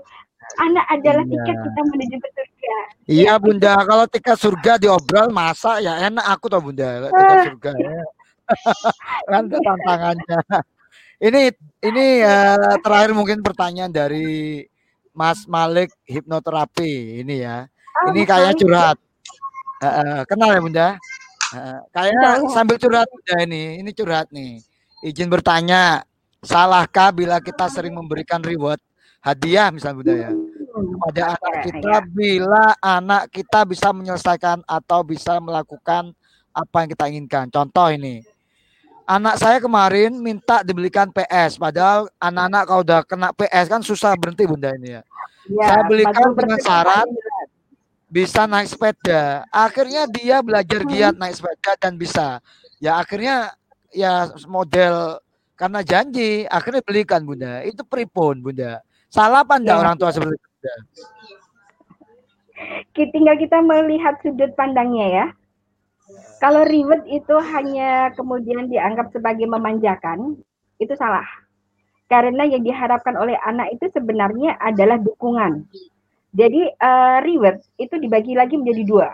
[0.63, 1.31] Anak adalah iya.
[1.35, 2.75] tiket kita menuju ke surga.
[3.03, 7.71] Iya bunda, kalau tiket surga diobral masa ya enak aku tau bunda tiket surga.
[7.75, 8.03] Ya.
[9.31, 10.39] kan tantangannya.
[11.21, 11.53] Ini
[11.83, 14.63] ini uh, terakhir mungkin pertanyaan dari
[15.13, 17.69] Mas Malik hipnoterapi ini ya.
[18.05, 18.97] Oh, ini kayaknya curhat.
[19.77, 20.87] Uh, uh, kenal ya bunda?
[21.53, 23.83] Uh, kayaknya sambil curhat bunda ini.
[23.83, 24.63] Ini curhat nih.
[25.03, 26.07] Izin bertanya,
[26.41, 28.79] salahkah bila kita sering memberikan reward
[29.23, 30.31] hadiah misalnya Bunda ya
[30.73, 36.11] pada anak kita bila anak kita bisa menyelesaikan atau bisa melakukan
[36.53, 37.45] apa yang kita inginkan.
[37.49, 38.25] Contoh ini,
[39.03, 44.47] anak saya kemarin minta dibelikan PS, padahal anak-anak kalau udah kena PS kan susah berhenti
[44.47, 45.01] bunda ini ya.
[45.51, 47.07] ya saya belikan dengan syarat
[48.13, 49.43] bisa naik sepeda.
[49.49, 52.37] Akhirnya dia belajar giat naik sepeda dan bisa.
[52.77, 53.57] Ya akhirnya
[53.89, 55.17] ya model
[55.57, 57.65] karena janji akhirnya belikan bunda.
[57.65, 58.85] Itu pripun bunda.
[59.09, 59.81] Salah apa enggak ya.
[59.81, 60.47] orang tua seperti itu?
[60.47, 60.75] Bunda?
[62.93, 65.25] Tinggal kita melihat sudut pandangnya ya.
[66.43, 70.35] Kalau reward itu hanya kemudian dianggap sebagai memanjakan,
[70.75, 71.25] itu salah.
[72.11, 75.63] Karena yang diharapkan oleh anak itu sebenarnya adalah dukungan.
[76.33, 79.07] Jadi uh, reward itu dibagi lagi menjadi dua,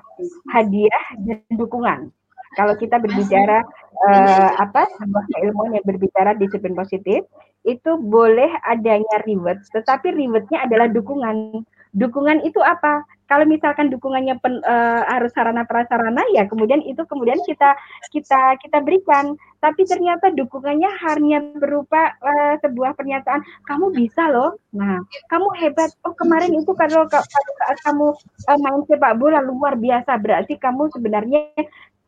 [0.50, 2.10] hadiah dan dukungan.
[2.58, 3.62] Kalau kita berbicara
[4.10, 7.28] uh, apa sebuah keilmuan yang berbicara disiplin positif,
[7.68, 11.62] itu boleh adanya reward, tetapi rewardnya adalah dukungan.
[11.94, 13.06] Dukungan itu apa?
[13.30, 17.78] Kalau misalkan dukungannya pen, uh, harus sarana prasarana ya kemudian itu kemudian kita
[18.10, 19.38] kita kita berikan.
[19.62, 24.58] Tapi ternyata dukungannya hanya berupa uh, sebuah pernyataan kamu bisa loh.
[24.74, 24.98] Nah,
[25.30, 25.94] kamu hebat.
[26.02, 28.18] Oh, kemarin itu kalau pada saat kamu
[28.50, 31.54] uh, main sepak bola luar biasa berarti kamu sebenarnya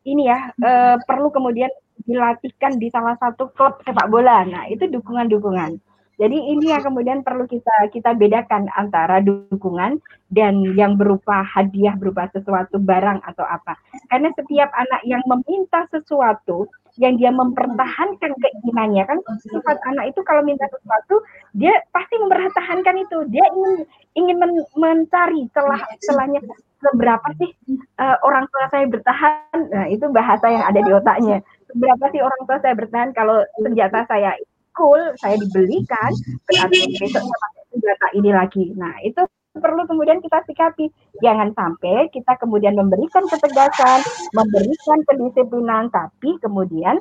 [0.09, 1.69] ini ya uh, perlu kemudian
[2.01, 4.41] dilatihkan di salah satu klub sepak bola.
[4.47, 5.90] Nah, itu dukungan-dukungan.
[6.21, 9.97] Jadi ini yang kemudian perlu kita kita bedakan antara dukungan
[10.29, 13.73] dan yang berupa hadiah berupa sesuatu barang atau apa.
[14.05, 16.69] Karena setiap anak yang meminta sesuatu
[17.01, 19.17] yang dia mempertahankan keinginannya kan
[19.49, 21.25] sifat anak itu kalau minta sesuatu
[21.57, 23.17] dia pasti mempertahankan itu.
[23.33, 23.73] Dia ingin
[24.13, 26.45] ingin men mencari celah celahnya
[26.85, 27.49] seberapa sih
[27.97, 29.57] uh, orang tua saya bertahan.
[29.73, 31.41] Nah itu bahasa yang ada di otaknya.
[31.65, 34.37] Seberapa sih orang tua saya bertahan kalau senjata saya
[34.77, 36.11] cool saya dibelikan
[36.47, 38.63] berarti besoknya pakai senjata ini lagi.
[38.75, 39.21] Nah itu
[39.55, 40.91] perlu kemudian kita sikapi.
[41.19, 43.99] Jangan sampai kita kemudian memberikan ketegasan
[44.31, 46.99] memberikan kedisiplinan tapi kemudian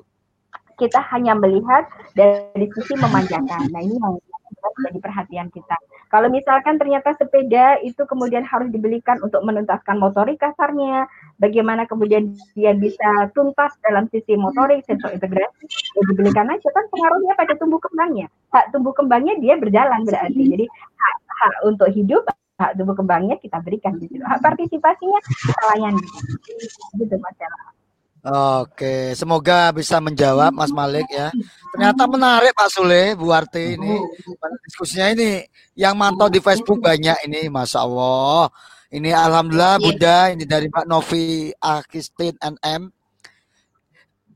[0.81, 1.85] kita hanya melihat
[2.17, 3.69] dari sisi memanjakan.
[3.69, 4.17] Nah ini yang
[4.77, 5.77] menjadi perhatian kita.
[6.11, 11.07] Kalau misalkan ternyata sepeda itu kemudian harus dibelikan untuk menuntaskan motorik kasarnya,
[11.39, 17.33] bagaimana kemudian dia bisa tuntas dalam sisi motorik, sensor integrasi, ya dibelikan aja kan pengaruhnya
[17.39, 18.27] pada tumbuh kembangnya.
[18.51, 20.43] Hak tumbuh kembangnya dia berjalan berarti.
[20.51, 20.67] Jadi
[20.99, 22.27] hak, hak untuk hidup
[22.61, 24.21] hak tumbuh kembangnya kita berikan gitu.
[24.21, 26.05] Hak partisipasinya kita layani.
[27.01, 27.37] Gitu Mas
[28.21, 31.33] Oke, semoga bisa menjawab Mas Malik ya.
[31.73, 33.97] Ternyata menarik Pak Sule, Bu Arti ini
[34.69, 35.41] diskusinya ini
[35.73, 38.53] yang mantau di Facebook banyak ini, Masya Allah.
[38.93, 39.85] Ini Alhamdulillah iya.
[39.87, 42.93] Bunda, ini dari Pak Novi Akistin NM.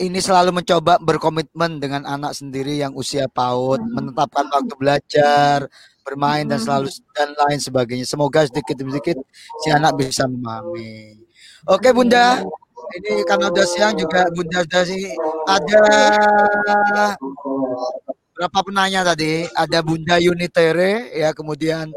[0.01, 5.69] Ini selalu mencoba berkomitmen dengan anak sendiri yang usia PAUD, menetapkan waktu belajar,
[6.03, 8.07] bermain dan selalu dan lain sebagainya.
[8.09, 9.21] Semoga sedikit demi sedikit
[9.61, 11.21] si anak bisa memahami.
[11.65, 12.43] Oke Bunda,
[12.93, 15.05] ini karena udah siang juga Bunda sudah sih
[15.49, 15.81] ada
[18.35, 19.47] berapa penanya tadi?
[19.55, 21.95] Ada Bunda Unitere ya, kemudian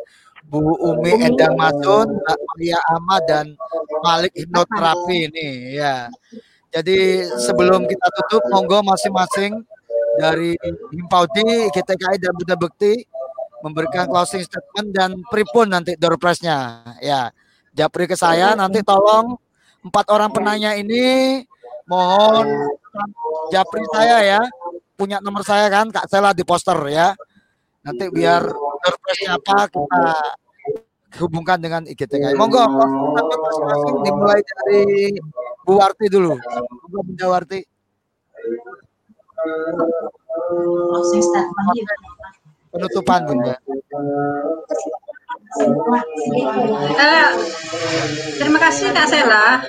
[0.47, 3.45] Bu Umi Endang Matun, Mbak Maria Ahmad dan
[3.99, 6.07] Malik Hipnoterapi ini ya.
[6.71, 9.65] Jadi sebelum kita tutup, monggo masing-masing
[10.21, 10.55] dari
[10.93, 13.01] Himpaudi, GTKI dan Bunda Bekti
[13.65, 17.33] memberikan closing statement dan pripun nanti door prize-nya ya.
[17.77, 19.37] Japri ke saya nanti tolong
[19.87, 21.41] empat orang penanya ini
[21.87, 22.45] mohon
[23.49, 24.41] japri saya ya.
[24.97, 27.13] Punya nomor saya kan Kak Sela di poster ya.
[27.85, 28.43] Nanti biar
[28.83, 30.11] surprise apa kita
[31.23, 35.15] hubungkan dengan IGTK monggo masing-masing dimulai dari
[35.63, 36.35] Bu Warti dulu.
[36.91, 37.59] Bu Bunda Warti.
[42.73, 43.55] Penutupan Bunda
[48.37, 49.63] Terima kasih Kak Sela.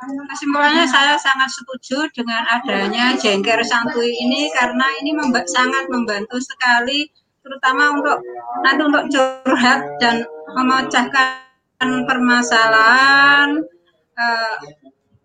[0.00, 7.10] Kesimpulannya saya sangat setuju dengan adanya jengker santuy ini karena ini memba sangat membantu sekali
[7.40, 8.18] terutama untuk
[8.64, 10.24] nanti untuk curhat dan
[10.56, 13.60] memecahkan permasalahan
[14.16, 14.56] uh,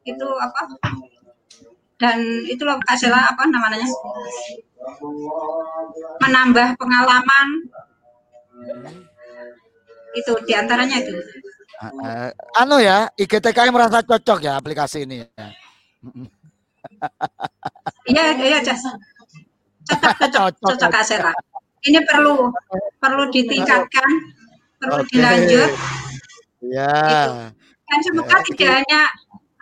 [0.04, 0.60] itu apa?
[1.96, 3.88] Dan itu loh Kasela apa namanya?
[6.20, 7.48] Menambah pengalaman
[10.16, 11.14] itu di antaranya itu.
[11.76, 15.48] Uh, anu ya, IGTKI merasa cocok ya aplikasi ini ya.
[18.06, 18.60] Iya, iya,
[19.86, 21.34] Cocok, cocok, cocok, cocok
[21.86, 22.50] Ini perlu
[22.98, 24.10] perlu ditingkatkan,
[24.82, 25.10] perlu okay.
[25.14, 25.72] dilanjut.
[26.66, 26.94] Ya.
[27.06, 27.34] Gitu.
[27.86, 28.46] Dan semoga ya.
[28.50, 29.02] tidak hanya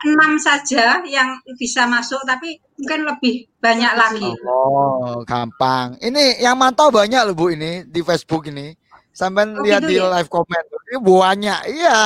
[0.04, 4.32] enam saja yang bisa masuk, tapi mungkin lebih banyak lagi.
[4.48, 6.00] Oh, gampang.
[6.00, 8.76] Ini yang mantau banyak loh Bu ini di Facebook ini
[9.14, 10.10] Sampai oh, lihat di ya?
[10.10, 10.66] live comment.
[10.90, 11.56] Ini buahnya.
[11.70, 12.00] Iya.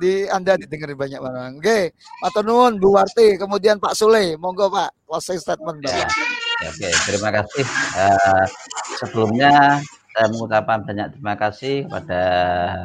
[0.00, 1.58] Di Anda didengar banyak orang.
[1.58, 1.92] Oke,
[2.22, 6.06] Pak nuwun Bu Warti, kemudian Pak Sule, monggo Pak, closing statement Bapak.
[6.62, 7.64] Ya, Oke, terima kasih.
[7.98, 8.44] Uh,
[9.02, 9.82] sebelumnya
[10.14, 12.22] saya mengucapkan banyak terima kasih kepada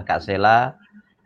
[0.09, 0.73] Kak Sela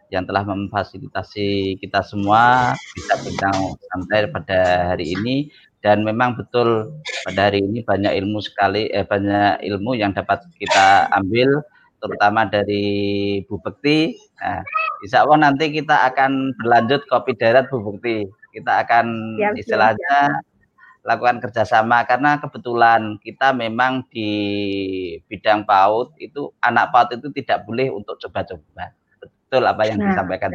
[0.10, 4.60] yang telah memfasilitasi kita semua bisa berbincang santai pada
[4.96, 5.54] hari ini
[5.86, 11.08] dan memang betul pada hari ini banyak ilmu sekali eh banyak ilmu yang dapat kita
[11.14, 11.62] ambil
[12.00, 12.84] terutama dari
[13.46, 14.16] Bu Bekti.
[14.40, 14.64] Nah,
[15.04, 18.28] insya Allah nanti kita akan berlanjut kopi darat Bu Bekti.
[18.56, 19.06] Kita akan
[19.38, 21.06] siap, istilahnya siap.
[21.06, 24.32] lakukan kerjasama karena kebetulan kita memang di
[25.30, 28.96] bidang PAUD itu anak PAUD itu tidak boleh untuk coba-coba.
[29.22, 30.12] Betul apa yang nah.
[30.12, 30.52] disampaikan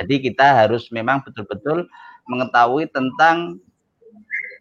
[0.00, 1.84] Jadi kita harus memang betul-betul
[2.26, 3.60] mengetahui tentang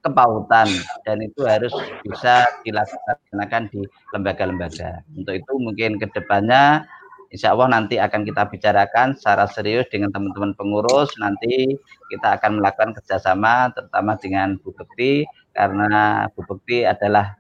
[0.02, 0.68] kepautan
[1.06, 3.82] dan itu harus bisa dilaksanakan di
[4.14, 5.06] lembaga-lembaga.
[5.14, 6.86] Untuk itu mungkin ke depannya
[7.32, 11.16] Insya Allah nanti akan kita bicarakan secara serius dengan teman-teman pengurus.
[11.16, 11.80] Nanti
[12.12, 15.24] kita akan melakukan kerjasama terutama dengan Bu Bekti
[15.56, 17.40] karena Bu Bekti adalah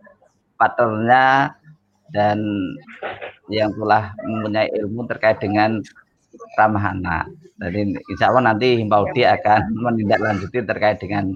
[0.56, 1.52] partnernya
[2.16, 2.40] dan
[3.52, 5.84] yang telah mempunyai ilmu terkait dengan
[6.56, 7.28] ramah anak.
[7.60, 11.36] Jadi insya Allah nanti Himpaudi akan menindaklanjuti terkait dengan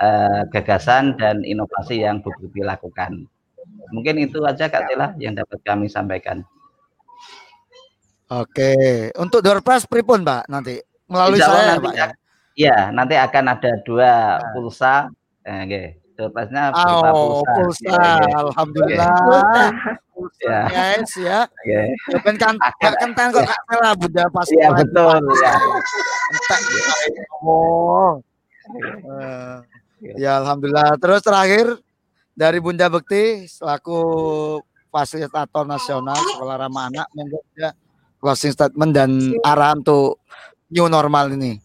[0.00, 3.26] uh, gagasan dan inovasi yang Bu lakukan.
[3.94, 6.42] Mungkin itu aja Kak Tila yang dapat kami sampaikan.
[8.26, 8.74] Oke,
[9.14, 12.08] untuk door prize pripun Pak nanti melalui Insya saya nanti, Pak ya?
[12.56, 15.06] Iya, nanti akan ada dua pulsa.
[15.46, 15.86] Eh, okay.
[16.16, 17.52] Prize-nya oh, pulsa.
[17.54, 17.92] pulsa.
[18.24, 19.68] Ya, Alhamdulillah.
[20.10, 20.48] Pulsa.
[20.48, 20.60] Ya.
[20.66, 21.38] Guys ya.
[21.46, 21.86] Okay.
[21.92, 22.34] Ya, kan
[22.80, 24.48] kan kentang kok Kak Tila Bunda pas.
[24.50, 25.54] Iya betul ya.
[26.34, 26.60] Entak.
[27.44, 28.18] Oh.
[29.06, 29.62] Uh,
[30.00, 31.00] Ya alhamdulillah.
[31.00, 31.80] Terus terakhir
[32.36, 34.00] dari Bunda Bekti selaku
[34.92, 37.72] fasilitator nasional sekolah ramah anak monggo ya
[38.20, 39.10] closing statement dan
[39.44, 40.20] arahan untuk
[40.72, 41.60] new normal ini.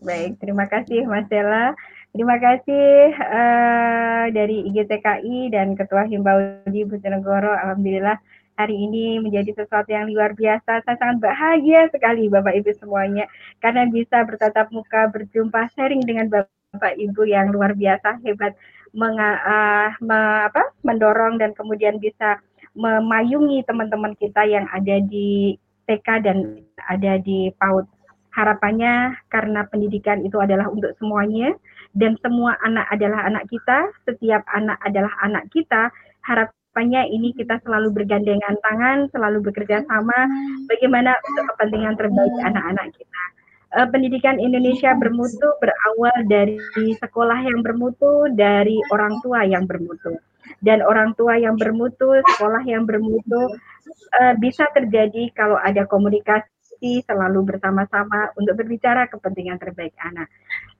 [0.00, 1.76] Baik, terima kasih Mas Dela.
[2.10, 7.54] Terima kasih uh, dari IGTKI dan Ketua Himbaudi Bojonegoro.
[7.54, 8.18] Alhamdulillah
[8.58, 10.82] hari ini menjadi sesuatu yang luar biasa.
[10.82, 13.30] Saya sangat bahagia sekali Bapak Ibu semuanya
[13.62, 18.54] karena bisa bertatap muka, berjumpa, sharing dengan Bapak Bapak Ibu yang luar biasa hebat
[18.94, 22.38] menga, uh, me, apa, mendorong dan kemudian bisa
[22.78, 25.58] memayungi teman-teman kita yang ada di
[25.90, 27.90] TK dan ada di PAUD.
[28.30, 31.50] Harapannya karena pendidikan itu adalah untuk semuanya
[31.98, 35.90] dan semua anak adalah anak kita, setiap anak adalah anak kita.
[36.22, 40.30] Harapannya ini kita selalu bergandengan tangan, selalu bekerja sama
[40.70, 43.22] bagaimana untuk kepentingan terbaik anak-anak kita
[43.76, 46.58] uh, pendidikan Indonesia bermutu berawal dari
[46.98, 50.18] sekolah yang bermutu, dari orang tua yang bermutu.
[50.60, 53.54] Dan orang tua yang bermutu, sekolah yang bermutu
[54.20, 60.28] uh, bisa terjadi kalau ada komunikasi selalu bersama-sama untuk berbicara kepentingan terbaik anak.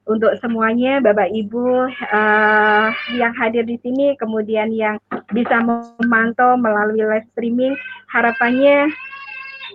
[0.09, 4.97] Untuk semuanya, Bapak Ibu uh, yang hadir di sini, kemudian yang
[5.31, 7.77] bisa memantau melalui live streaming,
[8.11, 8.91] harapannya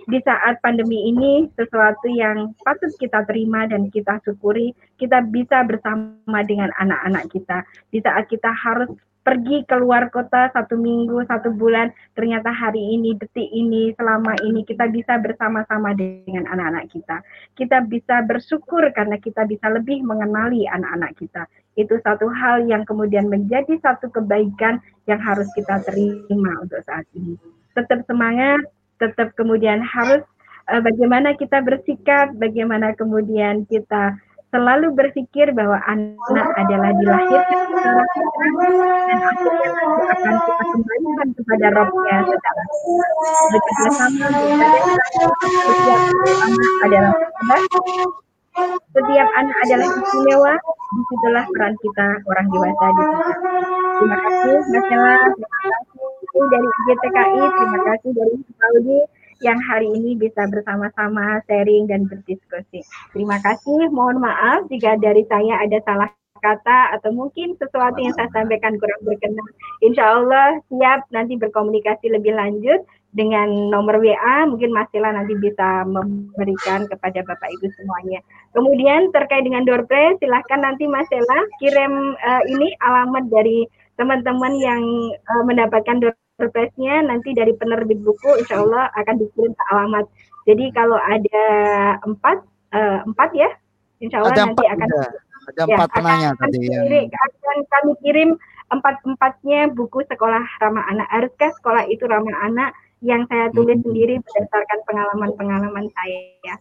[0.06, 4.70] di saat pandemi ini sesuatu yang patut kita terima dan kita syukuri,
[5.02, 7.66] kita bisa bersama dengan anak-anak kita.
[7.90, 8.86] Di saat kita harus
[9.26, 14.86] pergi keluar kota satu minggu, satu bulan, ternyata hari ini, detik ini, selama ini kita
[14.86, 17.26] bisa bersama-sama dengan anak-anak kita.
[17.58, 21.50] Kita bisa bersyukur karena kita bisa lebih mengenali anak-anak kita.
[21.74, 24.78] Itu satu hal yang kemudian menjadi satu kebaikan
[25.10, 27.34] yang harus kita terima untuk saat ini.
[27.74, 28.62] Tetap semangat,
[28.96, 30.22] tetap kemudian harus
[30.70, 34.16] uh, bagaimana kita bersikap, bagaimana kemudian kita
[34.54, 38.02] selalu berpikir bahwa anak adalah dilahirkan secara
[39.10, 39.70] dan akhirnya
[40.16, 42.62] akan kita kembalikan kepada Robnya secara
[43.52, 44.26] bekerja sama
[45.66, 46.02] setiap
[46.46, 47.14] anak adalah
[48.96, 50.54] setiap anak adalah istimewa
[50.94, 53.36] di situlah peran kita orang dewasa di sana.
[54.00, 55.14] Terima kasih Mas Ella.
[55.20, 55.95] Terima kasih
[56.36, 59.00] dari GTKI terima kasih dari Saudi
[59.44, 62.80] yang hari ini bisa bersama-sama sharing dan berdiskusi.
[63.12, 63.92] Terima kasih.
[63.92, 66.08] Mohon maaf jika dari saya ada salah
[66.40, 69.50] kata atau mungkin sesuatu yang saya sampaikan kurang berkenan.
[69.84, 72.84] Insya Allah siap nanti berkomunikasi lebih lanjut
[73.16, 78.20] dengan nomor WA mungkin Mas Sila nanti bisa memberikan kepada Bapak Ibu semuanya.
[78.52, 83.64] Kemudian terkait dengan door prize silahkan nanti Mas Sila kirim uh, ini alamat dari
[83.96, 84.84] teman-teman yang
[85.32, 90.04] uh, mendapatkan door prize-nya nanti dari penerbit buku insya Allah akan dikirim ke alamat.
[90.44, 91.48] Jadi kalau ada
[92.04, 92.38] empat
[92.76, 93.48] uh, empat ya
[94.04, 95.08] insya Allah ada nanti empat, akan ya.
[95.46, 97.08] ada empat ya, penanya akan, tadi yang...
[97.08, 98.30] akan kami kirim
[98.68, 101.08] empat empatnya buku sekolah ramah anak.
[101.08, 102.70] Haruskah sekolah itu ramah anak?
[103.04, 106.56] yang saya tulis sendiri berdasarkan pengalaman-pengalaman saya.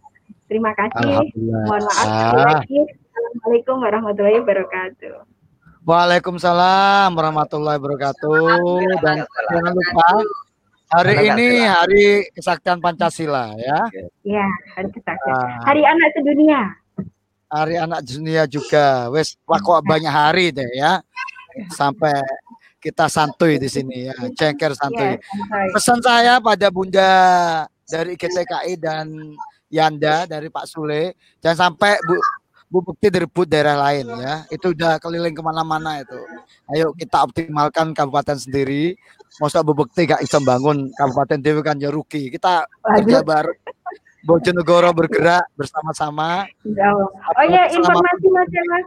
[0.51, 1.31] Terima kasih.
[1.65, 2.79] Mohon maaf lagi.
[2.85, 5.34] Assalamualaikum warahmatullahi wabarakatuh.
[5.85, 8.57] Waalaikumsalam warahmatullahi wabarakatuh.
[9.05, 10.09] Dan jangan lupa
[10.89, 13.85] hari ini hari kesaktian Pancasila ya.
[14.25, 15.61] Ya, hari kesaktian.
[15.61, 16.61] Hari anak sedunia.
[17.53, 19.13] Hari anak dunia juga.
[19.13, 21.05] Wes kok banyak hari deh ya.
[21.69, 22.17] Sampai
[22.81, 25.21] kita santuy di sini ya, cengker santuy.
[25.69, 27.13] Pesan saya pada Bunda
[27.85, 29.37] dari GTKI dan
[29.69, 31.13] Yanda dari Pak Sule,
[31.45, 32.17] jangan sampai Bu
[32.75, 34.43] Bu Bukti direbut daerah lain ya.
[34.51, 36.19] Itu udah keliling ke mana-mana itu.
[36.75, 38.99] Ayo kita optimalkan kabupaten sendiri.
[39.39, 42.27] Masa Bu Bukti gak bisa bangun kabupaten Dewi kan ya rugi.
[42.27, 43.55] Kita kerja bareng.
[44.27, 46.43] Bojonegoro bergerak bersama-sama.
[47.39, 48.83] Oh ya, informasi masalah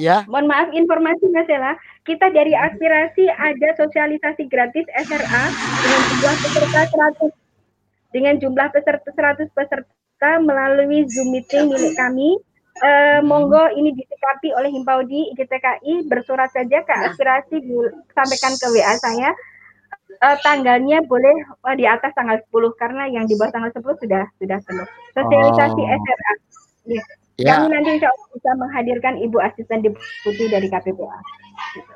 [0.00, 0.26] Ya.
[0.26, 1.76] Mohon maaf informasi Mas Ella.
[2.08, 7.30] Kita dari aspirasi ada sosialisasi gratis SRA dengan jumlah peserta 100
[8.10, 12.40] dengan jumlah peserta 100 peserta melalui Zoom meeting milik kami.
[12.74, 19.30] Eh, monggo ini disikapi oleh Himpaudi IGTKI bersurat saja ke aspirasi disampaikan ke WA saya.
[20.18, 24.24] Eh, tanggalnya boleh oh, di atas tanggal 10 karena yang di bawah tanggal 10 sudah
[24.42, 24.88] sudah penuh.
[25.14, 25.94] Sosialisasi Oh.
[26.02, 26.32] SRA.
[26.90, 27.02] Ya.
[27.34, 27.58] Ya.
[27.58, 31.18] Kami nanti insya Allah bisa menghadirkan Ibu Asisten Deputi dari KPPA.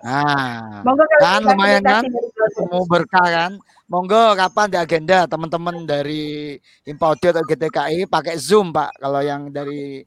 [0.02, 2.02] Nah, Monggo kalau kan lumayan kan?
[2.70, 3.52] Mau berkah kan?
[3.86, 10.02] Monggo kapan di agenda teman-teman dari Himpaudi atau GTKI pakai Zoom Pak kalau yang dari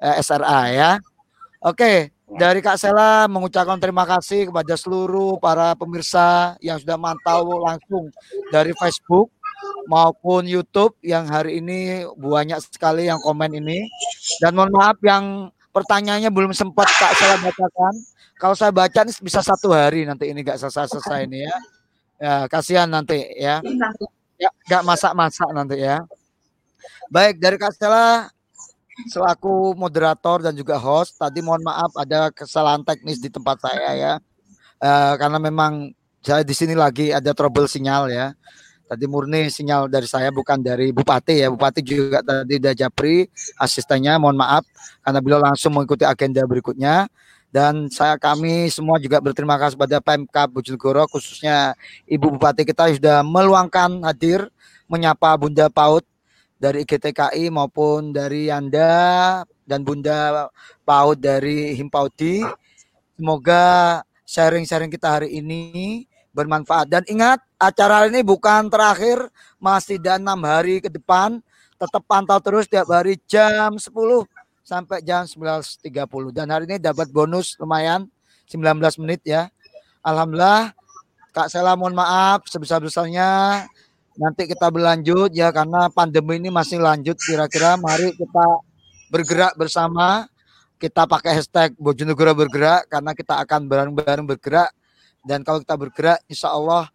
[0.00, 0.90] eh, SRA ya.
[1.64, 8.10] Oke, dari Kak Sela mengucapkan terima kasih kepada seluruh para pemirsa yang sudah mantau langsung
[8.50, 9.30] dari Facebook
[9.86, 13.86] maupun YouTube yang hari ini banyak sekali yang komen ini.
[14.42, 17.94] Dan mohon maaf yang pertanyaannya belum sempat Kak Sela bacakan.
[18.36, 21.56] Kalau saya baca ini bisa satu hari nanti ini nggak selesai-selesai ini ya.
[22.16, 23.64] Ya, kasihan nanti ya.
[24.36, 26.04] Ya, nggak masak-masak nanti ya.
[27.08, 28.28] Baik, dari Kak Stella
[29.04, 34.12] selaku moderator dan juga host, tadi mohon maaf ada kesalahan teknis di tempat saya ya.
[34.80, 35.92] Eh, karena memang
[36.24, 38.32] saya di sini lagi ada trouble sinyal ya.
[38.86, 41.50] Tadi murni sinyal dari saya bukan dari Bupati ya.
[41.52, 43.26] Bupati juga tadi udah japri
[43.58, 44.62] asistennya mohon maaf
[45.02, 47.10] karena beliau langsung mengikuti agenda berikutnya
[47.50, 51.74] dan saya kami semua juga berterima kasih pada Pemkab Bojonegoro khususnya
[52.06, 54.46] Ibu Bupati kita sudah meluangkan hadir
[54.86, 56.06] menyapa Bunda Paut
[56.56, 60.48] dari IGTKI maupun dari Yanda dan Bunda
[60.82, 62.44] Paut dari Himpaudi.
[63.16, 66.04] Semoga sharing-sharing kita hari ini
[66.36, 69.16] bermanfaat dan ingat acara ini bukan terakhir
[69.56, 71.40] masih ada enam hari ke depan
[71.80, 73.88] tetap pantau terus tiap hari jam 10
[74.60, 75.80] sampai jam 19.30
[76.36, 78.04] dan hari ini dapat bonus lumayan
[78.52, 79.48] 19 menit ya.
[80.04, 80.76] Alhamdulillah
[81.32, 83.64] Kak Sela mohon maaf sebesar-besarnya
[84.16, 88.44] nanti kita berlanjut ya karena pandemi ini masih lanjut kira-kira mari kita
[89.12, 90.26] bergerak bersama
[90.76, 94.72] kita pakai hashtag Bojonegoro bergerak karena kita akan bareng-bareng bergerak
[95.24, 96.88] dan kalau kita bergerak insya Allah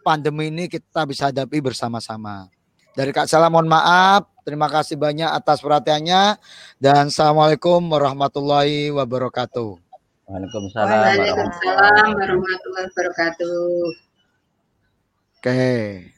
[0.00, 2.48] pandemi ini kita bisa hadapi bersama-sama.
[2.96, 6.40] Dari Kak Sela mohon maaf, terima kasih banyak atas perhatiannya
[6.80, 9.76] dan Assalamualaikum warahmatullahi wabarakatuh.
[10.24, 10.88] Waalaikumsalam.
[10.88, 13.60] Waalaikumsalam warahmatullahi wabarakatuh.
[15.44, 16.15] Oke.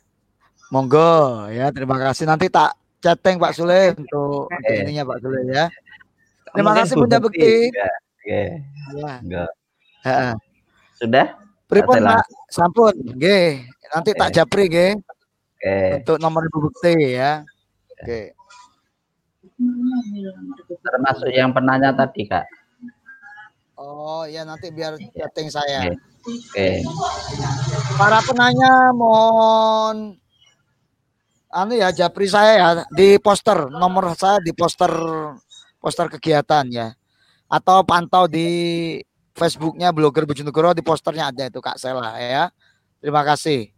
[0.69, 2.29] Monggo ya, terima kasih.
[2.29, 5.65] Nanti tak chatting Pak Sule untuk, untuk ininya Pak Sule ya.
[6.53, 7.57] Terima Mungkin kasih Bu Bunda Bukti Bekti.
[8.19, 8.43] Oke.
[10.05, 10.37] Ya.
[10.97, 11.27] Sudah?
[11.69, 12.01] Pripun?
[12.05, 12.25] Pak?
[12.53, 13.65] Sampun, nggih.
[13.93, 14.37] Nanti tak Oke.
[14.37, 14.93] japri nggih.
[15.01, 15.77] Oke.
[16.05, 17.45] Untuk nomor Ibu Bukti ya.
[17.97, 18.37] Oke.
[20.85, 22.45] Termasuk yang penanya tadi, Kak.
[23.79, 25.93] Oh, ya nanti biar chatting saya.
[26.25, 26.85] Oke.
[27.97, 30.19] Para penanya mohon
[31.49, 34.93] anu ya japri saya ya di poster nomor saya di poster
[35.81, 36.89] poster kegiatan ya.
[37.49, 38.47] Atau pantau di
[39.33, 42.53] Facebooknya blogger Bojonegoro di posternya ada itu Kak Sela ya.
[43.01, 43.73] Terima kasih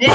[0.00, 0.10] ايه